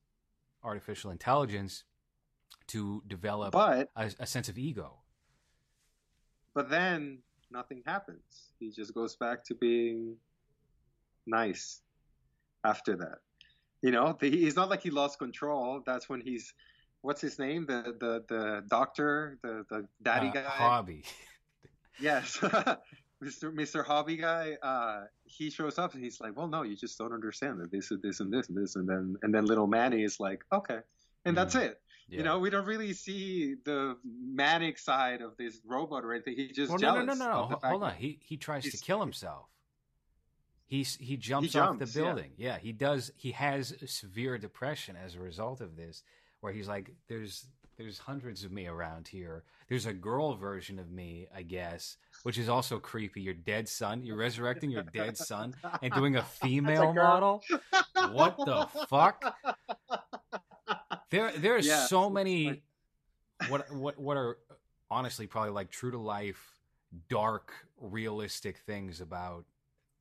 artificial 0.65 1.11
intelligence 1.11 1.85
to 2.69 3.03
develop 3.07 3.53
but 3.53 3.91
a, 3.97 4.11
a 4.21 4.27
sense 4.27 4.49
of 4.49 4.59
ego. 4.59 4.99
but 6.55 6.69
then 6.71 7.19
nothing 7.51 7.83
happens. 7.87 8.53
He 8.59 8.71
just 8.71 8.95
goes 8.95 9.17
back 9.17 9.45
to 9.45 9.55
being 9.55 10.17
nice 11.27 11.81
after 12.65 12.97
that. 12.97 13.19
You 13.83 13.91
know, 13.91 14.17
the, 14.21 14.31
he's 14.31 14.57
not 14.57 14.71
like 14.71 14.83
he 14.83 14.91
lost 14.91 15.19
control. 15.19 15.83
That's 15.85 16.09
when 16.09 16.21
he's 16.21 16.55
what's 17.01 17.21
his 17.21 17.39
name? 17.39 17.67
The 17.67 17.97
the 17.99 18.25
the 18.29 18.63
doctor, 18.69 19.39
the 19.43 19.65
the 19.69 19.87
daddy 20.03 20.29
Uh, 20.29 20.33
guy. 20.33 20.43
hobby. 20.43 21.05
Yes. 22.01 22.39
Mr. 23.23 23.55
Mr. 23.55 23.85
Hobby 23.85 24.17
guy, 24.17 24.57
uh, 24.63 25.03
he 25.25 25.51
shows 25.51 25.79
up 25.79 25.95
and 25.95 26.03
he's 26.03 26.21
like, 26.21 26.37
"Well, 26.37 26.49
no, 26.49 26.63
you 26.63 26.75
just 26.75 26.99
don't 26.99 27.13
understand 27.13 27.61
that 27.61 27.71
this 27.71 27.93
is 27.93 28.01
this 28.01 28.19
and 28.19 28.33
this 28.33 28.49
and 28.49 28.57
this," 28.59 28.75
and 28.75 28.89
then 28.89 29.15
and 29.23 29.33
then 29.33 29.45
little 29.45 29.69
Manny 29.69 30.03
is 30.03 30.19
like, 30.19 30.43
"Okay," 30.53 30.81
and 31.25 31.37
that's 31.37 31.55
it. 31.55 31.81
Yeah. 32.13 32.19
You 32.19 32.25
know, 32.25 32.39
we 32.39 32.51
don't 32.51 32.67
really 32.67 32.93
see 32.93 33.55
the 33.65 33.97
manic 34.05 34.79
side 34.79 35.23
of 35.23 35.37
this 35.39 35.61
robot 35.65 36.05
or 36.05 36.13
anything. 36.13 36.35
He's 36.37 36.55
just 36.55 36.71
well, 36.71 36.79
no, 36.79 37.01
no, 37.01 37.05
jealous. 37.07 37.19
no, 37.19 37.25
no, 37.27 37.33
no. 37.33 37.39
of 37.39 37.49
the 37.49 37.55
Ho- 37.57 37.61
fact 37.61 37.71
Hold 37.71 37.83
on. 37.85 37.95
He 37.95 38.19
he 38.23 38.37
tries 38.37 38.65
to 38.71 38.77
kill 38.77 39.01
himself. 39.01 39.47
He's 40.67 40.97
he 40.97 41.17
jumps, 41.17 41.53
He 41.53 41.59
off 41.59 41.79
the 41.79 41.85
jumps, 41.87 41.97
yeah. 41.97 42.03
building. 42.03 42.31
Yeah. 42.37 42.59
he 42.59 42.73
does. 42.73 43.13
He 43.17 43.33
has 43.33 43.75
severe 43.87 44.37
depression 44.39 44.97
as 45.03 45.15
a 45.15 45.21
result 45.21 45.61
of 45.61 45.77
this, 45.77 46.03
where 46.41 46.53
he's 46.53 46.69
like, 46.69 46.91
"There's 47.09 47.47
there's 47.79 47.99
hundreds 47.99 48.45
of 48.45 48.53
me 48.53 48.67
around 48.67 49.09
here. 49.09 49.45
There's 49.69 49.87
a 49.87 49.93
girl 49.95 50.35
version 50.35 50.79
of 50.79 50.91
me, 50.91 51.27
I 51.35 51.43
guess, 51.43 51.97
which 52.23 52.37
is 52.39 52.49
also 52.49 52.79
creepy. 52.79 53.23
Your 53.23 53.33
dead 53.35 53.69
son. 53.69 54.03
You're 54.03 54.17
resurrecting 54.17 54.71
your 54.71 54.83
dead 54.83 55.17
son 55.17 55.55
and 55.83 55.93
doing 55.95 56.17
a 56.17 56.23
female 56.43 56.93
girl. 56.93 57.05
model. 57.05 57.43
What 58.13 58.37
the 58.37 58.67
fuck? 58.89 59.35
There 61.13 61.31
there 61.33 61.57
are 61.57 61.61
Yeah, 61.61 61.87
so 61.87 62.09
many 62.09 62.63
what 63.49 63.71
what 63.71 63.99
what 63.99 64.17
are 64.17 64.39
honestly 64.91 65.27
probably 65.27 65.53
like 65.53 65.71
true 65.71 65.91
to 65.91 65.99
life 65.99 66.59
dark 67.09 67.53
realistic 67.79 68.59
things 68.59 69.01
about 69.01 69.45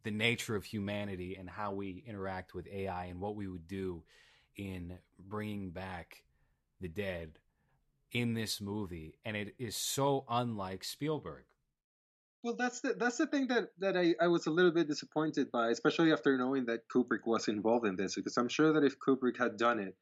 the 0.04 0.12
nature 0.12 0.56
of 0.56 0.64
humanity 0.64 1.36
and 1.36 1.50
how 1.50 1.74
we 1.74 2.04
interact 2.08 2.54
with 2.54 2.66
AI 2.68 3.06
and 3.06 3.20
what 3.20 3.36
we 3.36 3.48
would 3.48 3.68
do 3.68 4.04
in 4.56 4.98
bringing 5.20 5.72
back 5.72 6.24
the 6.80 6.88
dead 6.88 7.40
in 8.14 8.34
this 8.34 8.62
movie 8.62 9.16
and 9.26 9.36
it 9.38 9.54
is 9.60 9.76
so 9.76 10.26
unlike 10.30 10.84
Spielberg. 10.84 11.44
Well, 12.44 12.56
that's 12.56 12.82
the 12.82 12.94
that's 12.94 13.18
the 13.18 13.28
thing 13.28 13.48
that 13.48 13.70
that 13.80 13.96
I, 13.98 14.16
I 14.20 14.28
was 14.28 14.48
a 14.48 14.52
little 14.52 14.72
bit 14.72 14.88
disappointed 14.88 15.52
by, 15.52 15.70
especially 15.70 16.12
after 16.12 16.36
knowing 16.38 16.66
that 16.66 16.88
Kubrick 16.90 17.26
was 17.28 17.48
involved 17.48 17.86
in 17.86 17.96
this, 17.96 18.16
because 18.16 18.38
I'm 18.38 18.50
sure 18.50 18.74
that 18.74 18.84
if 18.84 18.98
Kubrick 19.00 19.38
had 19.38 19.58
done 19.58 19.80
it, 19.80 19.96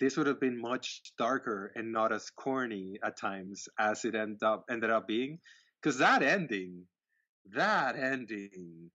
this 0.00 0.16
would 0.16 0.26
have 0.26 0.40
been 0.40 0.60
much 0.60 1.02
darker 1.18 1.72
and 1.74 1.92
not 1.92 2.12
as 2.12 2.30
corny 2.30 2.98
at 3.04 3.18
times 3.18 3.68
as 3.78 4.04
it 4.04 4.14
ended 4.14 4.42
up 4.42 4.64
ended 4.70 4.90
up 4.90 5.06
being. 5.06 5.38
Because 5.82 5.98
that 5.98 6.22
ending, 6.22 6.86
that 7.52 7.96
ending, 7.96 8.90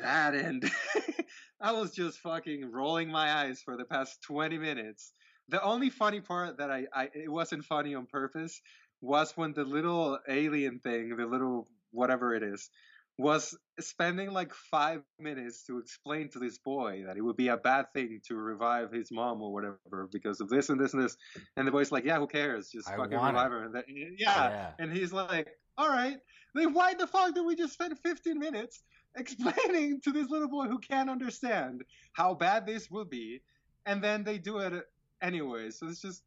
that 0.00 0.34
ending, 0.34 0.70
I 1.60 1.72
was 1.72 1.92
just 1.92 2.18
fucking 2.20 2.70
rolling 2.70 3.10
my 3.10 3.32
eyes 3.32 3.62
for 3.64 3.76
the 3.76 3.84
past 3.84 4.22
20 4.22 4.58
minutes. 4.58 5.12
The 5.48 5.62
only 5.62 5.90
funny 5.90 6.20
part 6.20 6.58
that 6.58 6.70
I, 6.70 6.86
I 6.94 7.10
it 7.14 7.30
wasn't 7.30 7.64
funny 7.64 7.94
on 7.94 8.06
purpose 8.06 8.60
was 9.00 9.32
when 9.36 9.52
the 9.52 9.64
little 9.64 10.18
alien 10.28 10.80
thing, 10.80 11.16
the 11.16 11.26
little 11.26 11.68
whatever 11.90 12.34
it 12.34 12.42
is, 12.42 12.70
was 13.16 13.56
spending 13.78 14.32
like 14.32 14.52
five 14.52 15.02
minutes 15.20 15.64
to 15.66 15.78
explain 15.78 16.28
to 16.30 16.38
this 16.38 16.58
boy 16.58 17.04
that 17.06 17.16
it 17.16 17.20
would 17.20 17.36
be 17.36 17.48
a 17.48 17.56
bad 17.56 17.92
thing 17.92 18.20
to 18.26 18.34
revive 18.34 18.90
his 18.92 19.10
mom 19.12 19.40
or 19.40 19.52
whatever 19.52 20.08
because 20.12 20.40
of 20.40 20.48
this 20.48 20.68
and 20.68 20.80
this 20.80 20.94
and 20.94 21.02
this. 21.02 21.16
And 21.56 21.66
the 21.66 21.70
boy's 21.70 21.92
like, 21.92 22.04
yeah, 22.04 22.18
who 22.18 22.26
cares? 22.26 22.70
Just 22.70 22.88
I 22.88 22.96
fucking 22.96 23.16
want 23.16 23.36
it." 23.36 23.38
revive 23.38 23.50
her. 23.52 23.64
And 23.64 23.74
that, 23.74 23.84
eh, 23.88 24.14
yeah. 24.18 24.48
Yeah. 24.48 24.70
And 24.80 24.92
he's 24.92 25.12
like, 25.12 25.48
all 25.78 25.88
right. 25.88 26.16
Then 26.54 26.72
why 26.72 26.94
the 26.94 27.06
fuck 27.06 27.34
did 27.34 27.46
we 27.46 27.54
just 27.54 27.72
spend 27.72 27.96
15 28.00 28.38
minutes 28.38 28.82
explaining 29.16 30.00
to 30.02 30.12
this 30.12 30.28
little 30.28 30.48
boy 30.48 30.66
who 30.66 30.78
can't 30.78 31.08
understand 31.08 31.82
how 32.12 32.34
bad 32.34 32.66
this 32.66 32.90
will 32.90 33.04
be? 33.04 33.42
And 33.86 34.02
then 34.02 34.24
they 34.24 34.38
do 34.38 34.58
it 34.58 34.84
anyway. 35.22 35.70
So 35.70 35.86
it's 35.86 36.00
just 36.00 36.22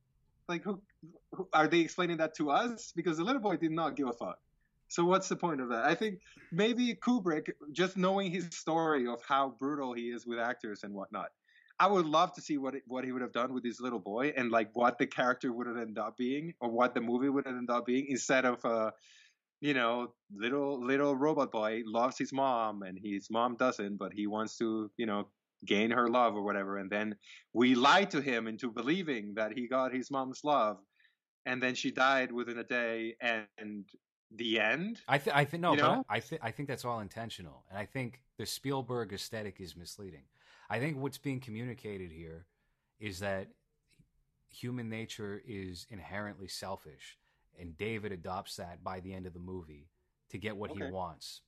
like, 0.47 0.63
who, 0.63 0.81
who 1.33 1.49
are 1.51 1.67
they 1.67 1.79
explaining 1.79 2.17
that 2.17 2.35
to 2.35 2.49
us? 2.49 2.93
Because 2.95 3.17
the 3.17 3.25
little 3.25 3.41
boy 3.41 3.57
did 3.57 3.71
not 3.71 3.97
give 3.97 4.07
a 4.07 4.13
fuck. 4.13 4.39
So 4.87 5.03
what's 5.03 5.27
the 5.29 5.35
point 5.35 5.61
of 5.61 5.69
that? 5.69 5.85
I 5.85 5.95
think 5.95 6.19
maybe 6.51 6.95
Kubrick, 6.95 7.49
just 7.71 7.97
knowing 7.97 8.31
his 8.31 8.47
story 8.51 9.07
of 9.07 9.21
how 9.27 9.55
brutal 9.59 9.93
he 9.93 10.09
is 10.09 10.25
with 10.25 10.39
actors 10.39 10.83
and 10.83 10.93
whatnot, 10.93 11.29
I 11.79 11.87
would 11.87 12.05
love 12.05 12.33
to 12.33 12.41
see 12.41 12.57
what 12.57 12.75
it, 12.75 12.83
what 12.87 13.03
he 13.03 13.11
would 13.11 13.21
have 13.21 13.33
done 13.33 13.53
with 13.53 13.63
this 13.63 13.79
little 13.79 13.99
boy 13.99 14.33
and 14.35 14.49
like 14.49 14.69
what 14.73 14.97
the 14.97 15.05
character 15.05 15.53
would 15.53 15.67
have 15.67 15.77
ended 15.77 15.99
up 15.99 16.17
being 16.17 16.53
or 16.59 16.71
what 16.71 16.95
the 16.95 17.01
movie 17.01 17.29
would 17.29 17.45
have 17.45 17.55
ended 17.55 17.69
up 17.69 17.85
being 17.85 18.07
instead 18.07 18.45
of 18.45 18.63
uh, 18.65 18.91
you 19.61 19.73
know, 19.73 20.13
little 20.35 20.83
little 20.83 21.15
robot 21.15 21.51
boy 21.51 21.81
loves 21.85 22.17
his 22.17 22.31
mom 22.31 22.83
and 22.83 22.97
his 23.01 23.29
mom 23.29 23.55
doesn't, 23.55 23.97
but 23.97 24.13
he 24.13 24.27
wants 24.27 24.57
to, 24.57 24.91
you 24.97 25.05
know, 25.05 25.27
gain 25.65 25.89
her 25.89 26.07
love 26.07 26.35
or 26.35 26.43
whatever, 26.43 26.77
and 26.77 26.89
then 26.89 27.15
we 27.53 27.73
lie 27.73 28.05
to 28.05 28.21
him 28.21 28.47
into 28.47 28.71
believing 28.71 29.33
that 29.35 29.51
he 29.53 29.67
got 29.67 29.93
his 29.93 30.11
mom's 30.11 30.41
love, 30.43 30.77
and 31.47 31.61
then 31.61 31.73
she 31.73 31.89
died 31.89 32.31
within 32.31 32.59
a 32.59 32.63
day, 32.63 33.15
and 33.21 33.85
the 34.31 34.59
end. 34.59 35.01
I 35.07 35.17
think 35.17 35.35
I 35.35 35.45
think 35.45 35.61
no, 35.61 35.73
You 35.73 35.81
but 35.81 35.95
know? 35.95 36.05
I 36.09 36.19
think 36.19 36.41
I 36.43 36.51
think 36.51 36.67
that's 36.67 36.85
all 36.85 36.99
intentional, 36.99 37.63
and 37.69 37.77
I 37.79 37.85
think 37.85 38.21
the 38.37 38.45
Spielberg 38.45 39.13
aesthetic 39.13 39.59
is 39.59 39.75
misleading. 39.75 40.23
I 40.69 40.79
think 40.79 40.97
what's 40.97 41.17
being 41.17 41.39
communicated 41.39 42.11
here 42.11 42.45
is 42.99 43.19
that 43.19 43.47
human 44.49 44.89
nature 44.89 45.41
is 45.45 45.85
inherently 45.89 46.47
selfish, 46.47 47.17
and 47.59 47.77
David 47.77 48.11
adopts 48.11 48.55
that 48.57 48.83
by 48.83 48.99
the 48.99 49.13
end 49.13 49.25
of 49.25 49.33
the 49.33 49.39
movie 49.39 49.89
to 50.29 50.37
get 50.37 50.57
what 50.57 50.71
Okay. 50.71 50.85
he 50.85 50.91
wants. 50.91 51.41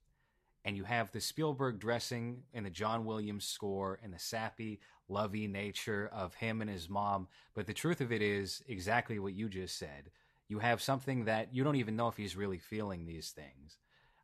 And 0.65 0.75
you 0.75 0.83
have 0.83 1.11
the 1.11 1.21
Spielberg 1.21 1.79
dressing 1.79 2.43
and 2.53 2.65
the 2.65 2.69
John 2.69 3.05
Williams 3.05 3.45
score 3.45 3.97
and 4.03 4.13
the 4.13 4.19
sappy, 4.19 4.81
lovey 5.07 5.47
nature 5.47 6.09
of 6.13 6.33
him 6.35 6.61
and 6.61 6.69
his 6.69 6.89
mom. 6.89 7.27
But 7.53 7.65
the 7.65 7.73
truth 7.73 8.01
of 8.01 8.11
it 8.11 8.21
is 8.21 8.61
exactly 8.67 9.19
what 9.19 9.33
you 9.33 9.47
just 9.47 9.77
said. 9.77 10.11
You 10.49 10.59
have 10.59 10.81
something 10.81 11.25
that 11.25 11.53
you 11.53 11.63
don't 11.63 11.75
even 11.77 11.95
know 11.95 12.07
if 12.09 12.17
he's 12.17 12.35
really 12.35 12.57
feeling 12.57 13.05
these 13.05 13.29
things 13.29 13.77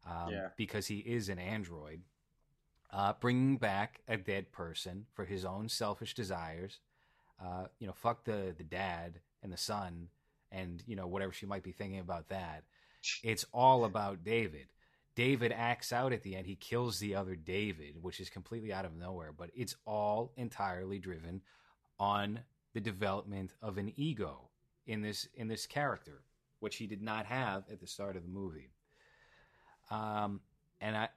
um, 0.05 0.31
Yeah. 0.31 0.49
because 0.57 0.87
he 0.87 0.97
is 0.97 1.29
an 1.29 1.39
android, 1.39 2.01
uh, 2.91 3.13
bringing 3.13 3.57
back 3.57 4.01
a 4.07 4.17
dead 4.17 4.51
person 4.51 5.05
for 5.13 5.25
his 5.25 5.45
own 5.45 5.69
selfish 5.69 6.13
desires. 6.13 6.79
Uh, 7.41 7.67
you 7.79 7.87
know, 7.87 7.93
fuck 7.93 8.23
the 8.25 8.53
the 8.57 8.63
dad 8.63 9.19
and 9.43 9.51
the 9.53 9.57
son, 9.57 10.09
and 10.51 10.83
you 10.87 10.95
know 10.95 11.05
whatever 11.07 11.31
she 11.33 11.45
might 11.45 11.63
be 11.63 11.71
thinking 11.71 11.99
about 11.99 12.29
that. 12.29 12.63
It's 13.23 13.45
all 13.53 13.85
about 13.85 14.23
David. 14.23 14.67
David 15.15 15.51
acts 15.51 15.93
out 15.93 16.11
at 16.11 16.23
the 16.23 16.35
end. 16.35 16.47
He 16.47 16.55
kills 16.55 16.99
the 16.99 17.15
other 17.15 17.35
David, 17.35 18.01
which 18.01 18.19
is 18.19 18.29
completely 18.29 18.73
out 18.73 18.83
of 18.85 18.95
nowhere, 18.95 19.31
but 19.31 19.51
it's 19.55 19.75
all 19.85 20.33
entirely 20.37 20.97
driven 20.99 21.41
on 21.99 22.39
the 22.73 22.81
development 22.81 23.53
of 23.61 23.77
an 23.77 23.93
ego 23.95 24.49
in 24.87 25.01
this 25.01 25.27
in 25.35 25.47
this 25.47 25.67
character, 25.67 26.23
which 26.59 26.77
he 26.77 26.87
did 26.87 27.01
not 27.01 27.25
have 27.25 27.63
at 27.71 27.79
the 27.79 27.87
start 27.87 28.15
of 28.15 28.23
the 28.23 28.29
movie. 28.29 28.69
Um, 29.91 30.41
and 30.81 30.95
I 30.95 31.09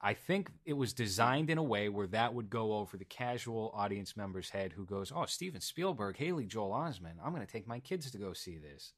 I 0.00 0.14
think 0.14 0.50
it 0.64 0.74
was 0.74 0.92
designed 0.92 1.50
in 1.50 1.58
a 1.58 1.62
way 1.62 1.88
where 1.88 2.06
that 2.08 2.34
would 2.34 2.50
go 2.50 2.74
over 2.74 2.96
the 2.96 3.04
casual 3.04 3.72
audience 3.74 4.16
member's 4.16 4.50
head 4.50 4.72
who 4.72 4.84
goes, 4.84 5.12
"Oh, 5.14 5.26
Steven 5.26 5.60
Spielberg, 5.60 6.16
Haley 6.16 6.46
Joel 6.46 6.70
Osment, 6.70 7.14
I'm 7.24 7.34
going 7.34 7.46
to 7.46 7.52
take 7.52 7.66
my 7.66 7.80
kids 7.80 8.10
to 8.10 8.18
go 8.18 8.32
see 8.32 8.58
this." 8.58 8.92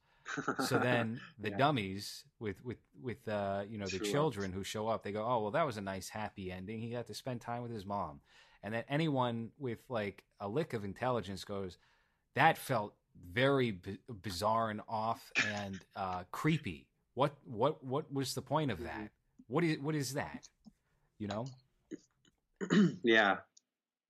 so 0.66 0.79
then 0.83 1.20
the 1.39 1.51
yeah. 1.51 1.57
dummies 1.57 2.24
with 2.39 2.62
with 2.64 2.79
with 3.01 3.26
uh, 3.29 3.62
you 3.68 3.79
know 3.79 3.87
the 3.87 4.01
children 4.01 4.53
who 4.53 4.64
show 4.64 4.89
up, 4.89 5.03
they 5.03 5.12
go, 5.12 5.24
"Oh, 5.24 5.43
well, 5.43 5.51
that 5.53 5.66
was 5.66 5.76
a 5.76 5.83
nice 5.83 6.09
happy 6.09 6.51
ending. 6.51 6.81
He 6.81 6.91
got 6.91 7.07
to 7.07 7.14
spend 7.14 7.41
time 7.41 7.62
with 7.62 7.72
his 7.72 7.87
mom." 7.87 8.20
And 8.62 8.74
then 8.74 8.85
anyone 8.89 9.51
with 9.57 9.79
like 9.89 10.24
a 10.41 10.49
lick 10.49 10.72
of 10.72 10.85
intelligence 10.85 11.45
goes, 11.45 11.79
"That 12.35 12.59
felt 12.59 12.95
very 13.32 13.72
b- 13.72 13.98
bizarre 14.22 14.70
and 14.70 14.80
off 14.88 15.30
and 15.54 15.78
uh, 15.96 16.24
creepy. 16.30 16.86
What 17.14 17.34
what 17.44 17.82
what 17.84 18.12
was 18.12 18.34
the 18.34 18.42
point 18.42 18.70
of 18.70 18.82
that? 18.82 19.10
What 19.46 19.64
is 19.64 19.78
what 19.80 19.94
is 19.94 20.14
that? 20.14 20.48
You 21.18 21.28
know?" 21.28 21.46
yeah, 23.02 23.38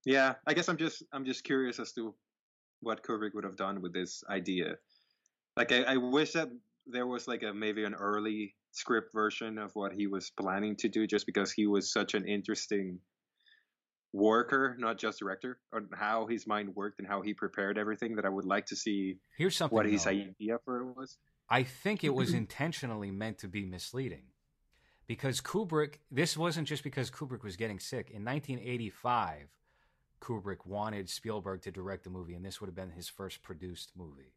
yeah. 0.05 0.35
I 0.47 0.53
guess 0.53 0.69
I'm 0.69 0.77
just 0.77 1.03
I'm 1.13 1.25
just 1.25 1.43
curious 1.43 1.79
as 1.79 1.91
to 1.93 2.13
what 2.81 3.03
Kubrick 3.03 3.33
would 3.33 3.43
have 3.43 3.57
done 3.57 3.81
with 3.81 3.93
this 3.93 4.23
idea 4.29 4.75
like 5.59 5.73
I, 5.73 5.83
I 5.83 5.97
wish 5.97 6.31
that 6.33 6.49
there 6.87 7.05
was 7.05 7.27
like 7.27 7.43
a 7.43 7.53
maybe 7.53 7.83
an 7.83 7.93
early 7.93 8.55
script 8.71 9.09
version 9.13 9.57
of 9.57 9.71
what 9.73 9.91
he 9.91 10.07
was 10.07 10.31
planning 10.39 10.75
to 10.77 10.87
do, 10.87 11.05
just 11.05 11.25
because 11.25 11.51
he 11.51 11.67
was 11.67 11.91
such 11.91 12.13
an 12.13 12.25
interesting 12.25 12.99
worker, 14.13 14.75
not 14.79 14.97
just 14.97 15.19
director, 15.19 15.59
on 15.73 15.89
how 15.93 16.27
his 16.27 16.47
mind 16.47 16.75
worked 16.75 16.99
and 16.99 17.07
how 17.07 17.21
he 17.21 17.33
prepared 17.33 17.77
everything. 17.77 18.15
That 18.15 18.25
I 18.25 18.29
would 18.29 18.45
like 18.45 18.65
to 18.67 18.75
see. 18.75 19.17
Here's 19.37 19.55
something. 19.55 19.75
What 19.75 19.85
his 19.85 20.05
though. 20.05 20.11
idea 20.11 20.57
for 20.65 20.81
it 20.81 20.95
was. 20.95 21.17
I 21.49 21.63
think 21.63 22.03
it 22.03 22.13
was 22.13 22.33
intentionally 22.33 23.11
meant 23.11 23.39
to 23.39 23.47
be 23.47 23.65
misleading, 23.65 24.23
because 25.07 25.41
Kubrick. 25.41 25.95
This 26.11 26.37
wasn't 26.37 26.67
just 26.67 26.83
because 26.83 27.09
Kubrick 27.09 27.43
was 27.43 27.55
getting 27.55 27.79
sick. 27.79 28.09
In 28.09 28.25
1985, 28.25 29.47
Kubrick 30.21 30.65
wanted 30.65 31.09
Spielberg 31.09 31.61
to 31.63 31.71
direct 31.71 32.03
the 32.03 32.09
movie, 32.09 32.35
and 32.35 32.45
this 32.45 32.59
would 32.59 32.67
have 32.67 32.75
been 32.75 32.91
his 32.91 33.09
first 33.09 33.41
produced 33.41 33.91
movie. 33.95 34.33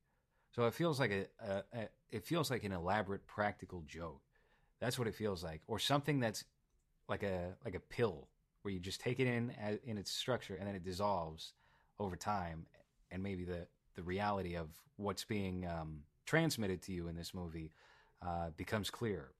So 0.54 0.66
it 0.66 0.74
feels 0.74 1.00
like 1.00 1.10
a, 1.10 1.26
a, 1.42 1.62
a, 1.72 1.88
it 2.10 2.26
feels 2.26 2.50
like 2.50 2.64
an 2.64 2.72
elaborate 2.72 3.26
practical 3.26 3.82
joke. 3.86 4.20
That's 4.80 4.98
what 4.98 5.08
it 5.08 5.14
feels 5.14 5.42
like, 5.42 5.62
or 5.66 5.78
something 5.78 6.20
that's 6.20 6.44
like 7.08 7.22
a 7.22 7.54
like 7.64 7.74
a 7.74 7.80
pill 7.80 8.28
where 8.62 8.72
you 8.72 8.80
just 8.80 9.00
take 9.00 9.20
it 9.20 9.26
in 9.26 9.52
as, 9.60 9.78
in 9.84 9.98
its 9.98 10.10
structure 10.10 10.54
and 10.54 10.66
then 10.66 10.74
it 10.74 10.84
dissolves 10.84 11.52
over 11.98 12.16
time, 12.16 12.66
and 13.10 13.22
maybe 13.22 13.44
the 13.44 13.66
the 13.94 14.02
reality 14.02 14.56
of 14.56 14.68
what's 14.96 15.24
being 15.24 15.66
um, 15.66 16.00
transmitted 16.24 16.82
to 16.82 16.92
you 16.92 17.08
in 17.08 17.16
this 17.16 17.34
movie 17.34 17.72
uh, 18.26 18.50
becomes 18.56 18.90
clearer. 18.90 19.32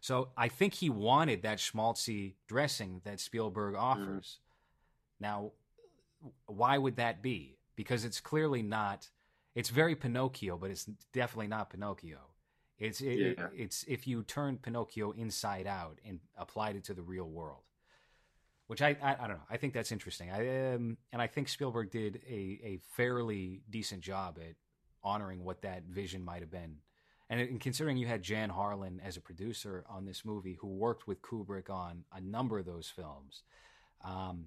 So 0.00 0.28
I 0.36 0.48
think 0.48 0.74
he 0.74 0.90
wanted 0.90 1.42
that 1.42 1.58
schmaltzy 1.58 2.34
dressing 2.46 3.00
that 3.04 3.20
Spielberg 3.20 3.74
mm-hmm. 3.74 3.84
offers. 3.84 4.38
Mm. 4.38 5.20
Now, 5.20 5.52
why 6.46 6.78
would 6.78 6.96
that 6.96 7.22
be? 7.22 7.58
Because 7.76 8.04
it's 8.04 8.20
clearly 8.20 8.62
not 8.62 9.10
it's 9.56 9.70
very 9.70 9.96
Pinocchio, 9.96 10.58
but 10.58 10.70
it's 10.70 10.84
definitely 11.14 11.48
not 11.48 11.70
Pinocchio. 11.70 12.18
It's 12.78 13.00
it, 13.00 13.38
yeah. 13.38 13.46
it's 13.56 13.84
if 13.88 14.06
you 14.06 14.22
turned 14.22 14.60
Pinocchio 14.60 15.12
inside 15.12 15.66
out 15.66 15.98
and 16.06 16.20
applied 16.36 16.76
it 16.76 16.84
to 16.84 16.94
the 16.94 17.02
real 17.02 17.24
world, 17.24 17.62
which 18.66 18.82
I 18.82 18.96
I, 19.02 19.12
I 19.14 19.26
don't 19.26 19.36
know. 19.36 19.46
I 19.50 19.56
think 19.56 19.74
that's 19.74 19.92
interesting. 19.92 20.30
I 20.30 20.74
um, 20.74 20.96
and 21.12 21.22
I 21.22 21.26
think 21.26 21.48
Spielberg 21.48 21.90
did 21.90 22.20
a 22.28 22.60
a 22.64 22.80
fairly 22.96 23.62
decent 23.70 24.02
job 24.02 24.38
at 24.40 24.54
honoring 25.02 25.44
what 25.44 25.62
that 25.62 25.84
vision 25.84 26.24
might 26.24 26.40
have 26.40 26.50
been. 26.50 26.76
And, 27.28 27.40
and 27.40 27.60
considering 27.60 27.96
you 27.96 28.06
had 28.06 28.22
Jan 28.22 28.50
Harlan 28.50 29.00
as 29.04 29.16
a 29.16 29.20
producer 29.20 29.84
on 29.88 30.04
this 30.04 30.24
movie, 30.24 30.56
who 30.60 30.68
worked 30.68 31.06
with 31.06 31.22
Kubrick 31.22 31.70
on 31.70 32.04
a 32.12 32.20
number 32.20 32.58
of 32.58 32.66
those 32.66 32.88
films, 32.88 33.42
um, 34.04 34.46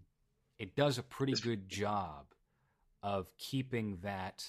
it 0.58 0.76
does 0.76 0.98
a 0.98 1.04
pretty 1.04 1.34
good 1.34 1.68
job 1.68 2.26
of 3.04 3.30
keeping 3.38 3.98
that 4.04 4.46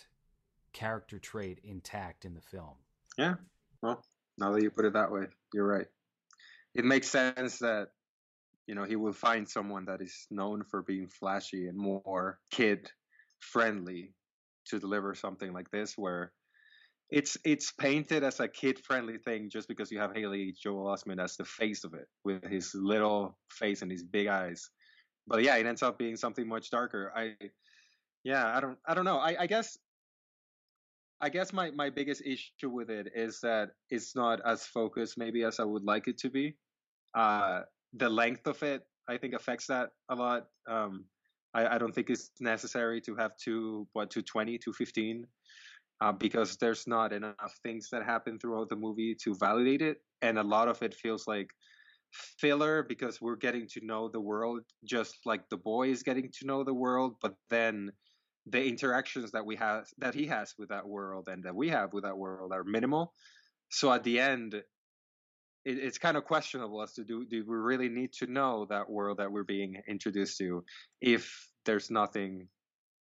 character 0.73 1.19
trait 1.19 1.61
intact 1.65 2.25
in 2.25 2.35
the 2.35 2.41
film. 2.41 2.75
Yeah. 3.19 3.35
Well, 3.83 4.05
now 4.39 4.53
that 4.53 4.63
you 4.63 4.71
put 4.71 4.85
it 4.85 4.93
that 4.93 5.11
way, 5.11 5.27
you're 5.53 5.67
right. 5.67 5.87
It 6.75 6.85
makes 6.85 7.09
sense 7.09 7.59
that 7.59 7.89
you 8.71 8.77
know 8.77 8.85
he 8.85 8.95
will 8.95 9.13
find 9.13 9.49
someone 9.49 9.85
that 9.87 10.01
is 10.01 10.29
known 10.31 10.63
for 10.63 10.81
being 10.83 11.09
flashy 11.09 11.67
and 11.67 11.77
more 11.77 12.39
kid 12.53 12.89
friendly 13.41 14.15
to 14.65 14.79
deliver 14.79 15.13
something 15.13 15.53
like 15.53 15.69
this 15.73 15.95
where 15.99 16.31
it's 17.11 17.37
it's 17.45 17.73
painted 17.73 18.23
as 18.23 18.39
a 18.39 18.47
kid 18.47 18.79
friendly 18.85 19.19
thing 19.19 19.51
just 19.51 19.67
because 19.67 19.91
you 19.91 19.99
have 19.99 20.15
Haley 20.15 20.55
Joel 20.63 20.87
Osment 20.87 21.21
as 21.21 21.35
the 21.35 21.45
face 21.45 21.83
of 21.83 21.95
it 21.95 22.07
with 22.25 22.45
his 22.47 22.71
little 22.73 23.37
face 23.51 23.83
and 23.83 23.91
his 23.91 24.05
big 24.05 24.29
eyes. 24.29 24.71
But 25.27 25.43
yeah, 25.43 25.57
it 25.57 25.67
ends 25.67 25.83
up 25.83 25.99
being 25.99 26.15
something 26.15 26.47
much 26.47 26.71
darker. 26.71 27.13
I 27.17 27.35
yeah, 28.23 28.57
I 28.57 28.61
don't 28.61 28.79
I 28.87 28.95
don't 28.95 29.05
know. 29.05 29.19
I, 29.19 29.35
I 29.41 29.47
guess 29.49 29.77
I 31.21 31.29
guess 31.29 31.53
my, 31.53 31.73
my 31.73 31.91
biggest 31.91 32.23
issue 32.25 32.71
with 32.71 32.89
it 32.89 33.09
is 33.17 33.41
that 33.41 33.71
it's 33.91 34.15
not 34.15 34.41
as 34.47 34.65
focused 34.65 35.19
maybe 35.19 35.43
as 35.43 35.59
I 35.59 35.65
would 35.65 35.83
like 35.83 36.07
it 36.07 36.19
to 36.19 36.31
be. 36.31 36.55
Uh, 37.17 37.63
the 37.95 38.09
length 38.09 38.47
of 38.47 38.63
it, 38.63 38.83
I 39.09 39.17
think, 39.19 39.35
affects 39.35 39.67
that 39.67 39.91
a 40.09 40.15
lot. 40.15 40.47
Um, 40.69 41.05
I, 41.55 41.75
I, 41.75 41.79
don't 41.79 41.93
think 41.93 42.11
it's 42.11 42.31
necessary 42.41 43.01
to 43.03 43.17
have 43.17 43.33
two, 43.37 43.89
what, 43.93 44.11
220, 44.11 44.59
215, 44.59 45.27
uh, 46.01 46.13
because 46.13 46.57
there's 46.59 46.87
not 46.87 47.13
enough 47.13 47.35
things 47.65 47.89
that 47.91 48.05
happen 48.05 48.39
throughout 48.39 48.69
the 48.69 48.77
movie 48.77 49.17
to 49.25 49.35
validate 49.35 49.83
it. 49.83 49.99
And 50.23 50.39
a 50.39 50.45
lot 50.45 50.69
of 50.69 50.83
it 50.83 50.95
feels 50.95 51.27
like 51.27 51.49
filler 52.39 52.85
because 52.89 53.21
we're 53.21 53.37
getting 53.37 53.67
to 53.69 53.85
know 53.85 54.09
the 54.09 54.21
world 54.21 54.61
just 54.85 55.17
like 55.25 55.49
the 55.49 55.57
boy 55.57 55.91
is 55.91 56.03
getting 56.03 56.31
to 56.39 56.47
know 56.47 56.63
the 56.63 56.75
world, 56.75 57.17
but 57.21 57.35
then 57.51 57.91
the 58.47 58.65
interactions 58.65 59.33
that 59.33 59.45
we 59.45 59.57
have 59.57 59.87
that 59.99 60.15
he 60.15 60.27
has 60.27 60.55
with 60.59 60.71
that 60.71 60.87
world 60.87 61.29
and 61.31 61.45
that 61.45 61.55
we 61.55 61.69
have 61.69 61.93
with 61.93 62.05
that 62.05 62.17
world 62.17 62.53
are 62.53 62.65
minimal 62.65 63.13
so 63.71 63.93
at 63.93 64.03
the 64.03 64.19
end 64.19 64.63
it, 65.65 65.79
it's 65.79 65.99
kind 65.99 66.17
of 66.17 66.25
questionable 66.25 66.83
as 66.83 66.93
to 66.95 67.05
do 67.05 67.25
do 67.25 67.45
we 67.47 67.57
really 67.57 67.89
need 67.89 68.13
to 68.13 68.27
know 68.27 68.67
that 68.69 68.89
world 68.89 69.19
that 69.19 69.31
we're 69.31 69.45
being 69.45 69.81
introduced 69.89 70.39
to 70.39 70.65
if 71.01 71.49
there's 71.65 71.91
nothing 71.91 72.49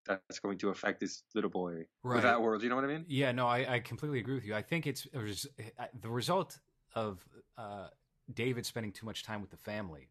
that's 0.06 0.38
going 0.38 0.56
to 0.56 0.70
affect 0.70 1.00
this 1.00 1.22
little 1.34 1.50
boy 1.50 1.84
right. 2.02 2.14
with 2.14 2.22
that 2.22 2.40
world 2.40 2.62
you 2.62 2.68
know 2.68 2.76
what 2.76 2.84
i 2.84 2.88
mean 2.88 3.04
yeah 3.08 3.30
no 3.32 3.46
i, 3.46 3.74
I 3.74 3.80
completely 3.80 4.18
agree 4.20 4.34
with 4.34 4.44
you 4.44 4.54
i 4.54 4.62
think 4.62 4.86
it's 4.86 5.06
the 5.12 6.10
result 6.10 6.58
of 6.94 7.20
uh, 7.56 7.88
david 8.32 8.64
spending 8.64 8.92
too 8.92 9.06
much 9.06 9.22
time 9.22 9.40
with 9.40 9.50
the 9.50 9.56
family 9.56 10.08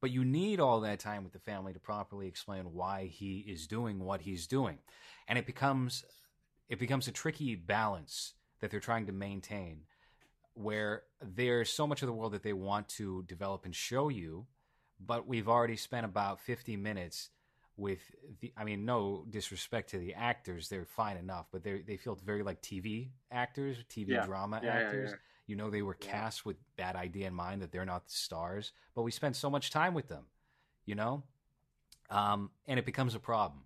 but 0.00 0.10
you 0.10 0.24
need 0.24 0.60
all 0.60 0.80
that 0.80 1.00
time 1.00 1.24
with 1.24 1.32
the 1.32 1.38
family 1.38 1.72
to 1.72 1.80
properly 1.80 2.28
explain 2.28 2.72
why 2.72 3.06
he 3.06 3.38
is 3.40 3.66
doing 3.66 3.98
what 3.98 4.20
he's 4.20 4.46
doing. 4.46 4.78
And 5.26 5.38
it 5.38 5.46
becomes 5.46 6.04
it 6.68 6.78
becomes 6.78 7.08
a 7.08 7.12
tricky 7.12 7.54
balance 7.54 8.34
that 8.60 8.70
they're 8.70 8.80
trying 8.80 9.06
to 9.06 9.12
maintain 9.12 9.82
where 10.58 11.04
there's 11.22 11.70
so 11.70 11.86
much 11.86 12.02
of 12.02 12.06
the 12.06 12.12
world 12.12 12.32
that 12.32 12.42
they 12.42 12.52
want 12.52 12.88
to 12.88 13.22
develop 13.28 13.64
and 13.64 13.74
show 13.74 14.08
you, 14.08 14.46
but 14.98 15.26
we've 15.26 15.48
already 15.48 15.76
spent 15.76 16.04
about 16.04 16.40
50 16.40 16.76
minutes 16.76 17.30
with 17.76 18.00
the 18.40 18.52
I 18.56 18.64
mean 18.64 18.84
no 18.84 19.24
disrespect 19.30 19.90
to 19.90 19.98
the 19.98 20.14
actors, 20.14 20.68
they're 20.68 20.84
fine 20.84 21.16
enough, 21.16 21.46
but 21.52 21.62
they 21.62 21.82
they 21.86 21.96
feel 21.96 22.16
very 22.16 22.42
like 22.42 22.60
TV 22.60 23.10
actors, 23.30 23.76
TV 23.88 24.08
yeah. 24.08 24.26
drama 24.26 24.60
yeah, 24.62 24.70
actors. 24.70 25.10
Yeah, 25.12 25.16
you 25.46 25.56
know, 25.56 25.70
they 25.70 25.82
were 25.82 25.94
cast 25.94 26.44
with 26.44 26.56
that 26.76 26.96
idea 26.96 27.28
in 27.28 27.34
mind 27.34 27.62
that 27.62 27.70
they're 27.70 27.86
not 27.86 28.06
the 28.06 28.12
stars, 28.12 28.72
but 28.94 29.02
we 29.02 29.12
spend 29.12 29.36
so 29.36 29.48
much 29.48 29.70
time 29.70 29.94
with 29.94 30.08
them, 30.08 30.24
you 30.84 30.96
know, 30.96 31.22
um, 32.10 32.50
and 32.66 32.78
it 32.78 32.84
becomes 32.84 33.14
a 33.14 33.20
problem. 33.20 33.62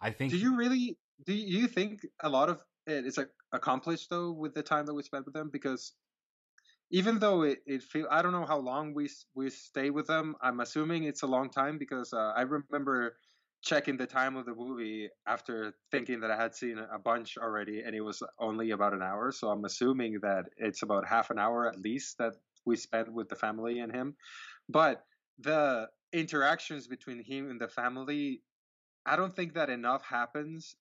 I 0.00 0.10
think. 0.10 0.30
Do 0.30 0.38
you 0.38 0.54
really? 0.54 0.98
Do 1.24 1.32
you 1.32 1.66
think 1.66 2.06
a 2.20 2.28
lot 2.28 2.50
of 2.50 2.60
it 2.86 3.06
is 3.06 3.18
accomplished 3.50 4.10
though 4.10 4.30
with 4.30 4.54
the 4.54 4.62
time 4.62 4.86
that 4.86 4.94
we 4.94 5.02
spent 5.02 5.24
with 5.24 5.34
them? 5.34 5.48
Because 5.50 5.92
even 6.90 7.18
though 7.18 7.42
it, 7.42 7.58
it 7.66 7.82
feel 7.82 8.06
I 8.10 8.22
don't 8.22 8.32
know 8.32 8.46
how 8.46 8.58
long 8.58 8.94
we 8.94 9.08
we 9.34 9.50
stay 9.50 9.90
with 9.90 10.06
them. 10.06 10.36
I'm 10.40 10.60
assuming 10.60 11.04
it's 11.04 11.22
a 11.22 11.26
long 11.26 11.50
time 11.50 11.78
because 11.78 12.12
uh, 12.12 12.32
I 12.36 12.42
remember 12.42 13.16
checking 13.60 13.96
the 13.96 14.06
time 14.06 14.36
of 14.36 14.46
the 14.46 14.54
movie 14.54 15.08
after 15.26 15.74
thinking 15.90 16.20
that 16.20 16.30
I 16.30 16.36
had 16.36 16.54
seen 16.54 16.78
a 16.78 16.98
bunch 16.98 17.36
already 17.36 17.82
and 17.82 17.94
it 17.94 18.00
was 18.00 18.22
only 18.38 18.70
about 18.70 18.94
an 18.94 19.02
hour. 19.02 19.32
So 19.32 19.48
I'm 19.48 19.64
assuming 19.64 20.20
that 20.22 20.44
it's 20.56 20.82
about 20.82 21.06
half 21.06 21.30
an 21.30 21.38
hour 21.38 21.68
at 21.68 21.80
least 21.80 22.18
that 22.18 22.34
we 22.64 22.76
spent 22.76 23.12
with 23.12 23.28
the 23.28 23.34
family 23.34 23.80
and 23.80 23.92
him. 23.92 24.14
But 24.68 25.04
the 25.40 25.88
interactions 26.12 26.86
between 26.86 27.22
him 27.22 27.50
and 27.50 27.60
the 27.60 27.68
family, 27.68 28.42
I 29.04 29.16
don't 29.16 29.34
think 29.34 29.54
that 29.54 29.70
enough 29.70 30.04
happens 30.04 30.76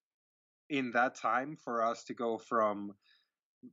in 0.70 0.92
that 0.92 1.16
time 1.16 1.58
for 1.64 1.84
us 1.84 2.04
to 2.06 2.14
go 2.14 2.38
from 2.38 2.94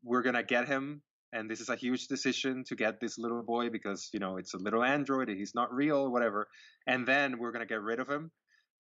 we're 0.03 0.23
to 0.23 0.43
get 0.43 0.67
him 0.67 1.03
and 1.35 1.51
this 1.51 1.61
is 1.61 1.69
a 1.69 1.77
huge 1.77 2.07
decision 2.07 2.65
to 2.69 2.77
get 2.77 3.01
this 3.01 3.19
little 3.19 3.43
boy 3.43 3.69
because 3.69 4.09
you 4.13 4.21
know 4.21 4.37
it's 4.39 4.55
a 4.55 4.59
little 4.59 4.83
android 4.83 5.29
and 5.29 5.39
he's 5.39 5.55
not 5.55 5.75
real, 5.75 6.11
whatever. 6.11 6.47
And 6.87 7.07
then 7.07 7.39
we're 7.39 7.53
gonna 7.53 7.67
get 7.67 7.83
rid 7.83 8.01
of 8.01 8.09
him. 8.09 8.31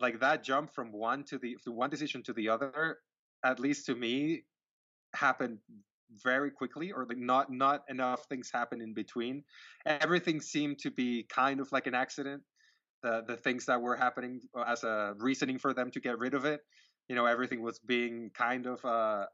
Like 0.00 0.20
that 0.20 0.44
jump 0.44 0.72
from 0.74 0.92
one 0.92 1.24
to 1.24 1.38
the 1.38 1.56
from 1.62 1.76
one 1.76 1.90
decision 1.90 2.22
to 2.24 2.32
the 2.32 2.48
other, 2.48 2.98
at 3.44 3.60
least 3.60 3.86
to 3.86 3.94
me, 3.94 4.44
happened 5.14 5.58
very 6.22 6.50
quickly 6.50 6.92
or 6.92 7.06
like 7.08 7.18
not 7.18 7.50
not 7.50 7.82
enough 7.88 8.24
things 8.28 8.50
happen 8.52 8.80
in 8.80 8.94
between 8.94 9.42
everything 9.86 10.40
seemed 10.40 10.78
to 10.78 10.90
be 10.90 11.24
kind 11.28 11.60
of 11.60 11.72
like 11.72 11.86
an 11.86 11.94
accident 11.94 12.42
the 13.02 13.24
the 13.26 13.36
things 13.36 13.66
that 13.66 13.80
were 13.80 13.96
happening 13.96 14.40
as 14.66 14.84
a 14.84 15.14
reasoning 15.18 15.58
for 15.58 15.72
them 15.72 15.90
to 15.90 15.98
get 15.98 16.18
rid 16.18 16.34
of 16.34 16.44
it 16.44 16.60
you 17.08 17.16
know 17.16 17.26
everything 17.26 17.62
was 17.62 17.78
being 17.80 18.30
kind 18.34 18.66
of 18.66 18.84
uh, 18.84 19.24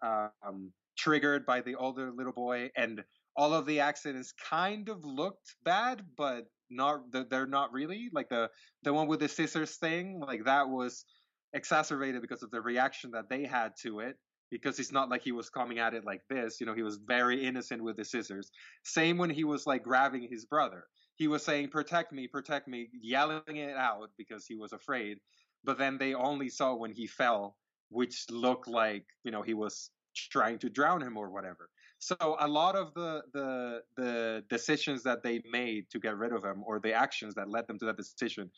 um, 0.47 0.73
triggered 0.97 1.47
by 1.47 1.61
the 1.61 1.75
older 1.77 2.11
little 2.13 2.33
boy 2.33 2.71
and 2.77 3.03
all 3.37 3.55
of 3.55 3.67
the 3.67 3.81
accidents 3.81 4.33
kind 4.49 4.89
of 4.89 5.05
looked 5.05 5.55
bad 5.65 6.03
but 6.17 6.45
not 6.71 7.01
they're 7.31 7.47
not 7.47 7.73
really 7.73 8.09
like 8.13 8.29
the 8.29 8.49
the 8.83 8.93
one 8.93 9.09
with 9.09 9.21
the 9.21 9.29
scissors 9.29 9.77
thing 9.77 10.21
like 10.21 10.45
that 10.45 10.69
was 10.69 11.05
exacerbated 11.53 12.21
because 12.21 12.43
of 12.43 12.51
the 12.51 12.61
reaction 12.61 13.11
that 13.13 13.29
they 13.29 13.45
had 13.45 13.73
to 13.83 14.01
it 14.01 14.17
because 14.51 14.79
it's 14.81 14.93
not 14.93 15.09
like 15.09 15.23
he 15.23 15.33
was 15.33 15.49
coming 15.49 15.79
at 15.79 15.95
it 15.95 16.05
like 16.05 16.23
this. 16.29 16.61
You 16.61 16.67
know, 16.67 16.75
he 16.75 16.83
was 16.83 16.99
very 17.07 17.45
innocent 17.45 17.83
with 17.83 17.97
the 17.97 18.05
scissors. 18.05 18.51
Same 18.85 19.17
when 19.17 19.31
he 19.31 19.45
was 19.45 19.67
like 19.67 19.85
grabbing 19.85 20.27
his 20.31 20.45
brother. 20.45 20.85
He 21.17 21.29
was 21.29 21.45
saying, 21.45 21.69
protect 21.69 22.13
me, 22.13 22.27
protect 22.27 22.67
me, 22.67 22.89
yelling 23.01 23.57
it 23.57 23.77
out 23.77 24.11
because 24.19 24.47
he 24.47 24.57
was 24.57 24.73
afraid. 24.73 25.19
But 25.63 25.79
then 25.79 25.99
they 25.99 26.15
only 26.15 26.49
saw 26.49 26.75
when 26.75 26.93
he 26.93 27.07
fell, 27.07 27.57
which 27.91 28.25
looked 28.31 28.67
like, 28.67 29.05
you 29.25 29.31
know, 29.31 29.43
he 29.43 29.55
was 29.55 29.91
trying 30.15 30.59
to 30.59 30.69
drown 30.69 31.03
him 31.03 31.17
or 31.17 31.31
whatever. 31.31 31.69
So 31.99 32.17
a 32.21 32.49
lot 32.49 32.77
of 32.77 32.95
the 32.95 33.23
the 33.33 33.83
the 33.97 34.45
decisions 34.49 35.03
that 35.03 35.23
they 35.23 35.43
made 35.51 35.91
to 35.91 35.99
get 35.99 36.17
rid 36.17 36.33
of 36.33 36.45
him 36.45 36.63
or 36.65 36.81
the 36.81 36.93
actions 36.93 37.35
that 37.35 37.49
led 37.49 37.67
them 37.67 37.79
to 37.79 37.87
that 37.87 37.97
decision 37.97 38.51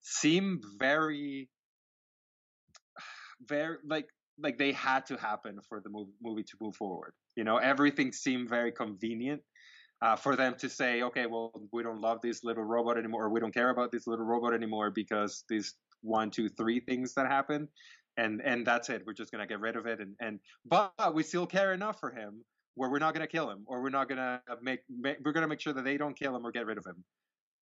seem 0.00 0.60
very 0.78 1.48
very 3.46 3.78
like 3.84 4.08
like 4.38 4.58
they 4.58 4.72
had 4.72 5.06
to 5.06 5.16
happen 5.16 5.58
for 5.68 5.80
the 5.80 5.90
movie, 5.90 6.12
movie 6.22 6.42
to 6.42 6.56
move 6.60 6.76
forward. 6.76 7.12
You 7.36 7.44
know, 7.44 7.56
everything 7.56 8.12
seemed 8.12 8.48
very 8.48 8.72
convenient 8.72 9.42
uh, 10.00 10.16
for 10.16 10.36
them 10.36 10.54
to 10.58 10.68
say, 10.68 11.02
okay, 11.02 11.26
well, 11.26 11.52
we 11.72 11.82
don't 11.82 12.00
love 12.00 12.20
this 12.22 12.42
little 12.42 12.64
robot 12.64 12.98
anymore, 12.98 13.24
or 13.24 13.30
we 13.30 13.40
don't 13.40 13.54
care 13.54 13.70
about 13.70 13.92
this 13.92 14.06
little 14.06 14.24
robot 14.24 14.52
anymore 14.52 14.90
because 14.90 15.44
these 15.48 15.74
one, 16.02 16.30
two, 16.30 16.48
three 16.48 16.80
things 16.80 17.14
that 17.14 17.26
happened, 17.26 17.68
and 18.16 18.40
and 18.42 18.66
that's 18.66 18.88
it. 18.90 19.02
We're 19.06 19.14
just 19.14 19.32
gonna 19.32 19.46
get 19.46 19.60
rid 19.60 19.76
of 19.76 19.86
it, 19.86 20.00
and 20.00 20.14
and 20.20 20.40
but 20.64 21.14
we 21.14 21.22
still 21.22 21.46
care 21.46 21.72
enough 21.72 22.00
for 22.00 22.10
him 22.10 22.44
where 22.74 22.90
we're 22.90 22.98
not 22.98 23.14
gonna 23.14 23.26
kill 23.26 23.50
him, 23.50 23.64
or 23.66 23.82
we're 23.82 23.90
not 23.90 24.08
gonna 24.08 24.40
make, 24.62 24.80
make 24.88 25.18
we're 25.24 25.32
gonna 25.32 25.48
make 25.48 25.60
sure 25.60 25.72
that 25.72 25.84
they 25.84 25.96
don't 25.96 26.18
kill 26.18 26.34
him 26.34 26.46
or 26.46 26.52
get 26.52 26.66
rid 26.66 26.78
of 26.78 26.86
him. 26.86 27.04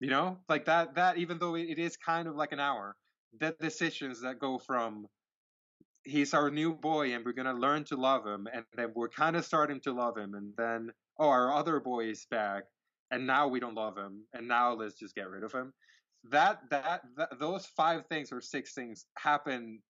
You 0.01 0.11
know, 0.11 0.39
like 0.49 0.65
that. 0.67 0.95
That 0.95 1.19
even 1.19 1.39
though 1.39 1.57
it 1.57 1.79
is 1.79 1.97
kind 1.97 2.27
of 2.29 2.37
like 2.37 2.53
an 2.53 2.61
hour, 2.61 2.97
the 3.39 3.55
decisions 3.61 4.23
that 4.23 4.39
go 4.39 4.59
from 4.59 5.07
he's 6.05 6.35
our 6.35 6.51
new 6.51 6.73
boy 6.73 7.15
and 7.15 7.25
we're 7.25 7.33
going 7.33 7.47
to 7.47 7.53
learn 7.53 7.85
to 7.85 7.97
love 7.97 8.27
him 8.27 8.49
and 8.53 8.65
then 8.75 8.91
we're 8.95 9.09
kind 9.09 9.37
of 9.37 9.45
starting 9.45 9.81
to 9.81 9.93
love 9.93 10.17
him 10.17 10.35
and 10.35 10.53
then 10.57 10.91
oh 11.19 11.29
our 11.29 11.53
other 11.53 11.79
boy 11.79 12.07
is 12.07 12.27
back 12.31 12.65
and 13.11 13.27
now 13.27 13.47
we 13.47 13.61
don't 13.61 13.75
love 13.75 13.97
him 13.97 14.25
and 14.33 14.47
now 14.49 14.73
let's 14.73 14.99
just 14.99 15.15
get 15.15 15.29
rid 15.29 15.43
of 15.43 15.53
him 15.53 15.73
that 16.31 16.61
that, 16.71 17.03
that 17.17 17.29
those 17.39 17.67
five 17.67 18.07
things 18.07 18.33
or 18.33 18.41
six 18.41 18.73
things 18.73 19.07
happen 19.19 19.81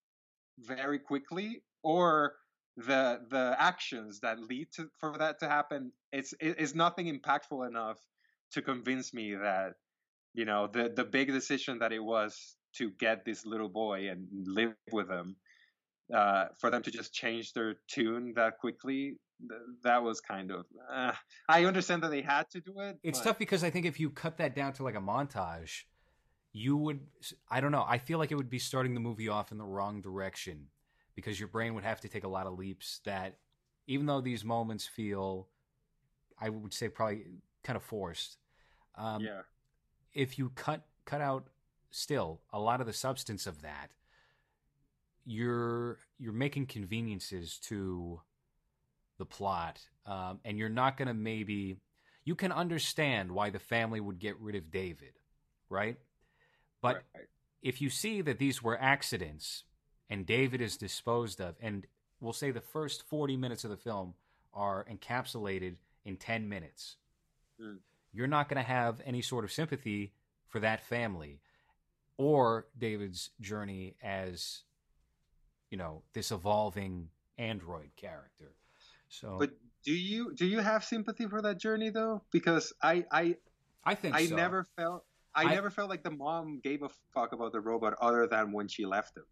very 0.65 0.99
quickly 0.99 1.63
or 1.83 2.33
the 2.77 3.19
the 3.29 3.55
actions 3.59 4.19
that 4.21 4.39
lead 4.39 4.67
to 4.73 4.87
for 4.99 5.17
that 5.17 5.39
to 5.39 5.47
happen 5.47 5.91
it's 6.13 6.33
it's 6.39 6.73
nothing 6.73 7.07
impactful 7.07 7.67
enough 7.67 7.97
to 8.51 8.61
convince 8.61 9.13
me 9.13 9.35
that 9.35 9.73
you 10.33 10.45
know 10.45 10.67
the 10.67 10.91
the 10.95 11.03
big 11.03 11.27
decision 11.27 11.79
that 11.79 11.91
it 11.91 11.99
was 11.99 12.55
to 12.73 12.91
get 12.91 13.25
this 13.25 13.45
little 13.45 13.67
boy 13.67 14.09
and 14.09 14.27
live 14.47 14.73
with 14.91 15.09
him 15.09 15.35
uh, 16.13 16.45
for 16.59 16.69
them 16.69 16.81
to 16.83 16.91
just 16.91 17.13
change 17.13 17.53
their 17.53 17.75
tune 17.87 18.33
that 18.35 18.57
quickly, 18.57 19.17
th- 19.47 19.61
that 19.83 20.03
was 20.03 20.19
kind 20.19 20.51
of. 20.51 20.65
Uh, 20.91 21.13
I 21.47 21.65
understand 21.65 22.03
that 22.03 22.11
they 22.11 22.21
had 22.21 22.49
to 22.51 22.59
do 22.59 22.79
it. 22.79 22.97
It's 23.03 23.19
but... 23.19 23.25
tough 23.25 23.39
because 23.39 23.63
I 23.63 23.69
think 23.69 23.85
if 23.85 23.99
you 23.99 24.09
cut 24.09 24.37
that 24.37 24.55
down 24.55 24.73
to 24.73 24.83
like 24.83 24.95
a 24.95 25.01
montage, 25.01 25.83
you 26.53 26.77
would. 26.77 26.99
I 27.49 27.61
don't 27.61 27.71
know. 27.71 27.85
I 27.87 27.97
feel 27.97 28.19
like 28.19 28.31
it 28.31 28.35
would 28.35 28.49
be 28.49 28.59
starting 28.59 28.93
the 28.93 28.99
movie 28.99 29.29
off 29.29 29.51
in 29.51 29.57
the 29.57 29.65
wrong 29.65 30.01
direction 30.01 30.67
because 31.15 31.39
your 31.39 31.47
brain 31.47 31.73
would 31.73 31.83
have 31.83 32.01
to 32.01 32.07
take 32.07 32.23
a 32.23 32.29
lot 32.29 32.47
of 32.47 32.57
leaps 32.57 32.99
that, 33.05 33.37
even 33.87 34.05
though 34.05 34.21
these 34.21 34.43
moments 34.43 34.85
feel, 34.87 35.47
I 36.39 36.49
would 36.49 36.73
say 36.73 36.89
probably 36.89 37.25
kind 37.63 37.77
of 37.77 37.83
forced. 37.83 38.37
Um, 38.95 39.21
yeah. 39.21 39.41
If 40.13 40.37
you 40.37 40.51
cut 40.55 40.81
cut 41.05 41.21
out 41.21 41.47
still 41.89 42.41
a 42.53 42.59
lot 42.59 42.79
of 42.79 42.87
the 42.87 42.93
substance 42.93 43.47
of 43.47 43.61
that 43.63 43.91
you're 45.25 45.99
you're 46.17 46.33
making 46.33 46.65
conveniences 46.65 47.57
to 47.59 48.21
the 49.17 49.25
plot, 49.25 49.79
um, 50.05 50.39
and 50.45 50.57
you're 50.57 50.69
not 50.69 50.97
going 50.97 51.07
to 51.07 51.13
maybe 51.13 51.77
you 52.25 52.35
can 52.35 52.51
understand 52.51 53.31
why 53.31 53.49
the 53.49 53.59
family 53.59 53.99
would 53.99 54.19
get 54.19 54.39
rid 54.39 54.55
of 54.55 54.71
David, 54.71 55.19
right? 55.69 55.97
But 56.81 57.03
right. 57.15 57.25
if 57.61 57.81
you 57.81 57.89
see 57.89 58.21
that 58.21 58.39
these 58.39 58.61
were 58.61 58.79
accidents 58.79 59.63
and 60.09 60.25
David 60.25 60.61
is 60.61 60.77
disposed 60.77 61.39
of, 61.39 61.55
and 61.61 61.85
we'll 62.19 62.33
say 62.33 62.51
the 62.51 62.61
first 62.61 63.03
40 63.03 63.37
minutes 63.37 63.63
of 63.63 63.69
the 63.69 63.77
film 63.77 64.13
are 64.53 64.85
encapsulated 64.91 65.75
in 66.03 66.17
10 66.17 66.49
minutes, 66.49 66.97
mm. 67.61 67.77
you're 68.11 68.27
not 68.27 68.49
going 68.49 68.61
to 68.61 68.67
have 68.67 69.01
any 69.05 69.21
sort 69.21 69.43
of 69.43 69.51
sympathy 69.51 70.13
for 70.47 70.59
that 70.59 70.83
family 70.83 71.39
or 72.17 72.67
David's 72.77 73.31
journey 73.39 73.95
as 74.03 74.61
you 75.71 75.77
know 75.77 76.03
this 76.13 76.31
evolving 76.31 77.09
android 77.37 77.89
character. 77.95 78.53
So, 79.09 79.37
but 79.39 79.51
do 79.83 79.91
you 79.91 80.33
do 80.35 80.45
you 80.45 80.59
have 80.59 80.83
sympathy 80.83 81.27
for 81.27 81.41
that 81.41 81.57
journey 81.57 81.89
though? 81.89 82.21
Because 82.31 82.73
I 82.81 83.05
I 83.11 83.37
I 83.83 83.95
think 83.95 84.15
I 84.15 84.27
so. 84.27 84.35
never 84.35 84.65
felt 84.77 85.03
I, 85.33 85.45
I, 85.45 85.55
never 85.55 85.69
felt 85.69 85.89
like 85.89 86.03
the 86.03 86.11
mom 86.11 86.59
gave 86.63 86.83
a 86.83 86.89
fuck 87.13 87.33
about 87.33 87.51
the 87.51 87.61
robot 87.61 87.95
other 88.01 88.27
than 88.27 88.51
when 88.51 88.67
she 88.67 88.85
left 88.85 89.17
him. 89.17 89.23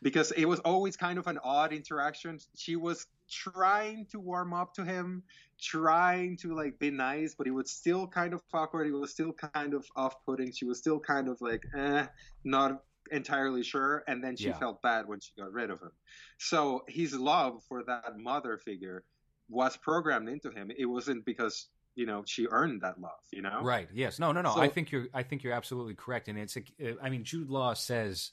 Because 0.00 0.30
it 0.32 0.44
was 0.44 0.60
always 0.60 0.96
kind 0.96 1.18
of 1.18 1.26
an 1.26 1.38
odd 1.42 1.72
interaction. 1.72 2.38
She 2.56 2.76
was 2.76 3.06
trying 3.28 4.06
to 4.12 4.20
warm 4.20 4.54
up 4.54 4.74
to 4.74 4.84
him, 4.84 5.24
trying 5.60 6.36
to 6.38 6.54
like 6.54 6.78
be 6.78 6.90
nice, 6.90 7.34
but 7.34 7.48
it 7.48 7.50
was 7.50 7.70
still 7.72 8.06
kind 8.06 8.32
of 8.32 8.40
awkward. 8.52 8.86
It 8.86 8.92
was 8.92 9.10
still 9.10 9.32
kind 9.32 9.74
of 9.74 9.84
off-putting. 9.96 10.52
She 10.52 10.66
was 10.66 10.78
still 10.78 11.00
kind 11.00 11.28
of 11.28 11.40
like, 11.40 11.64
eh, 11.76 12.06
not 12.44 12.84
entirely 13.10 13.64
sure, 13.64 14.04
and 14.06 14.22
then 14.22 14.36
she 14.36 14.48
yeah. 14.48 14.58
felt 14.58 14.82
bad 14.82 15.08
when 15.08 15.18
she 15.18 15.32
got 15.36 15.52
rid 15.52 15.70
of 15.70 15.80
him. 15.80 15.90
So 16.38 16.84
his 16.86 17.14
love 17.14 17.62
for 17.68 17.82
that 17.84 18.18
mother 18.18 18.58
figure 18.58 19.04
was 19.48 19.76
programmed 19.76 20.28
into 20.28 20.50
him. 20.50 20.70
It 20.76 20.86
wasn't 20.86 21.24
because 21.24 21.68
you 21.98 22.06
know 22.06 22.22
she 22.24 22.46
earned 22.48 22.82
that 22.82 23.00
love. 23.00 23.18
You 23.32 23.42
know, 23.42 23.60
right? 23.62 23.88
Yes. 23.92 24.20
No. 24.20 24.30
No. 24.30 24.40
No. 24.40 24.54
So, 24.54 24.60
I 24.60 24.68
think 24.68 24.92
you're. 24.92 25.08
I 25.12 25.24
think 25.24 25.42
you're 25.42 25.52
absolutely 25.52 25.94
correct. 25.94 26.28
And 26.28 26.38
it's. 26.38 26.56
A, 26.56 26.62
I 27.02 27.10
mean, 27.10 27.24
Jude 27.24 27.50
Law 27.50 27.74
says. 27.74 28.30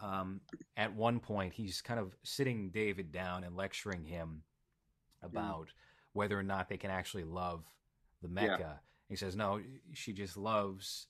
Um, 0.00 0.40
at 0.76 0.96
one 0.96 1.20
point, 1.20 1.52
he's 1.52 1.80
kind 1.80 2.00
of 2.00 2.16
sitting 2.24 2.70
David 2.70 3.12
down 3.12 3.44
and 3.44 3.54
lecturing 3.54 4.04
him 4.04 4.42
about 5.22 5.66
mm. 5.66 5.72
whether 6.12 6.36
or 6.36 6.42
not 6.42 6.68
they 6.68 6.76
can 6.76 6.90
actually 6.90 7.22
love 7.22 7.62
the 8.20 8.26
mecha 8.26 8.58
Yeah. 8.58 8.72
He 9.08 9.14
says, 9.14 9.36
"No, 9.36 9.60
she 9.92 10.12
just 10.12 10.36
loves 10.36 11.06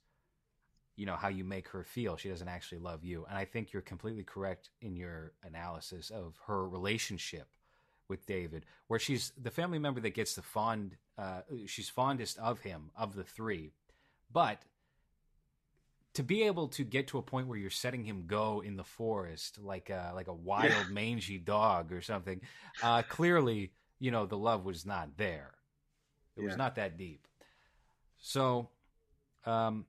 you 0.96 1.07
know 1.07 1.16
how 1.16 1.28
you 1.28 1.42
make 1.42 1.68
her 1.68 1.82
feel 1.82 2.18
she 2.18 2.28
doesn't 2.28 2.48
actually 2.48 2.76
love 2.76 3.03
you 3.03 3.24
and 3.30 3.38
i 3.38 3.46
think 3.46 3.72
you're 3.72 3.80
completely 3.80 4.24
correct 4.24 4.68
in 4.82 4.94
your 4.94 5.32
analysis 5.42 6.11
of 6.11 6.38
her 6.46 6.68
relationship 6.68 7.48
with 8.13 8.27
david 8.27 8.65
where 8.87 8.99
she's 8.99 9.33
the 9.41 9.51
family 9.51 9.79
member 9.79 10.01
that 10.01 10.15
gets 10.15 10.35
the 10.35 10.43
fond 10.43 10.97
uh, 11.19 11.41
she's 11.67 11.89
fondest 11.89 12.39
of 12.39 12.61
him 12.61 12.91
of 12.97 13.15
the 13.15 13.25
three 13.25 13.71
but 14.33 14.63
to 16.15 16.23
be 16.23 16.43
able 16.43 16.69
to 16.69 16.85
get 16.85 17.07
to 17.09 17.19
a 17.19 17.23
point 17.23 17.49
where 17.49 17.59
you're 17.59 17.71
setting 17.71 18.05
him 18.05 18.25
go 18.27 18.63
in 18.65 18.77
the 18.77 18.85
forest 18.85 19.59
like 19.59 19.89
a, 19.91 20.13
like 20.15 20.29
a 20.29 20.33
wild 20.33 20.71
yeah. 20.71 20.85
mangy 20.91 21.39
dog 21.39 21.93
or 21.93 22.01
something 22.01 22.41
uh, 22.83 23.03
clearly 23.03 23.73
you 23.99 24.11
know 24.11 24.27
the 24.27 24.39
love 24.39 24.65
was 24.65 24.87
not 24.87 25.09
there 25.17 25.53
it 26.37 26.43
yeah. 26.43 26.47
was 26.47 26.57
not 26.57 26.77
that 26.77 26.97
deep 26.97 27.27
so 28.19 28.69
um, 29.45 29.87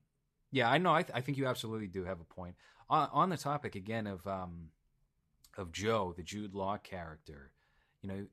yeah, 0.54 0.70
I 0.70 0.78
know. 0.78 0.94
I, 0.94 1.02
th- 1.02 1.16
I 1.16 1.22
think 1.22 1.38
you 1.38 1.48
absolutely 1.48 1.88
do 1.88 2.04
have 2.04 2.22
a 2.22 2.26
point 2.26 2.56
on, 2.90 3.10
on 3.12 3.30
the 3.30 3.38
topic 3.38 3.76
again 3.76 4.08
of 4.08 4.26
um, 4.28 4.70
of 5.58 5.72
Joe, 5.72 6.14
the 6.16 6.24
Jude 6.24 6.54
Law 6.54 6.78
character. 6.78 7.52
You 8.04 8.10
know, 8.10 8.26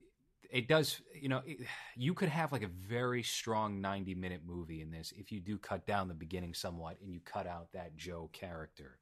it 0.50 0.68
does. 0.68 1.00
You 1.18 1.28
know, 1.28 1.42
it, 1.46 1.58
you 1.96 2.12
could 2.12 2.28
have 2.28 2.52
like 2.52 2.62
a 2.62 2.68
very 2.88 3.22
strong 3.22 3.80
ninety 3.80 4.14
minute 4.14 4.42
movie 4.46 4.82
in 4.82 4.90
this 4.90 5.12
if 5.16 5.32
you 5.32 5.40
do 5.40 5.56
cut 5.56 5.86
down 5.86 6.08
the 6.08 6.14
beginning 6.14 6.52
somewhat 6.54 6.98
and 7.00 7.12
you 7.12 7.20
cut 7.24 7.46
out 7.46 7.72
that 7.72 7.96
Joe 7.96 8.28
character. 8.32 8.98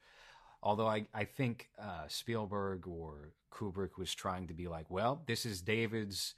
Although 0.62 0.88
I 0.88 1.06
I 1.14 1.24
think 1.24 1.70
uh, 1.80 2.06
Spielberg 2.08 2.86
or 2.86 3.32
Kubrick 3.50 3.96
was 3.98 4.14
trying 4.14 4.46
to 4.48 4.54
be 4.54 4.68
like, 4.68 4.90
well, 4.90 5.22
this 5.26 5.46
is 5.46 5.62
David's 5.62 6.34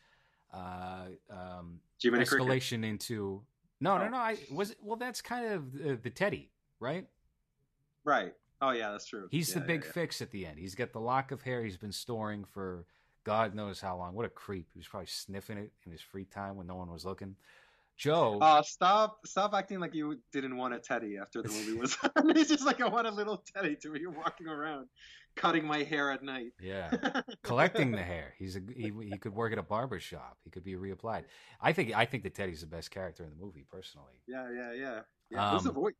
uh, 0.55 1.07
um, 1.31 1.81
escalation 2.03 2.85
into 2.85 3.43
no, 3.81 3.99
no, 3.99 4.05
Oh. 4.05 4.09
no. 4.09 4.16
I 4.16 4.37
was 4.51 4.74
well. 4.81 4.97
That's 4.97 5.22
kind 5.22 5.53
of 5.53 5.72
the, 5.72 5.97
the 5.97 6.11
Teddy, 6.11 6.51
right? 6.78 7.07
Right. 8.05 8.35
Oh 8.62 8.70
yeah, 8.70 8.91
that's 8.91 9.07
true. 9.07 9.26
He's 9.31 9.55
the 9.55 9.61
big 9.61 9.81
yeah, 9.81 9.87
yeah. 9.87 9.93
fix 9.93 10.20
at 10.20 10.31
the 10.31 10.47
end. 10.47 10.59
He's 10.59 10.74
got 10.74 10.93
the 10.93 11.01
lock 11.01 11.33
of 11.33 11.41
hair 11.43 11.64
he's 11.64 11.78
been 11.78 11.93
storing 11.93 12.45
for 12.45 12.85
God 13.25 13.55
knows 13.55 13.81
how 13.81 13.97
long. 13.97 14.14
What 14.14 14.27
a 14.27 14.31
creep! 14.31 14.66
He 14.73 14.79
was 14.79 14.89
probably 14.89 15.07
sniffing 15.09 15.59
it 15.59 15.73
in 15.85 15.93
his 15.93 16.01
free 16.01 16.25
time 16.25 16.57
when 16.57 16.66
no 16.66 16.77
one 16.77 16.91
was 16.91 17.05
looking. 17.05 17.37
Joe, 17.97 18.39
Oh, 18.41 18.62
stop! 18.62 19.27
Stop 19.27 19.53
acting 19.53 19.79
like 19.79 19.95
you 19.95 20.18
didn't 20.33 20.57
want 20.57 20.73
a 20.73 20.79
teddy 20.79 21.18
after 21.18 21.43
the 21.43 21.49
movie 21.49 21.75
was. 21.75 21.97
on. 22.16 22.31
It's 22.37 22.49
just 22.49 22.64
like 22.64 22.81
I 22.81 22.89
want 22.89 23.07
a 23.07 23.11
little 23.11 23.43
teddy 23.55 23.77
to 23.77 23.91
be 23.93 24.07
walking 24.07 24.47
around, 24.47 24.87
cutting 25.37 25.66
my 25.66 25.83
hair 25.83 26.11
at 26.11 26.23
night. 26.23 26.53
yeah, 26.62 26.91
collecting 27.43 27.91
the 27.91 28.03
hair. 28.03 28.33
He's 28.39 28.57
a 28.57 28.61
he, 28.75 28.91
he 29.03 29.18
could 29.18 29.35
work 29.35 29.53
at 29.53 29.59
a 29.59 29.62
barber 29.62 30.01
shop. 30.01 30.39
He 30.45 30.51
could 30.51 30.64
be 30.64 30.77
reapplied. 30.77 31.25
I 31.61 31.73
think 31.75 31.95
I 31.95 32.07
think 32.07 32.23
that 32.23 32.35
Teddy's 32.35 32.62
the 32.62 32.66
best 32.68 32.91
character 32.91 33.23
in 33.23 33.29
the 33.31 33.37
movie, 33.45 33.66
personally. 33.71 34.23
yeah, 34.27 34.47
yeah, 34.51 34.73
yeah. 34.73 35.01
yeah. 35.31 35.51
Who's 35.53 35.64
the 35.64 35.68
Um, 35.68 35.75
voice? 35.75 35.95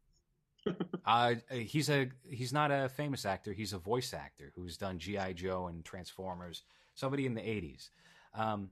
Uh, 1.05 1.35
he's 1.51 1.89
a 1.91 2.09
he's 2.31 2.53
not 2.53 2.71
a 2.71 2.89
famous 2.89 3.25
actor. 3.27 3.53
He's 3.53 3.73
a 3.75 3.79
voice 3.79 4.15
actor 4.15 4.53
who's 4.55 4.77
done 4.77 4.99
GI 4.99 5.35
Joe 5.35 5.67
and 5.69 5.85
Transformers. 5.85 6.63
Somebody 7.01 7.25
in 7.27 7.35
the 7.35 7.41
'80s. 7.41 7.89
Um, 8.35 8.71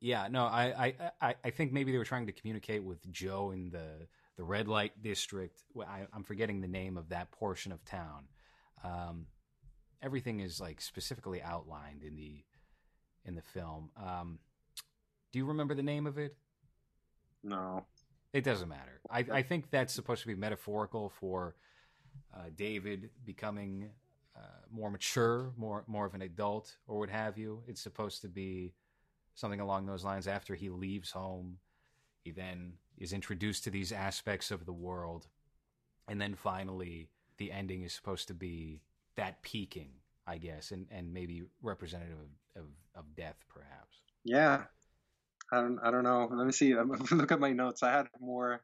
yeah, 0.00 0.28
no, 0.30 0.44
I, 0.44 0.94
I 1.20 1.34
I 1.42 1.50
think 1.50 1.72
maybe 1.72 1.90
they 1.90 1.98
were 1.98 2.04
trying 2.04 2.26
to 2.26 2.32
communicate 2.32 2.84
with 2.84 3.10
Joe 3.10 3.50
in 3.50 3.70
the 3.70 4.06
the 4.36 4.44
red 4.44 4.68
light 4.68 4.92
district. 5.02 5.64
Well, 5.74 5.88
I, 5.88 6.06
I'm 6.12 6.22
forgetting 6.22 6.60
the 6.60 6.68
name 6.68 6.96
of 6.96 7.08
that 7.08 7.32
portion 7.32 7.72
of 7.72 7.84
town. 7.84 8.28
Um, 8.84 9.26
everything 10.02 10.40
is 10.40 10.60
like 10.60 10.80
specifically 10.80 11.42
outlined 11.42 12.02
in 12.04 12.14
the 12.14 12.44
in 13.24 13.34
the 13.34 13.42
film. 13.42 13.90
Um, 13.96 14.38
do 15.32 15.38
you 15.40 15.46
remember 15.46 15.74
the 15.74 15.82
name 15.82 16.06
of 16.06 16.18
it? 16.18 16.36
No. 17.42 17.84
It 18.32 18.44
doesn't 18.44 18.68
matter. 18.68 19.00
I, 19.10 19.24
I 19.32 19.42
think 19.42 19.70
that's 19.70 19.92
supposed 19.92 20.20
to 20.22 20.28
be 20.28 20.34
metaphorical 20.34 21.10
for 21.20 21.56
uh, 22.34 22.50
David 22.54 23.10
becoming 23.24 23.90
uh, 24.36 24.40
more 24.70 24.90
mature, 24.90 25.52
more 25.56 25.84
more 25.86 26.06
of 26.06 26.14
an 26.14 26.22
adult, 26.22 26.76
or 26.86 26.98
what 26.98 27.10
have 27.10 27.38
you. 27.38 27.62
It's 27.66 27.80
supposed 27.80 28.22
to 28.22 28.28
be 28.28 28.74
something 29.34 29.60
along 29.60 29.86
those 29.86 30.04
lines. 30.04 30.26
After 30.26 30.54
he 30.54 30.68
leaves 30.68 31.10
home, 31.10 31.58
he 32.24 32.30
then 32.30 32.74
is 32.98 33.12
introduced 33.12 33.64
to 33.64 33.70
these 33.70 33.92
aspects 33.92 34.50
of 34.50 34.66
the 34.66 34.72
world, 34.72 35.28
and 36.08 36.20
then 36.20 36.34
finally, 36.34 37.08
the 37.38 37.52
ending 37.52 37.82
is 37.82 37.92
supposed 37.92 38.28
to 38.28 38.34
be 38.34 38.82
that 39.16 39.42
peaking, 39.42 39.90
I 40.26 40.38
guess, 40.38 40.70
and, 40.70 40.86
and 40.90 41.12
maybe 41.12 41.44
representative 41.62 42.18
of, 42.54 42.62
of, 42.62 42.68
of 42.94 43.14
death, 43.14 43.44
perhaps. 43.48 43.96
Yeah. 44.24 44.64
I 45.52 45.60
don't. 45.60 45.78
I 45.78 45.90
don't 45.90 46.02
know. 46.02 46.28
Let 46.30 46.46
me 46.46 46.52
see. 46.52 46.74
Look 47.10 47.30
at 47.30 47.40
my 47.40 47.52
notes. 47.52 47.82
I 47.82 47.92
had 47.92 48.08
more 48.20 48.62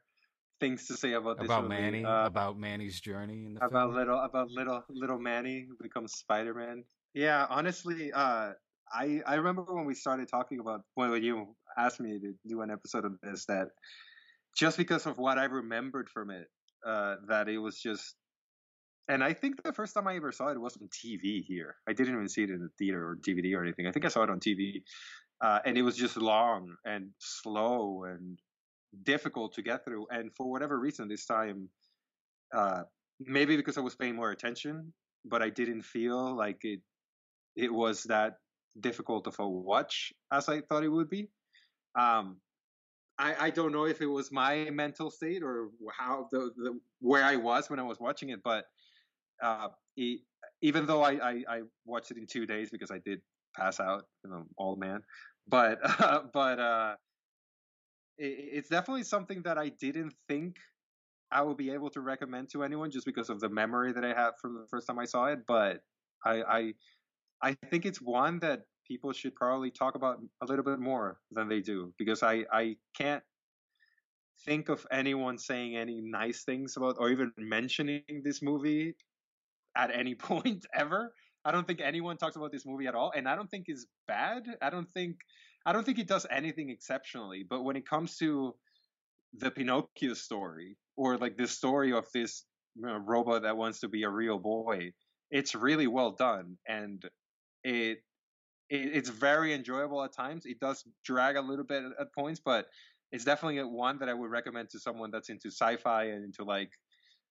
things 0.59 0.87
to 0.87 0.95
say 0.95 1.13
about 1.13 1.37
this 1.37 1.45
About 1.45 1.63
movie. 1.63 1.81
Manny, 1.81 2.05
Uh, 2.05 2.25
about 2.25 2.57
Manny's 2.57 2.99
journey 3.01 3.45
in 3.45 3.53
the 3.55 3.65
about 3.65 3.89
film. 3.89 3.95
little 3.95 4.19
about 4.19 4.49
little 4.51 4.83
little 4.89 5.19
Manny 5.19 5.65
who 5.67 5.75
becomes 5.81 6.13
Spider 6.13 6.53
Man. 6.53 6.83
Yeah, 7.13 7.45
honestly, 7.49 8.11
uh, 8.13 8.53
I 8.91 9.21
I 9.25 9.35
remember 9.35 9.63
when 9.73 9.85
we 9.85 9.93
started 9.95 10.27
talking 10.29 10.59
about 10.59 10.81
when 10.95 11.21
you 11.23 11.55
asked 11.77 11.99
me 11.99 12.19
to 12.19 12.33
do 12.47 12.61
an 12.61 12.71
episode 12.71 13.05
of 13.05 13.19
this 13.21 13.45
that 13.47 13.69
just 14.57 14.77
because 14.77 15.05
of 15.05 15.17
what 15.17 15.37
I 15.37 15.45
remembered 15.45 16.09
from 16.09 16.29
it, 16.29 16.47
uh, 16.85 17.15
that 17.27 17.49
it 17.49 17.57
was 17.57 17.79
just. 17.79 18.15
And 19.09 19.21
I 19.21 19.33
think 19.33 19.61
the 19.61 19.73
first 19.73 19.93
time 19.93 20.07
I 20.07 20.15
ever 20.15 20.31
saw 20.31 20.47
it 20.47 20.57
was 20.61 20.77
on 20.81 20.87
TV 20.87 21.41
here. 21.43 21.75
I 21.89 21.91
didn't 21.91 22.13
even 22.13 22.29
see 22.29 22.43
it 22.43 22.49
in 22.49 22.59
the 22.61 22.69
theater 22.79 23.05
or 23.05 23.17
DVD 23.17 23.53
or 23.57 23.61
anything. 23.61 23.85
I 23.85 23.91
think 23.91 24.05
I 24.05 24.07
saw 24.07 24.23
it 24.23 24.29
on 24.29 24.39
TV, 24.39 24.81
uh, 25.41 25.59
and 25.65 25.77
it 25.77 25.81
was 25.81 25.97
just 25.97 26.15
long 26.15 26.73
and 26.85 27.09
slow 27.19 28.05
and 28.05 28.39
difficult 29.03 29.53
to 29.53 29.61
get 29.61 29.83
through. 29.83 30.07
And 30.11 30.31
for 30.35 30.49
whatever 30.49 30.79
reason, 30.79 31.07
this 31.07 31.25
time, 31.25 31.69
uh, 32.53 32.83
maybe 33.19 33.55
because 33.57 33.77
I 33.77 33.81
was 33.81 33.95
paying 33.95 34.15
more 34.15 34.31
attention, 34.31 34.93
but 35.25 35.41
I 35.41 35.49
didn't 35.49 35.81
feel 35.83 36.35
like 36.35 36.63
it 36.63 36.81
it 37.55 37.71
was 37.71 38.03
that 38.03 38.37
difficult 38.79 39.27
of 39.27 39.35
a 39.39 39.47
watch 39.47 40.11
as 40.31 40.49
I 40.49 40.61
thought 40.61 40.83
it 40.83 40.89
would 40.89 41.09
be. 41.09 41.29
Um, 41.95 42.37
I, 43.19 43.47
I 43.47 43.49
don't 43.51 43.71
know 43.71 43.85
if 43.85 44.01
it 44.01 44.07
was 44.07 44.31
my 44.31 44.69
mental 44.71 45.11
state 45.11 45.43
or 45.43 45.69
how 45.95 46.27
the, 46.31 46.51
the 46.55 46.79
where 46.99 47.23
I 47.23 47.35
was 47.35 47.69
when 47.69 47.79
I 47.79 47.83
was 47.83 47.99
watching 47.99 48.29
it, 48.29 48.41
but 48.43 48.65
uh, 49.41 49.67
it, 49.95 50.21
even 50.61 50.87
though 50.87 51.03
I, 51.03 51.11
I, 51.11 51.43
I 51.47 51.61
watched 51.85 52.09
it 52.09 52.17
in 52.17 52.25
two 52.25 52.45
days 52.45 52.69
because 52.71 52.89
I 52.89 52.99
did 53.05 53.21
pass 53.55 53.79
out, 53.79 54.05
you 54.23 54.31
know, 54.31 54.45
old 54.57 54.79
man, 54.79 55.01
but 55.47 55.79
uh, 56.01 56.21
but 56.33 56.59
uh, 56.59 56.95
it's 58.17 58.69
definitely 58.69 59.03
something 59.03 59.41
that 59.43 59.57
I 59.57 59.69
didn't 59.69 60.13
think 60.27 60.57
I 61.31 61.41
would 61.41 61.57
be 61.57 61.71
able 61.71 61.89
to 61.91 62.01
recommend 62.01 62.49
to 62.51 62.63
anyone 62.63 62.91
just 62.91 63.05
because 63.05 63.29
of 63.29 63.39
the 63.39 63.49
memory 63.49 63.91
that 63.93 64.05
I 64.05 64.13
have 64.13 64.35
from 64.41 64.53
the 64.53 64.67
first 64.69 64.87
time 64.87 64.99
I 64.99 65.05
saw 65.05 65.25
it. 65.25 65.39
But 65.47 65.81
I 66.25 66.43
I, 66.43 66.73
I 67.41 67.53
think 67.69 67.85
it's 67.85 67.99
one 67.99 68.39
that 68.39 68.61
people 68.87 69.13
should 69.13 69.35
probably 69.35 69.71
talk 69.71 69.95
about 69.95 70.19
a 70.41 70.45
little 70.45 70.63
bit 70.63 70.79
more 70.79 71.19
than 71.31 71.49
they 71.49 71.61
do 71.61 71.93
because 71.97 72.23
I 72.23 72.45
I 72.51 72.75
can't 72.95 73.23
think 74.45 74.69
of 74.69 74.85
anyone 74.91 75.37
saying 75.37 75.75
any 75.75 76.01
nice 76.01 76.43
things 76.43 76.75
about 76.77 76.97
or 76.99 77.09
even 77.09 77.31
mentioning 77.37 78.03
this 78.23 78.41
movie 78.41 78.95
at 79.75 79.91
any 79.95 80.15
point 80.29 80.65
ever. 80.73 81.13
I 81.45 81.51
don't 81.51 81.67
think 81.67 81.81
anyone 81.81 82.17
talks 82.17 82.37
about 82.37 82.51
this 82.51 82.65
movie 82.65 82.87
at 82.87 82.95
all, 82.95 83.11
and 83.15 83.27
I 83.27 83.35
don't 83.35 83.49
think 83.49 83.65
it's 83.67 83.85
bad. 84.07 84.43
I 84.61 84.69
don't 84.69 84.89
think 84.93 85.17
I 85.65 85.73
don't 85.73 85.85
think 85.85 85.99
it 85.99 86.07
does 86.07 86.25
anything 86.29 86.69
exceptionally. 86.69 87.43
But 87.47 87.63
when 87.63 87.75
it 87.75 87.87
comes 87.87 88.17
to 88.17 88.55
the 89.33 89.51
Pinocchio 89.51 90.13
story 90.13 90.77
or 90.95 91.17
like 91.17 91.37
the 91.37 91.47
story 91.47 91.93
of 91.93 92.05
this 92.13 92.45
you 92.75 92.85
know, 92.85 92.97
robot 92.97 93.43
that 93.43 93.57
wants 93.57 93.79
to 93.81 93.87
be 93.87 94.03
a 94.03 94.09
real 94.09 94.39
boy, 94.39 94.91
it's 95.31 95.55
really 95.55 95.87
well 95.87 96.11
done, 96.11 96.57
and 96.67 97.03
it, 97.63 97.99
it 98.69 98.95
it's 98.95 99.09
very 99.09 99.53
enjoyable 99.53 100.03
at 100.03 100.13
times. 100.13 100.45
It 100.45 100.59
does 100.59 100.83
drag 101.03 101.37
a 101.37 101.41
little 101.41 101.65
bit 101.65 101.83
at, 101.99 102.13
points, 102.13 102.41
but 102.43 102.67
it's 103.11 103.23
definitely 103.23 103.63
one 103.63 103.99
that 103.99 104.09
I 104.09 104.13
would 104.13 104.29
recommend 104.31 104.69
to 104.71 104.79
someone 104.79 105.11
that's 105.11 105.29
into 105.29 105.49
sci-fi 105.49 106.05
and 106.05 106.25
into 106.25 106.43
like 106.43 106.71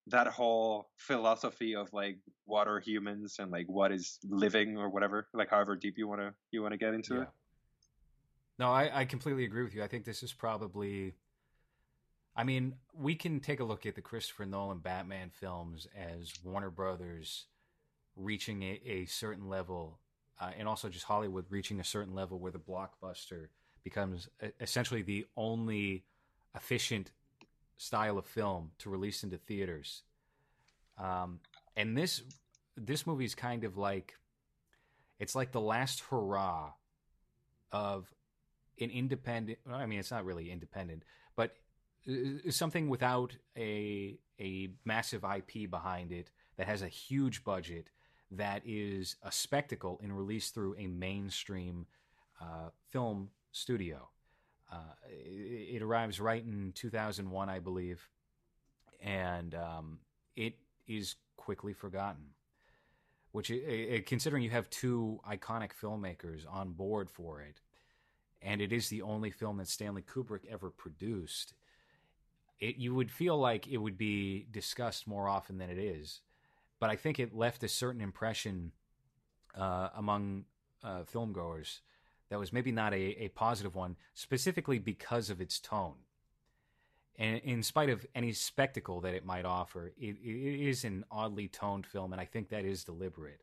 that 0.08 0.26
whole 0.26 0.90
philosophy 0.96 1.76
of 1.76 1.92
like 1.92 2.18
what 2.44 2.66
are 2.66 2.80
humans 2.80 3.36
and 3.38 3.52
like 3.52 3.66
what 3.66 3.92
is 3.92 4.18
living 4.28 4.76
or 4.76 4.88
whatever 4.90 5.28
like 5.32 5.48
however 5.48 5.76
deep 5.76 5.94
you 5.96 6.08
want 6.08 6.20
to 6.20 6.34
you 6.50 6.60
want 6.60 6.72
to 6.72 6.78
get 6.78 6.92
into 6.92 7.16
Yeah. 7.16 7.22
it 7.22 7.28
No, 8.58 8.70
I, 8.70 9.00
I 9.00 9.04
completely 9.04 9.44
agree 9.44 9.64
with 9.64 9.74
you. 9.74 9.82
I 9.82 9.88
think 9.88 10.04
this 10.04 10.22
is 10.22 10.32
probably. 10.32 11.14
I 12.34 12.44
mean, 12.44 12.74
we 12.94 13.14
can 13.14 13.40
take 13.40 13.60
a 13.60 13.64
look 13.64 13.84
at 13.84 13.94
the 13.94 14.00
Christopher 14.00 14.46
Nolan 14.46 14.78
Batman 14.78 15.30
films 15.30 15.86
as 15.96 16.32
Warner 16.42 16.70
Brothers 16.70 17.46
reaching 18.16 18.62
a, 18.62 18.80
a 18.86 19.06
certain 19.06 19.48
level, 19.48 19.98
uh, 20.40 20.50
and 20.58 20.66
also 20.66 20.88
just 20.88 21.04
Hollywood 21.04 21.44
reaching 21.50 21.80
a 21.80 21.84
certain 21.84 22.14
level 22.14 22.38
where 22.38 22.52
the 22.52 22.58
blockbuster 22.58 23.48
becomes 23.84 24.28
essentially 24.60 25.02
the 25.02 25.26
only 25.36 26.04
efficient 26.54 27.10
style 27.76 28.16
of 28.16 28.26
film 28.26 28.70
to 28.78 28.88
release 28.88 29.24
into 29.24 29.38
theaters. 29.38 30.02
Um, 30.98 31.40
and 31.76 31.96
this 31.96 32.22
this 32.76 33.06
movie 33.06 33.24
is 33.24 33.34
kind 33.34 33.64
of 33.64 33.76
like 33.76 34.14
it's 35.18 35.34
like 35.34 35.52
the 35.52 35.60
last 35.60 36.00
hurrah 36.10 36.72
of 37.70 38.12
an 38.82 38.90
independent 38.90 39.58
i 39.70 39.86
mean 39.86 39.98
it's 39.98 40.10
not 40.10 40.24
really 40.24 40.50
independent 40.50 41.02
but 41.36 41.56
uh, 42.08 42.50
something 42.50 42.88
without 42.88 43.36
a 43.56 44.18
a 44.40 44.68
massive 44.84 45.24
ip 45.36 45.70
behind 45.70 46.12
it 46.12 46.30
that 46.56 46.66
has 46.66 46.82
a 46.82 46.88
huge 46.88 47.44
budget 47.44 47.90
that 48.30 48.62
is 48.64 49.16
a 49.22 49.30
spectacle 49.32 50.00
and 50.02 50.16
released 50.16 50.54
through 50.54 50.74
a 50.78 50.86
mainstream 50.86 51.86
uh, 52.40 52.70
film 52.88 53.28
studio. 53.52 54.08
Uh, 54.72 54.76
it, 55.06 55.76
it 55.76 55.82
arrives 55.82 56.18
right 56.18 56.42
in 56.44 56.72
2001 56.74 57.48
i 57.50 57.58
believe 57.58 58.08
and 59.02 59.54
um, 59.54 59.98
it 60.36 60.54
is 60.86 61.16
quickly 61.36 61.72
forgotten 61.72 62.24
which 63.32 63.50
i- 63.50 63.94
i- 63.96 64.02
considering 64.06 64.42
you 64.42 64.50
have 64.50 64.68
two 64.70 65.20
iconic 65.28 65.70
filmmakers 65.80 66.44
on 66.50 66.72
board 66.72 67.10
for 67.10 67.40
it 67.42 67.60
and 68.42 68.60
it 68.60 68.72
is 68.72 68.88
the 68.88 69.02
only 69.02 69.30
film 69.30 69.58
that 69.58 69.68
Stanley 69.68 70.02
Kubrick 70.02 70.46
ever 70.50 70.70
produced 70.70 71.54
it 72.62 72.76
you 72.76 72.94
would 72.94 73.10
feel 73.10 73.36
like 73.36 73.66
it 73.66 73.78
would 73.78 73.98
be 73.98 74.46
discussed 74.50 75.06
more 75.06 75.28
often 75.28 75.58
than 75.58 75.68
it 75.68 75.78
is. 75.78 76.20
But 76.78 76.90
I 76.90 76.96
think 76.96 77.18
it 77.18 77.34
left 77.34 77.64
a 77.64 77.68
certain 77.68 78.00
impression 78.00 78.70
uh, 79.58 79.88
among 79.96 80.44
uh, 80.82 81.02
filmgoers 81.12 81.80
that 82.30 82.38
was 82.38 82.52
maybe 82.52 82.70
not 82.70 82.94
a, 82.94 83.24
a 83.24 83.28
positive 83.28 83.74
one 83.74 83.96
specifically 84.14 84.78
because 84.78 85.28
of 85.28 85.40
its 85.40 85.58
tone. 85.58 85.96
And 87.18 87.40
in 87.40 87.62
spite 87.62 87.90
of 87.90 88.06
any 88.14 88.32
spectacle 88.32 89.00
that 89.00 89.12
it 89.12 89.26
might 89.26 89.44
offer, 89.44 89.92
it, 89.98 90.16
it 90.22 90.68
is 90.68 90.84
an 90.84 91.04
oddly 91.10 91.48
toned 91.48 91.84
film, 91.84 92.12
and 92.12 92.20
I 92.20 92.24
think 92.24 92.48
that 92.48 92.64
is 92.64 92.84
deliberate. 92.84 93.42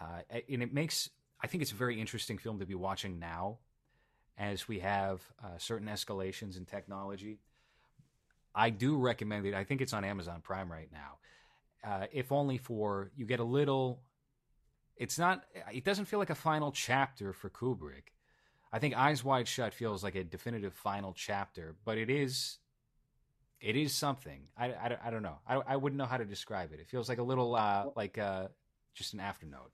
Uh, 0.00 0.20
and 0.48 0.62
it 0.62 0.72
makes, 0.72 1.10
I 1.40 1.48
think 1.48 1.62
it's 1.62 1.72
a 1.72 1.76
very 1.76 2.00
interesting 2.00 2.38
film 2.38 2.60
to 2.60 2.66
be 2.66 2.74
watching 2.74 3.18
now, 3.18 3.58
as 4.38 4.66
we 4.66 4.80
have 4.80 5.22
uh, 5.42 5.58
certain 5.58 5.88
escalations 5.88 6.56
in 6.56 6.64
technology. 6.64 7.38
I 8.54 8.70
do 8.70 8.96
recommend 8.96 9.46
it. 9.46 9.54
I 9.54 9.64
think 9.64 9.80
it's 9.80 9.92
on 9.92 10.04
Amazon 10.04 10.40
Prime 10.42 10.70
right 10.70 10.88
now. 10.92 11.18
Uh, 11.84 12.06
if 12.12 12.32
only 12.32 12.58
for 12.58 13.10
you 13.16 13.26
get 13.26 13.40
a 13.40 13.44
little. 13.44 14.02
It's 14.96 15.18
not. 15.18 15.44
It 15.72 15.84
doesn't 15.84 16.04
feel 16.04 16.18
like 16.18 16.30
a 16.30 16.36
final 16.36 16.70
chapter 16.70 17.32
for 17.32 17.50
Kubrick. 17.50 18.12
I 18.72 18.78
think 18.78 18.96
Eyes 18.96 19.24
Wide 19.24 19.48
Shut 19.48 19.74
feels 19.74 20.02
like 20.02 20.14
a 20.14 20.24
definitive 20.24 20.72
final 20.72 21.12
chapter, 21.12 21.76
but 21.84 21.98
it 21.98 22.10
is. 22.10 22.58
It 23.60 23.76
is 23.76 23.94
something. 23.94 24.42
I, 24.58 24.66
I, 24.72 24.98
I 25.06 25.10
don't 25.10 25.22
know. 25.22 25.38
I, 25.48 25.54
I 25.54 25.76
wouldn't 25.76 25.96
know 25.96 26.04
how 26.04 26.18
to 26.18 26.24
describe 26.24 26.72
it. 26.72 26.80
It 26.80 26.88
feels 26.88 27.08
like 27.08 27.18
a 27.18 27.22
little 27.22 27.54
uh, 27.54 27.86
like 27.96 28.18
uh, 28.18 28.48
just 28.94 29.14
an 29.14 29.20
afternote. 29.20 29.72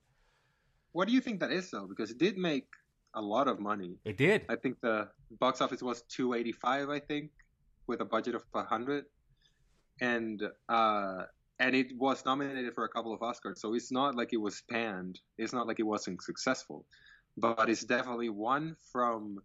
What 0.93 1.07
do 1.07 1.13
you 1.13 1.21
think 1.21 1.39
that 1.39 1.51
is 1.51 1.69
though? 1.69 1.87
Because 1.87 2.11
it 2.11 2.17
did 2.17 2.37
make 2.37 2.67
a 3.13 3.21
lot 3.21 3.47
of 3.47 3.59
money. 3.59 3.97
It 4.05 4.17
did. 4.17 4.45
I 4.49 4.55
think 4.55 4.79
the 4.81 5.09
box 5.39 5.61
office 5.61 5.81
was 5.81 6.03
285. 6.03 6.89
I 6.89 6.99
think 6.99 7.31
with 7.87 8.01
a 8.01 8.05
budget 8.05 8.35
of 8.35 8.43
100, 8.51 9.05
and 10.01 10.43
uh, 10.69 11.23
and 11.59 11.75
it 11.75 11.87
was 11.97 12.25
nominated 12.25 12.73
for 12.73 12.85
a 12.85 12.89
couple 12.89 13.13
of 13.13 13.19
Oscars. 13.19 13.57
So 13.57 13.73
it's 13.73 13.91
not 13.91 14.15
like 14.15 14.33
it 14.33 14.41
was 14.41 14.63
panned. 14.69 15.19
It's 15.37 15.53
not 15.53 15.67
like 15.67 15.79
it 15.79 15.83
wasn't 15.83 16.21
successful, 16.21 16.85
but 17.37 17.69
it's 17.69 17.83
definitely 17.83 18.29
one 18.29 18.75
from 18.91 19.39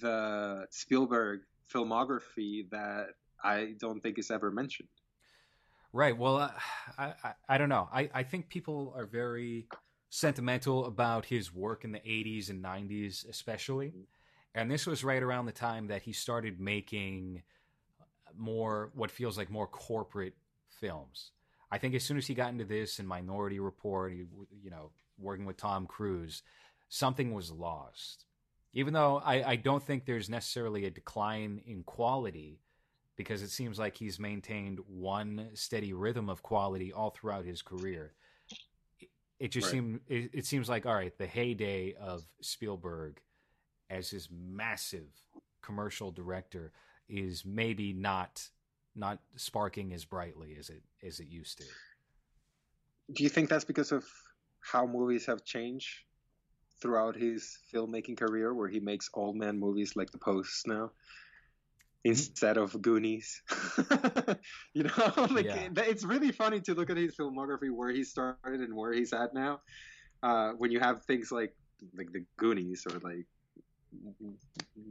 the 0.00 0.66
Spielberg 0.70 1.40
filmography 1.72 2.70
that 2.70 3.08
I 3.42 3.74
don't 3.80 4.00
think 4.00 4.18
is 4.18 4.30
ever 4.30 4.50
mentioned. 4.50 4.88
Right. 5.92 6.16
Well, 6.16 6.36
uh, 6.36 6.50
I, 6.98 7.14
I, 7.24 7.32
I 7.48 7.58
don't 7.58 7.68
know. 7.68 7.88
I 7.92 8.10
I 8.14 8.22
think 8.22 8.48
people 8.48 8.92
are 8.96 9.06
very 9.06 9.66
sentimental 10.10 10.86
about 10.86 11.26
his 11.26 11.52
work 11.52 11.84
in 11.84 11.92
the 11.92 12.00
80s 12.00 12.50
and 12.50 12.64
90s, 12.64 13.28
especially. 13.28 13.88
Mm-hmm. 13.88 14.00
And 14.54 14.70
this 14.70 14.86
was 14.86 15.04
right 15.04 15.22
around 15.22 15.46
the 15.46 15.52
time 15.52 15.88
that 15.88 16.02
he 16.02 16.12
started 16.12 16.60
making 16.60 17.42
more 18.36 18.90
what 18.94 19.10
feels 19.10 19.36
like 19.36 19.50
more 19.50 19.66
corporate 19.66 20.34
films. 20.80 21.32
I 21.70 21.78
think 21.78 21.94
as 21.94 22.04
soon 22.04 22.16
as 22.16 22.26
he 22.26 22.34
got 22.34 22.50
into 22.50 22.64
this 22.64 22.98
and 22.98 23.08
Minority 23.08 23.58
Report, 23.58 24.12
he, 24.12 24.24
you 24.62 24.70
know, 24.70 24.90
working 25.18 25.44
with 25.44 25.56
Tom 25.56 25.86
Cruise, 25.86 26.42
something 26.88 27.34
was 27.34 27.50
lost. 27.50 28.24
Even 28.72 28.94
though 28.94 29.20
I, 29.24 29.50
I 29.50 29.56
don't 29.56 29.82
think 29.82 30.04
there's 30.04 30.30
necessarily 30.30 30.84
a 30.84 30.90
decline 30.90 31.62
in 31.66 31.82
quality, 31.82 32.60
because 33.16 33.42
it 33.42 33.50
seems 33.50 33.78
like 33.78 33.96
he's 33.96 34.18
maintained 34.18 34.78
one 34.86 35.48
steady 35.54 35.92
rhythm 35.92 36.28
of 36.28 36.42
quality 36.42 36.92
all 36.92 37.10
throughout 37.10 37.46
his 37.46 37.62
career 37.62 38.12
it 39.38 39.50
just 39.50 39.66
right. 39.66 39.72
seemed 39.72 40.00
it, 40.08 40.30
it, 40.32 40.46
seems 40.46 40.68
like 40.68 40.86
all 40.86 40.94
right 40.94 41.16
the 41.18 41.26
heyday 41.26 41.94
of 42.00 42.24
spielberg 42.40 43.20
as 43.90 44.10
his 44.10 44.28
massive 44.30 45.08
commercial 45.62 46.10
director 46.10 46.72
is 47.08 47.44
maybe 47.44 47.92
not 47.92 48.48
not 48.94 49.18
sparking 49.36 49.92
as 49.92 50.04
brightly 50.04 50.56
as 50.58 50.70
it 50.70 50.82
as 51.06 51.20
it 51.20 51.28
used 51.28 51.58
to 51.58 51.64
do 53.12 53.22
you 53.22 53.28
think 53.28 53.48
that's 53.48 53.64
because 53.64 53.92
of 53.92 54.04
how 54.60 54.86
movies 54.86 55.26
have 55.26 55.44
changed 55.44 56.04
throughout 56.80 57.16
his 57.16 57.58
filmmaking 57.72 58.16
career 58.16 58.52
where 58.54 58.68
he 58.68 58.80
makes 58.80 59.08
old 59.14 59.36
man 59.36 59.58
movies 59.58 59.96
like 59.96 60.10
the 60.10 60.18
post 60.18 60.66
now 60.66 60.90
instead 62.06 62.56
of 62.56 62.80
Goonies. 62.80 63.42
you 64.74 64.84
know, 64.84 65.12
like 65.30 65.46
yeah. 65.46 65.68
it's 65.76 66.04
really 66.04 66.30
funny 66.30 66.60
to 66.60 66.74
look 66.74 66.88
at 66.88 66.96
his 66.96 67.16
filmography 67.16 67.70
where 67.70 67.90
he 67.90 68.04
started 68.04 68.60
and 68.60 68.74
where 68.74 68.92
he's 68.92 69.12
at 69.12 69.34
now. 69.34 69.60
Uh, 70.22 70.52
when 70.52 70.70
you 70.70 70.80
have 70.80 71.04
things 71.04 71.30
like 71.30 71.54
like 71.96 72.12
the 72.12 72.24
Goonies 72.36 72.86
or 72.86 72.98
like. 73.00 73.26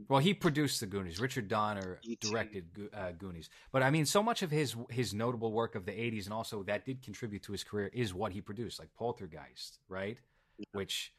Well, 0.08 0.18
he 0.18 0.34
produced 0.34 0.80
the 0.80 0.86
Goonies. 0.86 1.20
Richard 1.20 1.48
Donner 1.48 2.00
directed 2.20 2.66
uh, 2.92 3.12
Goonies, 3.12 3.48
but 3.70 3.82
I 3.82 3.90
mean, 3.90 4.04
so 4.04 4.22
much 4.22 4.42
of 4.42 4.50
his 4.50 4.76
his 4.90 5.14
notable 5.14 5.52
work 5.52 5.74
of 5.74 5.86
the 5.86 5.92
'80s 5.92 6.24
and 6.24 6.34
also 6.34 6.62
that 6.64 6.84
did 6.84 7.02
contribute 7.02 7.42
to 7.44 7.52
his 7.52 7.64
career 7.64 7.90
is 7.92 8.12
what 8.12 8.32
he 8.32 8.40
produced, 8.40 8.78
like 8.78 8.88
Poltergeist, 8.98 9.78
right? 9.88 10.18
Yeah. 10.58 10.66
Which 10.72 11.12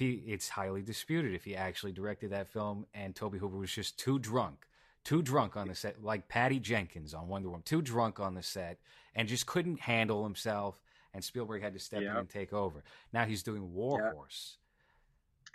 it's 0.00 0.48
highly 0.48 0.82
disputed 0.82 1.34
if 1.34 1.44
he 1.44 1.56
actually 1.56 1.92
directed 1.92 2.30
that 2.30 2.48
film, 2.48 2.86
and 2.94 3.14
Tobe 3.14 3.38
Hooper 3.38 3.56
was 3.56 3.72
just 3.72 3.98
too 3.98 4.18
drunk 4.18 4.66
too 5.04 5.22
drunk 5.22 5.56
on 5.56 5.68
the 5.68 5.74
set, 5.74 6.02
like 6.02 6.28
Patty 6.28 6.60
Jenkins 6.60 7.14
on 7.14 7.28
Wonder 7.28 7.48
Woman, 7.48 7.62
too 7.62 7.82
drunk 7.82 8.20
on 8.20 8.34
the 8.34 8.42
set, 8.42 8.78
and 9.14 9.28
just 9.28 9.46
couldn't 9.46 9.80
handle 9.80 10.24
himself. 10.24 10.80
And 11.14 11.24
Spielberg 11.24 11.62
had 11.62 11.72
to 11.72 11.78
step 11.78 12.02
yep. 12.02 12.12
in 12.12 12.16
and 12.18 12.28
take 12.28 12.52
over. 12.52 12.84
Now 13.12 13.24
he's 13.24 13.42
doing 13.42 13.72
War 13.72 14.00
yep. 14.00 14.12
Horse, 14.12 14.58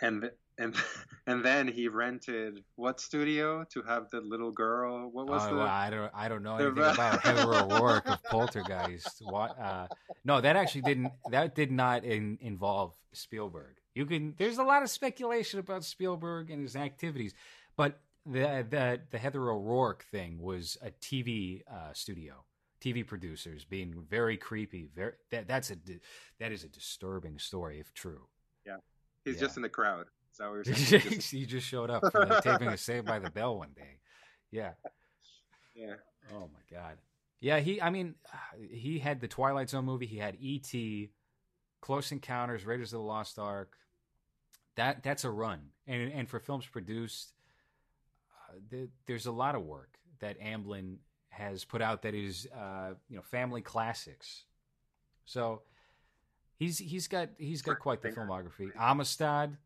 and 0.00 0.30
and 0.58 0.74
and 1.26 1.44
then 1.44 1.68
he 1.68 1.88
rented 1.88 2.62
what 2.76 3.00
studio 3.00 3.64
to 3.70 3.82
have 3.82 4.10
the 4.10 4.20
little 4.20 4.50
girl? 4.50 5.10
What 5.10 5.26
was 5.28 5.42
oh, 5.46 5.56
the? 5.56 5.62
I 5.62 5.90
don't 5.90 6.10
I 6.14 6.28
don't 6.28 6.42
know 6.42 6.56
anything 6.56 6.78
about 6.94 7.20
Heather 7.22 7.54
O'Rourke 7.54 8.08
of 8.08 8.22
Poltergeist. 8.24 9.22
What? 9.24 9.58
Uh, 9.58 9.86
no, 10.24 10.40
that 10.40 10.56
actually 10.56 10.82
didn't. 10.82 11.12
That 11.30 11.54
did 11.54 11.70
not 11.70 12.04
in, 12.04 12.38
involve 12.40 12.94
Spielberg. 13.12 13.76
You 13.94 14.06
can. 14.06 14.34
There's 14.36 14.58
a 14.58 14.64
lot 14.64 14.82
of 14.82 14.90
speculation 14.90 15.60
about 15.60 15.84
Spielberg 15.84 16.50
and 16.50 16.62
his 16.62 16.76
activities, 16.76 17.34
but 17.76 18.00
the 18.26 18.66
the 18.68 19.00
the 19.10 19.18
Heather 19.18 19.50
O'Rourke 19.50 20.04
thing 20.10 20.40
was 20.40 20.78
a 20.82 20.90
TV 20.90 21.62
uh, 21.70 21.92
studio, 21.92 22.44
TV 22.80 23.06
producers 23.06 23.64
being 23.64 23.94
very 24.08 24.36
creepy. 24.36 24.88
Very 24.94 25.12
that 25.30 25.46
that's 25.46 25.70
a 25.70 25.76
that 26.40 26.52
is 26.52 26.64
a 26.64 26.68
disturbing 26.68 27.38
story 27.38 27.80
if 27.80 27.92
true. 27.92 28.26
Yeah, 28.66 28.76
he's 29.24 29.36
yeah. 29.36 29.40
just 29.40 29.56
in 29.56 29.62
the 29.62 29.68
crowd. 29.68 30.06
So 30.32 30.62
he 30.64 31.46
just 31.46 31.66
showed 31.66 31.90
up 31.90 32.02
for 32.10 32.26
the 32.26 32.40
taping 32.40 32.68
of 32.68 32.80
Saved 32.80 33.06
by 33.06 33.18
the 33.18 33.30
Bell 33.30 33.56
one 33.56 33.70
day. 33.76 34.00
Yeah. 34.50 34.72
Yeah. 35.76 35.94
Oh 36.32 36.48
my 36.52 36.60
god. 36.70 36.98
Yeah, 37.40 37.58
he. 37.58 37.82
I 37.82 37.90
mean, 37.90 38.14
he 38.70 39.00
had 39.00 39.20
the 39.20 39.26
Twilight 39.26 39.68
Zone 39.68 39.84
movie. 39.84 40.06
He 40.06 40.18
had 40.18 40.36
E.T., 40.38 41.10
Close 41.80 42.12
Encounters, 42.12 42.64
Raiders 42.64 42.92
of 42.92 43.00
the 43.00 43.04
Lost 43.04 43.40
Ark. 43.40 43.72
That 44.76 45.02
that's 45.02 45.24
a 45.24 45.30
run, 45.30 45.70
and 45.88 46.12
and 46.12 46.28
for 46.28 46.38
films 46.38 46.64
produced 46.64 47.32
the, 48.70 48.88
there's 49.06 49.26
a 49.26 49.32
lot 49.32 49.54
of 49.54 49.62
work 49.62 49.98
that 50.20 50.40
Amblin 50.40 50.96
has 51.30 51.64
put 51.64 51.82
out 51.82 52.02
that 52.02 52.14
is, 52.14 52.46
uh, 52.56 52.94
you 53.08 53.16
know, 53.16 53.22
family 53.22 53.60
classics. 53.60 54.44
So 55.24 55.62
he's 56.56 56.78
he's 56.78 57.08
got 57.08 57.30
he's 57.38 57.62
got 57.62 57.78
quite 57.78 58.02
the 58.02 58.10
filmography. 58.10 58.70
Amistad. 58.78 59.56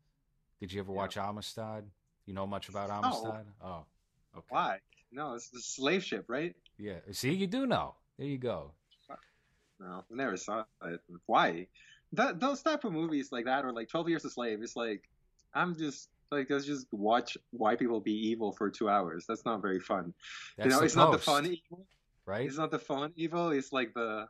Did 0.59 0.73
you 0.73 0.81
ever 0.81 0.91
watch 0.91 1.15
yeah. 1.15 1.29
Amistad? 1.29 1.85
You 2.25 2.33
know 2.33 2.47
much 2.47 2.69
about 2.69 2.89
Amistad? 2.89 3.45
Oh, 3.61 3.67
oh 3.67 3.85
okay. 4.37 4.45
Why? 4.49 4.79
No, 5.11 5.33
it's 5.33 5.49
the 5.49 5.59
slave 5.59 6.03
ship, 6.03 6.25
right? 6.27 6.55
Yeah. 6.77 6.99
See, 7.11 7.33
you 7.33 7.47
do 7.47 7.65
know. 7.65 7.95
There 8.17 8.27
you 8.27 8.37
go. 8.37 8.71
No, 9.79 10.03
I 10.11 10.13
never 10.13 10.35
saw 10.35 10.65
it. 10.85 10.99
Why? 11.25 11.67
That 12.13 12.39
those 12.39 12.61
type 12.61 12.83
of 12.83 12.91
movies 12.91 13.31
like 13.31 13.45
that, 13.45 13.63
or 13.63 13.71
like 13.71 13.87
Twelve 13.87 14.09
Years 14.09 14.25
a 14.25 14.29
Slave, 14.29 14.61
it's 14.61 14.75
like 14.75 15.09
I'm 15.53 15.75
just 15.75 16.09
like 16.31 16.49
let's 16.49 16.65
just 16.65 16.87
watch 16.91 17.37
white 17.51 17.79
people 17.79 17.99
be 17.99 18.13
evil 18.13 18.51
for 18.51 18.69
two 18.69 18.89
hours. 18.89 19.25
That's 19.27 19.45
not 19.45 19.61
very 19.61 19.79
fun. 19.79 20.13
That's 20.57 20.65
you 20.65 20.71
know, 20.71 20.83
it's 20.83 20.95
post, 20.95 20.97
not 20.97 21.11
the 21.11 21.17
fun 21.17 21.45
evil, 21.45 21.85
right? 22.25 22.45
It's 22.45 22.57
not 22.57 22.71
the 22.71 22.79
fun 22.79 23.11
evil. 23.15 23.51
It's 23.51 23.71
like 23.71 23.93
the 23.93 24.27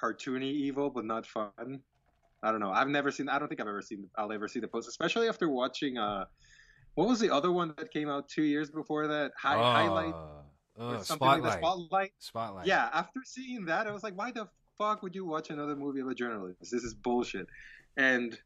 cartoony 0.00 0.52
evil, 0.52 0.90
but 0.90 1.04
not 1.04 1.26
fun. 1.26 1.80
I 2.42 2.50
don't 2.50 2.60
know. 2.60 2.70
I've 2.70 2.88
never 2.88 3.10
seen. 3.10 3.28
I 3.28 3.38
don't 3.38 3.48
think 3.48 3.60
I've 3.60 3.68
ever 3.68 3.82
seen. 3.82 4.08
I'll 4.16 4.32
ever 4.32 4.48
see 4.48 4.60
the 4.60 4.68
post, 4.68 4.88
especially 4.88 5.28
after 5.28 5.48
watching. 5.48 5.98
Uh, 5.98 6.26
what 6.94 7.08
was 7.08 7.20
the 7.20 7.30
other 7.30 7.52
one 7.52 7.74
that 7.76 7.90
came 7.92 8.08
out 8.08 8.28
two 8.28 8.42
years 8.42 8.70
before 8.70 9.06
that? 9.06 9.32
High, 9.38 9.56
uh, 9.56 9.72
highlight. 9.72 10.14
Uh, 10.78 10.98
spotlight. 11.02 11.42
Like 11.42 11.58
spotlight. 11.58 12.12
Spotlight. 12.18 12.66
Yeah. 12.66 12.88
After 12.92 13.20
seeing 13.24 13.64
that, 13.66 13.86
I 13.86 13.92
was 13.92 14.02
like, 14.02 14.16
why 14.16 14.30
the 14.30 14.48
fuck 14.78 15.02
would 15.02 15.14
you 15.14 15.24
watch 15.24 15.50
another 15.50 15.76
movie 15.76 16.00
of 16.00 16.08
a 16.08 16.14
journalist? 16.14 16.58
This 16.60 16.84
is 16.84 16.94
bullshit. 16.94 17.46
And 17.96 18.38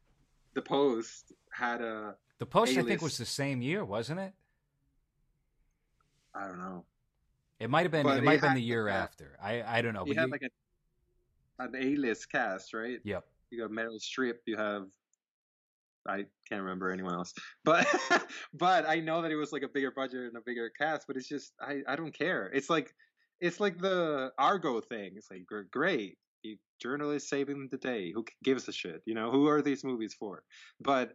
the 0.53 0.61
post 0.61 1.33
had 1.53 1.81
a 1.81 2.15
the 2.41 2.45
post, 2.47 2.71
A-list. 2.71 2.87
I 2.87 2.89
think, 2.89 3.01
was 3.03 3.19
the 3.19 3.25
same 3.25 3.61
year, 3.61 3.85
wasn't 3.85 4.19
it? 4.19 4.33
I 6.33 6.47
don't 6.47 6.57
know. 6.57 6.85
It 7.59 7.69
might 7.69 7.83
have 7.83 7.91
been. 7.91 8.01
But 8.01 8.17
it 8.17 8.23
might 8.23 8.39
have 8.39 8.41
been 8.41 8.55
the 8.55 8.63
year 8.63 8.87
after. 8.87 9.37
I 9.39 9.61
I 9.61 9.83
don't 9.83 9.93
know. 9.93 10.07
You 10.07 10.15
had 10.15 10.25
you... 10.25 10.31
like 10.31 10.41
a, 10.41 11.63
an 11.63 11.75
A-list 11.75 12.31
cast, 12.31 12.73
right? 12.73 12.97
Yep. 13.03 13.23
You 13.51 13.61
got 13.61 13.69
Meryl 13.69 14.01
Streep. 14.01 14.37
You 14.47 14.57
have 14.57 14.87
I 16.07 16.25
can't 16.49 16.63
remember 16.63 16.89
anyone 16.89 17.13
else, 17.13 17.31
but 17.63 17.85
but 18.55 18.89
I 18.89 19.01
know 19.01 19.21
that 19.21 19.29
it 19.29 19.35
was 19.35 19.51
like 19.51 19.61
a 19.61 19.67
bigger 19.67 19.91
budget 19.91 20.21
and 20.21 20.35
a 20.35 20.41
bigger 20.43 20.71
cast. 20.75 21.05
But 21.05 21.17
it's 21.17 21.27
just 21.27 21.53
I 21.61 21.81
I 21.87 21.95
don't 21.95 22.11
care. 22.11 22.49
It's 22.55 22.71
like 22.71 22.91
it's 23.39 23.59
like 23.59 23.77
the 23.77 24.31
Argo 24.39 24.81
thing. 24.81 25.11
It's 25.15 25.29
like 25.29 25.45
great, 25.69 26.17
journalists 26.81 27.29
saving 27.29 27.69
the 27.69 27.77
day. 27.77 28.11
Who 28.11 28.25
gives 28.43 28.67
a 28.67 28.71
shit? 28.71 29.03
You 29.05 29.13
know, 29.13 29.31
who 29.31 29.47
are 29.47 29.61
these 29.61 29.83
movies 29.83 30.15
for? 30.19 30.41
But 30.79 31.13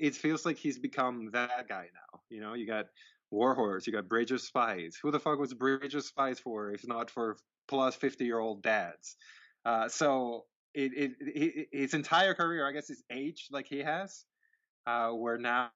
it 0.00 0.16
feels 0.16 0.46
like 0.46 0.56
he's 0.56 0.78
become 0.78 1.30
that 1.32 1.68
guy 1.68 1.86
now. 1.92 2.20
You 2.30 2.40
know, 2.40 2.54
you 2.54 2.66
got 2.66 2.86
Warhorse, 3.30 3.86
you 3.86 3.92
got 3.92 4.08
Bridge 4.08 4.32
of 4.32 4.40
Spies. 4.40 4.98
Who 5.00 5.10
the 5.10 5.20
fuck 5.20 5.38
was 5.38 5.52
Bridge 5.54 5.94
of 5.94 6.04
Spies 6.04 6.40
for 6.40 6.72
if 6.72 6.86
not 6.88 7.10
for 7.10 7.36
plus 7.68 7.94
50 7.94 8.24
year 8.24 8.38
old 8.38 8.62
dads? 8.62 9.16
Uh, 9.64 9.88
so 9.88 10.46
it, 10.74 10.92
it, 10.96 11.12
it, 11.20 11.68
his 11.72 11.94
entire 11.94 12.34
career, 12.34 12.66
I 12.66 12.72
guess, 12.72 12.88
is 12.88 13.02
aged 13.12 13.52
like 13.52 13.66
he 13.68 13.80
has, 13.80 14.24
uh, 14.86 15.10
where 15.10 15.36
now 15.36 15.70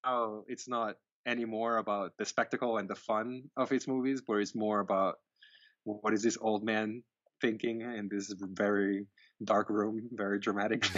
it's 0.49 0.69
not 0.69 0.97
anymore 1.27 1.77
about 1.77 2.13
the 2.19 2.25
spectacle 2.25 2.79
and 2.79 2.89
the 2.89 2.95
fun 2.95 3.45
of 3.57 3.69
his 3.69 3.87
movies, 3.87 4.23
where 4.25 4.41
it's 4.41 4.55
more 4.55 4.81
about 4.81 5.17
what 5.85 6.15
is 6.15 6.23
this 6.23 6.39
old 6.41 6.65
man 6.65 7.03
thinking 7.45 7.83
in 7.83 8.09
this 8.09 8.33
very 8.39 9.07
dark 9.43 9.69
room, 9.69 10.09
very 10.13 10.39
dramatic. 10.39 10.83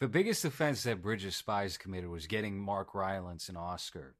the 0.00 0.08
biggest 0.10 0.44
offense 0.44 0.82
that 0.82 1.00
Bridge 1.00 1.24
of 1.24 1.34
Spies 1.34 1.76
committed 1.76 2.10
was 2.10 2.26
getting 2.26 2.58
Mark 2.58 2.94
Rylance 2.94 3.48
an 3.48 3.56
Oscar 3.56 4.16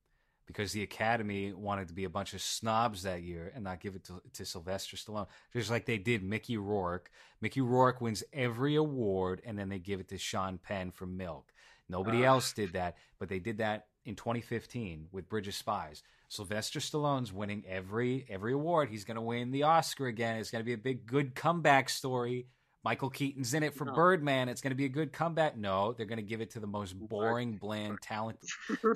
because 0.46 0.72
the 0.72 0.84
Academy 0.84 1.52
wanted 1.52 1.88
to 1.88 1.94
be 1.94 2.04
a 2.04 2.10
bunch 2.10 2.32
of 2.32 2.40
snobs 2.40 3.02
that 3.02 3.22
year 3.22 3.52
and 3.54 3.64
not 3.64 3.80
give 3.80 3.96
it 3.96 4.04
to, 4.04 4.22
to 4.34 4.46
Sylvester 4.46 4.96
Stallone, 4.96 5.26
just 5.52 5.70
like 5.70 5.84
they 5.84 5.98
did 5.98 6.22
Mickey 6.22 6.56
Rourke. 6.56 7.10
Mickey 7.40 7.60
Rourke 7.60 8.00
wins 8.00 8.22
every 8.32 8.76
award, 8.76 9.42
and 9.44 9.58
then 9.58 9.68
they 9.68 9.80
give 9.80 9.98
it 9.98 10.08
to 10.08 10.16
Sean 10.16 10.58
Penn 10.58 10.92
for 10.92 11.06
Milk. 11.06 11.52
Nobody 11.88 12.24
uh. 12.24 12.28
else 12.28 12.52
did 12.52 12.74
that, 12.74 12.96
but 13.18 13.28
they 13.28 13.40
did 13.40 13.58
that 13.58 13.86
in 14.08 14.16
2015 14.16 15.08
with 15.12 15.28
Bridge 15.28 15.48
of 15.48 15.54
Spies. 15.54 16.02
Sylvester 16.28 16.80
Stallone's 16.80 17.32
winning 17.32 17.62
every 17.68 18.26
every 18.28 18.54
award. 18.54 18.88
He's 18.88 19.04
going 19.04 19.16
to 19.16 19.20
win 19.20 19.50
the 19.50 19.62
Oscar 19.64 20.06
again. 20.06 20.36
It's 20.36 20.50
going 20.50 20.60
to 20.60 20.66
be 20.66 20.72
a 20.72 20.78
big 20.78 21.06
good 21.06 21.34
comeback 21.34 21.88
story. 21.88 22.46
Michael 22.84 23.10
Keaton's 23.10 23.54
in 23.54 23.62
it 23.62 23.74
for 23.74 23.84
no. 23.84 23.92
Birdman. 23.92 24.48
It's 24.48 24.60
going 24.60 24.70
to 24.70 24.76
be 24.76 24.86
a 24.86 24.90
good 24.90 25.12
comeback. 25.12 25.56
No, 25.56 25.92
they're 25.92 26.06
going 26.06 26.18
to 26.18 26.22
give 26.22 26.40
it 26.40 26.50
to 26.50 26.60
the 26.60 26.66
most 26.66 26.98
boring, 26.98 27.56
bland, 27.56 27.98
talented 28.00 28.48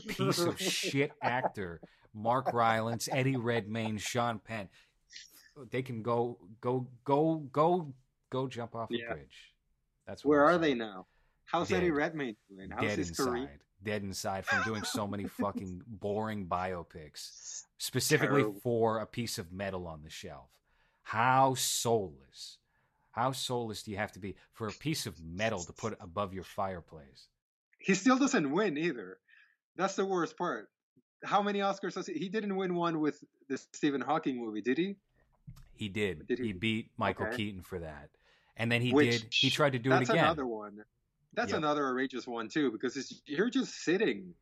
piece 0.09 0.39
of 0.39 0.59
shit 0.59 1.13
actor, 1.21 1.81
Mark 2.15 2.53
Rylance, 2.53 3.09
Eddie 3.13 3.37
Redmayne, 3.37 3.99
Sean 3.99 4.39
Penn. 4.39 4.69
They 5.71 5.83
can 5.83 6.03
go, 6.03 6.39
go, 6.61 6.87
go, 7.05 7.43
go, 7.53 7.93
go, 8.31 8.49
jump 8.49 8.75
off 8.75 8.89
yeah. 8.91 9.11
a 9.11 9.15
bridge. 9.15 9.53
That's 10.07 10.25
where 10.25 10.45
are 10.45 10.57
they 10.57 10.75
now? 10.75 11.07
How's 11.45 11.69
Dead. 11.69 11.79
Eddie 11.79 11.91
Redmayne 11.91 12.37
doing? 12.49 12.71
How's 12.71 12.83
Dead 12.83 12.99
his 12.99 13.09
inside. 13.11 13.25
career? 13.25 13.61
Dead 13.85 14.03
inside 14.03 14.47
from 14.47 14.63
doing 14.63 14.85
so 14.85 15.07
many 15.07 15.25
fucking 15.25 15.83
boring 15.87 16.47
biopics, 16.47 17.65
specifically 17.79 18.43
Terrible. 18.43 18.61
for 18.61 18.99
a 18.99 19.07
piece 19.07 19.39
of 19.39 19.53
metal 19.53 19.87
on 19.87 20.03
the 20.03 20.11
shelf. 20.11 20.49
How 21.03 21.55
soulless 21.55 22.59
how 23.13 23.33
soulless 23.33 23.83
do 23.83 23.91
you 23.91 23.99
have 23.99 24.13
to 24.13 24.19
be 24.19 24.35
for 24.53 24.67
a 24.67 24.73
piece 24.73 25.07
of 25.07 25.23
metal 25.23 25.61
to 25.61 25.73
put 25.73 25.97
above 26.01 26.35
your 26.35 26.45
fireplace? 26.45 27.29
He 27.79 27.95
still 27.95 28.19
doesn't 28.19 28.51
win 28.51 28.77
either. 28.77 29.19
That's 29.77 29.97
the 29.97 30.05
worst 30.05 30.37
part. 30.37 30.69
How 31.23 31.43
many 31.43 31.61
Oscars 31.61 31.95
does 31.95 32.07
he? 32.07 32.15
He 32.15 32.29
didn't 32.29 32.57
win 32.57 32.75
one 32.75 33.01
with 33.01 33.23
the 33.49 33.59
Stephen 33.73 34.01
Hawking 34.01 34.39
movie, 34.39 34.63
did 34.63 34.79
he? 34.79 34.97
He 35.75 35.89
did. 35.89 36.27
did 36.27 36.39
he? 36.39 36.47
he? 36.47 36.53
beat 36.53 36.91
Michael 36.97 37.27
okay. 37.27 37.37
Keaton 37.37 37.63
for 37.63 37.79
that, 37.79 38.09
and 38.57 38.73
then 38.73 38.81
he 38.81 38.93
Which, 38.93 39.23
did. 39.23 39.27
He 39.31 39.51
tried 39.51 39.73
to 39.73 39.79
do 39.79 39.93
it 39.93 40.03
again. 40.03 40.17
That's 40.17 40.19
another 40.19 40.47
one. 40.47 40.85
That's 41.35 41.51
yep. 41.51 41.59
another 41.59 41.87
outrageous 41.87 42.27
one 42.27 42.49
too, 42.49 42.71
because 42.71 43.23
you're 43.27 43.51
just 43.51 43.75
sitting, 43.85 44.35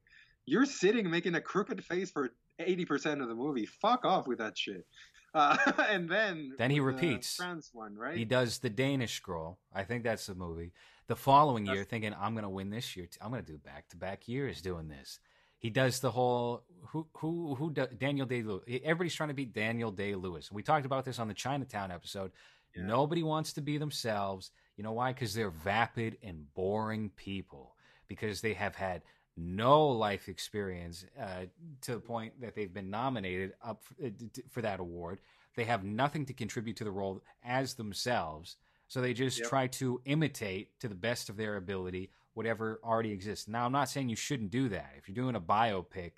you're 0.47 0.67
sitting 0.67 1.11
making 1.11 1.35
a 1.35 1.41
crooked 1.41 1.85
face 1.85 2.11
for 2.11 2.31
eighty 2.59 2.85
percent 2.85 3.23
of 3.23 3.29
the 3.29 3.35
movie. 3.35 3.67
Fuck 3.67 4.05
off 4.05 4.27
with 4.27 4.39
that 4.39 4.59
shit. 4.59 4.87
Uh, 5.33 5.57
and 5.89 6.09
then 6.09 6.53
then 6.59 6.71
he 6.71 6.81
repeats 6.81 7.37
France 7.37 7.71
one, 7.73 7.97
right? 7.97 8.17
He 8.17 8.25
does 8.25 8.59
the 8.59 8.71
Danish 8.71 9.21
Girl. 9.21 9.59
I 9.73 9.85
think 9.85 10.05
that's 10.05 10.27
the 10.27 10.35
movie. 10.35 10.73
The 11.07 11.17
following 11.17 11.67
year, 11.67 11.83
thinking 11.83 12.15
I'm 12.21 12.35
going 12.35 12.45
to 12.45 12.49
win 12.49 12.71
this 12.71 12.97
year. 12.97 13.09
I'm 13.21 13.31
going 13.31 13.45
to 13.45 13.53
do 13.53 13.59
back 13.59 13.89
to 13.89 13.97
back 13.97 14.29
years 14.29 14.63
doing 14.63 14.89
this. 14.89 15.19
He 15.59 15.69
does 15.69 16.01
the 16.01 16.11
whole 16.11 16.63
who 16.89 17.07
who 17.19 17.55
who 17.55 17.71
Daniel 17.71 18.27
Day 18.27 18.43
Lewis. 18.43 18.65
Everybody's 18.67 19.15
trying 19.15 19.29
to 19.29 19.35
be 19.35 19.45
Daniel 19.45 19.91
Day 19.91 20.15
Lewis. 20.15 20.51
We 20.51 20.63
talked 20.63 20.87
about 20.87 21.05
this 21.05 21.19
on 21.19 21.29
the 21.29 21.35
Chinatown 21.35 21.91
episode. 21.91 22.33
Yeah. 22.75 22.85
Nobody 22.85 23.23
wants 23.23 23.53
to 23.55 23.61
be 23.61 23.77
themselves. 23.77 24.53
You 24.81 24.85
know 24.85 24.93
why? 24.93 25.13
Because 25.13 25.35
they're 25.35 25.51
vapid 25.51 26.17
and 26.23 26.47
boring 26.55 27.11
people. 27.11 27.75
Because 28.09 28.41
they 28.41 28.55
have 28.55 28.75
had 28.75 29.03
no 29.37 29.87
life 29.89 30.27
experience 30.27 31.05
uh, 31.21 31.45
to 31.83 31.97
the 31.97 32.01
point 32.01 32.41
that 32.41 32.55
they've 32.55 32.73
been 32.73 32.89
nominated 32.89 33.53
up 33.63 33.83
for, 33.85 34.07
uh, 34.07 34.11
for, 34.49 34.63
that 34.63 34.81
award. 34.81 35.21
They 35.55 35.65
have 35.65 35.85
nothing 35.85 36.25
to 36.25 36.33
contribute 36.33 36.77
to 36.79 36.85
the 36.85 36.91
role 36.91 37.23
as 37.45 37.75
themselves. 37.75 38.57
So 38.89 39.03
they 39.03 39.13
just 39.13 39.41
yep. 39.41 39.51
try 39.51 39.67
to 39.67 40.01
imitate 40.07 40.81
to 40.81 40.89
the 40.89 40.95
best 40.95 41.29
of 41.29 41.37
their 41.37 41.57
ability 41.57 42.11
whatever 42.33 42.81
already 42.83 43.13
exists. 43.13 43.49
Now, 43.49 43.67
I'm 43.67 43.73
not 43.73 43.91
saying 43.91 44.09
you 44.09 44.17
shouldn't 44.17 44.51
do 44.51 44.71
that. 44.71 44.95
If 44.97 45.11
you're 45.11 45.23
doing 45.23 45.37
a 45.37 45.41
biopic, 45.43 46.13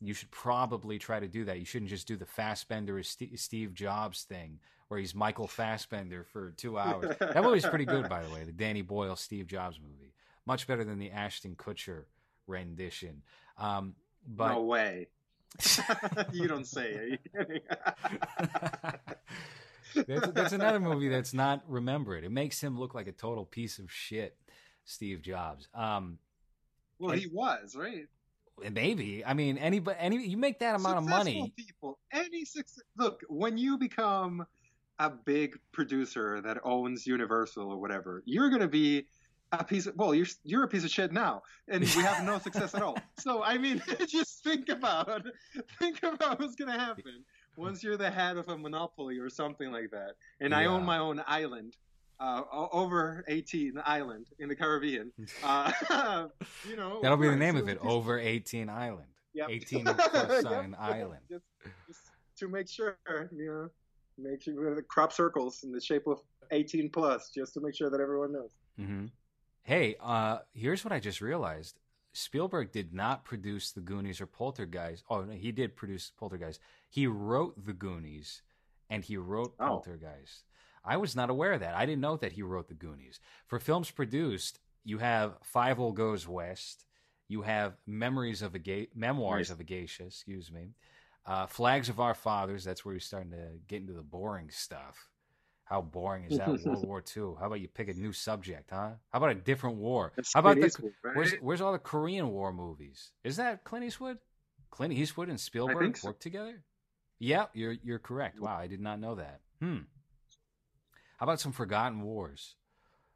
you 0.00 0.14
should 0.14 0.30
probably 0.30 0.98
try 0.98 1.20
to 1.20 1.28
do 1.28 1.44
that. 1.44 1.58
You 1.58 1.64
shouldn't 1.64 1.90
just 1.90 2.08
do 2.08 2.16
the 2.16 2.26
Fassbender 2.26 2.98
or 2.98 3.02
St- 3.02 3.38
Steve 3.38 3.74
Jobs 3.74 4.22
thing 4.22 4.58
where 4.88 4.98
he's 4.98 5.14
Michael 5.14 5.46
Fassbender 5.46 6.24
for 6.24 6.50
two 6.56 6.78
hours. 6.78 7.16
that 7.20 7.42
movie's 7.44 7.66
pretty 7.66 7.84
good, 7.84 8.08
by 8.08 8.24
the 8.24 8.30
way, 8.30 8.44
the 8.44 8.52
Danny 8.52 8.82
Boyle 8.82 9.14
Steve 9.14 9.46
Jobs 9.46 9.78
movie. 9.80 10.14
Much 10.46 10.66
better 10.66 10.82
than 10.82 10.98
the 10.98 11.10
Ashton 11.12 11.54
Kutcher 11.54 12.04
rendition. 12.46 13.22
Um, 13.56 13.94
but 14.26 14.48
no 14.48 14.62
way. 14.62 15.08
you 16.32 16.48
don't 16.48 16.66
say. 16.66 17.18
that's, 19.94 20.28
that's 20.32 20.52
another 20.52 20.80
movie 20.80 21.08
that's 21.08 21.34
not 21.34 21.62
remembered. 21.68 22.24
It 22.24 22.32
makes 22.32 22.60
him 22.60 22.78
look 22.78 22.94
like 22.94 23.06
a 23.06 23.12
total 23.12 23.44
piece 23.44 23.78
of 23.78 23.92
shit, 23.92 24.36
Steve 24.84 25.22
Jobs. 25.22 25.68
Um, 25.74 26.18
well, 26.98 27.12
and, 27.12 27.20
he 27.20 27.28
was 27.28 27.76
right. 27.76 28.06
Maybe. 28.70 29.24
I 29.24 29.34
mean, 29.34 29.58
any 29.58 29.80
any 29.98 30.26
you 30.26 30.36
make 30.36 30.58
that 30.60 30.74
amount 30.74 30.98
Successful 30.98 31.18
of 31.18 31.26
money. 31.26 31.52
People, 31.56 31.98
any 32.12 32.44
success. 32.44 32.82
Look, 32.96 33.22
when 33.28 33.56
you 33.56 33.78
become 33.78 34.44
a 34.98 35.10
big 35.10 35.58
producer 35.72 36.40
that 36.42 36.58
owns 36.62 37.06
Universal 37.06 37.72
or 37.72 37.80
whatever, 37.80 38.22
you're 38.26 38.50
going 38.50 38.60
to 38.60 38.68
be 38.68 39.06
a 39.52 39.64
piece 39.64 39.86
of 39.86 39.96
well 39.96 40.14
you're 40.14 40.26
you're 40.44 40.62
a 40.64 40.68
piece 40.68 40.84
of 40.84 40.90
shit 40.90 41.12
now 41.12 41.42
and 41.68 41.80
we 41.80 42.02
have 42.02 42.24
no 42.24 42.38
success 42.38 42.74
at 42.74 42.82
all 42.82 42.96
so 43.18 43.42
i 43.42 43.58
mean 43.58 43.82
just 44.06 44.44
think 44.44 44.68
about 44.68 45.26
think 45.78 46.00
about 46.02 46.38
what's 46.38 46.54
going 46.54 46.70
to 46.70 46.78
happen 46.78 47.24
once 47.56 47.82
you're 47.82 47.96
the 47.96 48.10
head 48.10 48.36
of 48.36 48.48
a 48.48 48.56
monopoly 48.56 49.18
or 49.18 49.28
something 49.28 49.72
like 49.72 49.90
that 49.90 50.12
and 50.40 50.50
yeah. 50.50 50.58
i 50.58 50.66
own 50.66 50.84
my 50.84 50.98
own 50.98 51.20
island 51.26 51.76
uh, 52.20 52.42
over 52.52 53.24
18 53.28 53.74
island 53.84 54.26
in 54.38 54.48
the 54.48 54.56
caribbean 54.56 55.12
uh, 55.44 55.72
you 56.68 56.76
know 56.76 57.00
that'll 57.02 57.16
be 57.16 57.28
the 57.28 57.36
name 57.36 57.56
of 57.56 57.68
it 57.68 57.78
over 57.82 58.18
18 58.18 58.68
island 58.68 59.08
yep. 59.32 59.48
18 59.50 59.84
plus 59.84 60.42
sign 60.42 60.70
yep. 60.70 60.80
island 60.80 61.20
just, 61.28 61.44
just 61.86 62.00
to 62.36 62.48
make 62.48 62.68
sure 62.68 62.98
you 63.32 63.46
know 63.46 63.68
make 64.18 64.42
sure 64.42 64.74
the 64.74 64.82
crop 64.82 65.12
circles 65.12 65.64
in 65.64 65.72
the 65.72 65.80
shape 65.80 66.06
of 66.06 66.20
18 66.50 66.90
plus 66.90 67.30
just 67.30 67.54
to 67.54 67.60
make 67.60 67.74
sure 67.74 67.90
that 67.90 68.00
everyone 68.00 68.32
knows 68.32 68.50
mm-hmm. 68.78 69.06
Hey, 69.62 69.96
uh, 70.00 70.38
here's 70.54 70.84
what 70.84 70.92
I 70.92 71.00
just 71.00 71.20
realized. 71.20 71.78
Spielberg 72.12 72.72
did 72.72 72.92
not 72.92 73.24
produce 73.24 73.72
The 73.72 73.80
Goonies 73.80 74.20
or 74.20 74.26
Poltergeist. 74.26 75.04
Oh, 75.08 75.22
no, 75.22 75.32
he 75.32 75.52
did 75.52 75.76
produce 75.76 76.10
Poltergeist. 76.18 76.60
He 76.88 77.06
wrote 77.06 77.64
The 77.64 77.72
Goonies 77.72 78.42
and 78.88 79.04
he 79.04 79.16
wrote 79.16 79.54
oh. 79.60 79.66
Poltergeist. 79.66 80.44
I 80.84 80.96
was 80.96 81.14
not 81.14 81.30
aware 81.30 81.52
of 81.52 81.60
that. 81.60 81.74
I 81.74 81.86
didn't 81.86 82.00
know 82.00 82.16
that 82.16 82.32
he 82.32 82.42
wrote 82.42 82.68
The 82.68 82.74
Goonies. 82.74 83.20
For 83.46 83.58
films 83.58 83.90
produced, 83.90 84.58
you 84.84 84.98
have 84.98 85.36
Fievel 85.54 85.94
Goes 85.94 86.26
West. 86.26 86.84
You 87.28 87.42
have 87.42 87.74
Memories 87.86 88.42
of 88.42 88.54
a 88.54 88.58
Ga- 88.58 88.88
Memoirs 88.94 89.50
of 89.50 89.60
a 89.60 89.64
Geisha, 89.64 90.04
excuse 90.04 90.50
me. 90.50 90.74
Uh, 91.26 91.46
Flags 91.46 91.88
of 91.88 92.00
Our 92.00 92.14
Fathers. 92.14 92.64
That's 92.64 92.84
where 92.84 92.94
you're 92.94 93.00
starting 93.00 93.30
to 93.32 93.58
get 93.68 93.82
into 93.82 93.92
the 93.92 94.02
boring 94.02 94.50
stuff. 94.50 95.10
How 95.70 95.80
boring 95.80 96.24
is 96.24 96.38
that 96.38 96.48
World 96.48 96.84
War 96.86 97.04
II? 97.16 97.34
How 97.38 97.46
about 97.46 97.60
you 97.60 97.68
pick 97.68 97.88
a 97.88 97.94
new 97.94 98.12
subject, 98.12 98.70
huh? 98.70 98.90
How 99.10 99.18
about 99.18 99.30
a 99.30 99.36
different 99.36 99.76
war? 99.76 100.12
That's 100.16 100.34
How 100.34 100.40
about 100.40 100.56
the 100.56 100.66
Eastwood, 100.66 100.92
right? 101.04 101.14
where's 101.14 101.32
where's 101.34 101.60
all 101.60 101.70
the 101.70 101.78
Korean 101.78 102.30
War 102.30 102.52
movies? 102.52 103.12
Is 103.22 103.36
that 103.36 103.62
Clint 103.62 103.84
Eastwood? 103.84 104.18
Clint 104.70 104.92
Eastwood 104.92 105.28
and 105.28 105.38
Spielberg 105.38 105.96
so. 105.96 106.08
work 106.08 106.18
together? 106.18 106.64
Yeah, 107.20 107.46
you're 107.52 107.76
you're 107.84 108.00
correct. 108.00 108.40
Wow, 108.40 108.56
I 108.56 108.66
did 108.66 108.80
not 108.80 108.98
know 108.98 109.14
that. 109.14 109.42
Hmm. 109.60 109.82
How 111.20 111.24
about 111.24 111.38
some 111.38 111.52
forgotten 111.52 112.00
wars? 112.00 112.54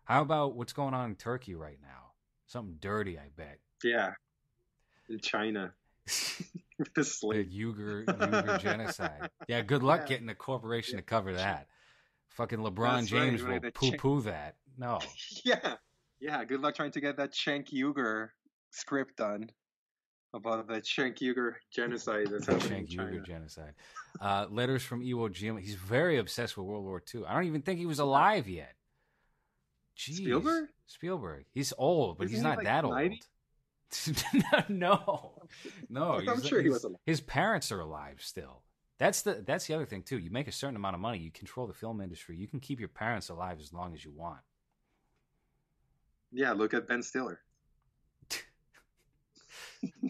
How 0.05 0.21
about 0.21 0.57
what's 0.57 0.75
going 0.75 0.93
on 0.93 1.09
in 1.09 1.17
Turkey 1.17 1.55
right 1.55 1.79
now? 1.81 2.13
Something 2.47 2.77
dirty, 2.79 3.19
I 3.19 3.31
bet. 3.35 3.61
Yeah. 3.83 4.13
In 5.09 5.21
China. 5.21 5.73
the 6.95 7.01
Uyghur, 7.01 8.05
Uyghur 8.05 8.61
genocide. 8.63 9.31
Yeah, 9.49 9.63
good 9.63 9.83
luck 9.83 10.01
yeah. 10.03 10.09
getting 10.09 10.29
a 10.29 10.35
corporation 10.35 10.97
yeah. 10.97 11.01
to 11.01 11.07
cover 11.07 11.33
that. 11.33 11.69
Fucking 12.29 12.59
LeBron 12.59 12.97
That's 12.97 13.07
James 13.07 13.43
right, 13.43 13.63
will 13.63 13.71
poo 13.71 13.97
poo 13.97 14.21
Ch- 14.21 14.25
that. 14.27 14.57
No. 14.77 14.99
yeah. 15.43 15.77
Yeah. 16.21 16.45
Good 16.45 16.61
luck 16.61 16.75
trying 16.75 16.91
to 16.91 17.01
get 17.01 17.17
that 17.17 17.33
Cenk 17.33 17.73
Uyghur 17.73 18.29
script 18.71 19.17
done 19.17 19.49
about 20.35 20.67
the 20.67 20.75
Uyghur 20.75 21.55
genocide 21.71 22.27
that's 22.31 22.47
happening 22.47 22.87
Cenk 22.87 22.99
Uyghur 22.99 23.25
genocide. 23.25 23.73
Uh, 24.21 24.47
letters 24.51 24.83
from 24.83 25.03
Iwo 25.03 25.31
Jima. 25.31 25.61
He's 25.61 25.77
very 25.77 26.19
obsessed 26.19 26.57
with 26.57 26.67
World 26.67 26.85
War 26.85 27.03
II. 27.15 27.25
I 27.27 27.35
don't 27.35 27.45
even 27.45 27.63
think 27.63 27.79
he 27.79 27.87
was 27.87 28.01
alive 28.01 28.49
yet. 28.49 28.75
Jeez. 29.97 30.17
Spielberg? 30.17 30.69
Spielberg. 30.87 31.45
He's 31.53 31.73
old, 31.79 32.19
but 32.19 32.25
Isn't 32.25 32.37
he's 32.37 32.43
not 32.43 32.57
like 32.59 32.67
that 32.67 32.85
90? 32.85 33.15
old. 33.15 34.69
no, 34.69 35.43
no. 35.89 36.21
I'm 36.29 36.43
sure 36.43 36.61
he 36.61 36.69
was 36.69 36.83
alive. 36.83 36.99
His 37.07 37.21
parents 37.21 37.71
are 37.71 37.81
alive 37.81 38.17
still. 38.19 38.63
That's 38.99 39.23
the 39.23 39.43
that's 39.47 39.67
the 39.67 39.75
other 39.75 39.87
thing 39.87 40.03
too. 40.03 40.19
You 40.19 40.31
make 40.31 40.49
a 40.49 40.53
certain 40.53 40.77
amount 40.77 40.95
of 40.95 41.01
money, 41.01 41.19
you 41.19 41.31
control 41.31 41.67
the 41.67 41.75
film 41.75 42.01
industry. 42.01 42.37
You 42.37 42.49
can 42.49 42.61
keep 42.61 42.81
your 42.81 42.89
parents 42.89 43.29
alive 43.29 43.59
as 43.61 43.73
long 43.73 43.95
as 43.95 44.05
you 44.05 44.13
want. 44.13 44.41
Yeah, 46.33 46.53
look 46.53 46.75
at 46.75 46.89
Ben 46.89 47.03
Stiller. 47.03 47.41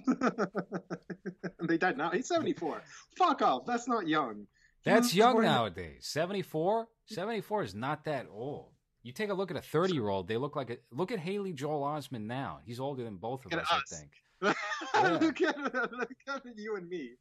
they 1.69 1.79
died 1.79 1.97
now. 1.97 2.11
He's 2.11 2.29
74. 2.29 2.83
Fuck 3.17 3.43
off. 3.43 3.67
That's 3.67 3.89
not 3.89 4.07
young. 4.09 4.47
That's 4.85 5.15
young 5.15 5.41
nowadays. 5.41 6.01
74? 6.03 6.89
74 7.07 7.63
is 7.63 7.75
not 7.75 8.05
that 8.05 8.27
old. 8.31 8.71
You 9.03 9.13
take 9.13 9.31
a 9.31 9.35
look 9.35 9.51
at 9.51 9.57
a 9.57 9.63
30 9.63 9.93
year 9.93 10.09
old, 10.09 10.29
they 10.29 10.39
look 10.39 10.57
like 10.57 10.71
a. 10.71 10.79
Look 10.91 11.13
at 11.13 11.19
Haley 11.19 11.53
Joel 11.53 11.83
Osment 11.83 12.25
now. 12.25 12.61
He's 12.65 12.81
older 12.81 13.05
than 13.05 13.17
both 13.17 13.45
of 13.45 13.53
Look 13.53 13.61
us, 13.61 13.69
I 13.71 13.81
think. 13.95 14.11
Yeah. 14.43 14.53
look, 15.21 15.41
at, 15.43 15.93
look 15.93 16.11
at 16.27 16.43
you 16.57 16.77
and 16.77 16.89
me. 16.89 17.13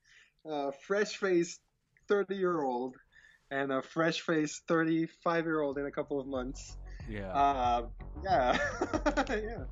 Uh, 0.50 0.72
fresh 0.72 1.18
faced 1.18 1.60
30 2.08 2.36
year 2.36 2.62
old 2.62 2.96
and 3.52 3.72
a 3.72 3.82
fresh 3.82 4.22
faced 4.22 4.64
35 4.68 5.46
year 5.46 5.62
old 5.62 5.78
in 5.78 5.86
a 5.86 5.92
couple 5.92 6.20
of 6.20 6.28
months. 6.28 6.78
Yeah. 7.10 7.32
Uh, 7.34 7.86
yeah. 8.24 8.58
yeah. 9.30 9.64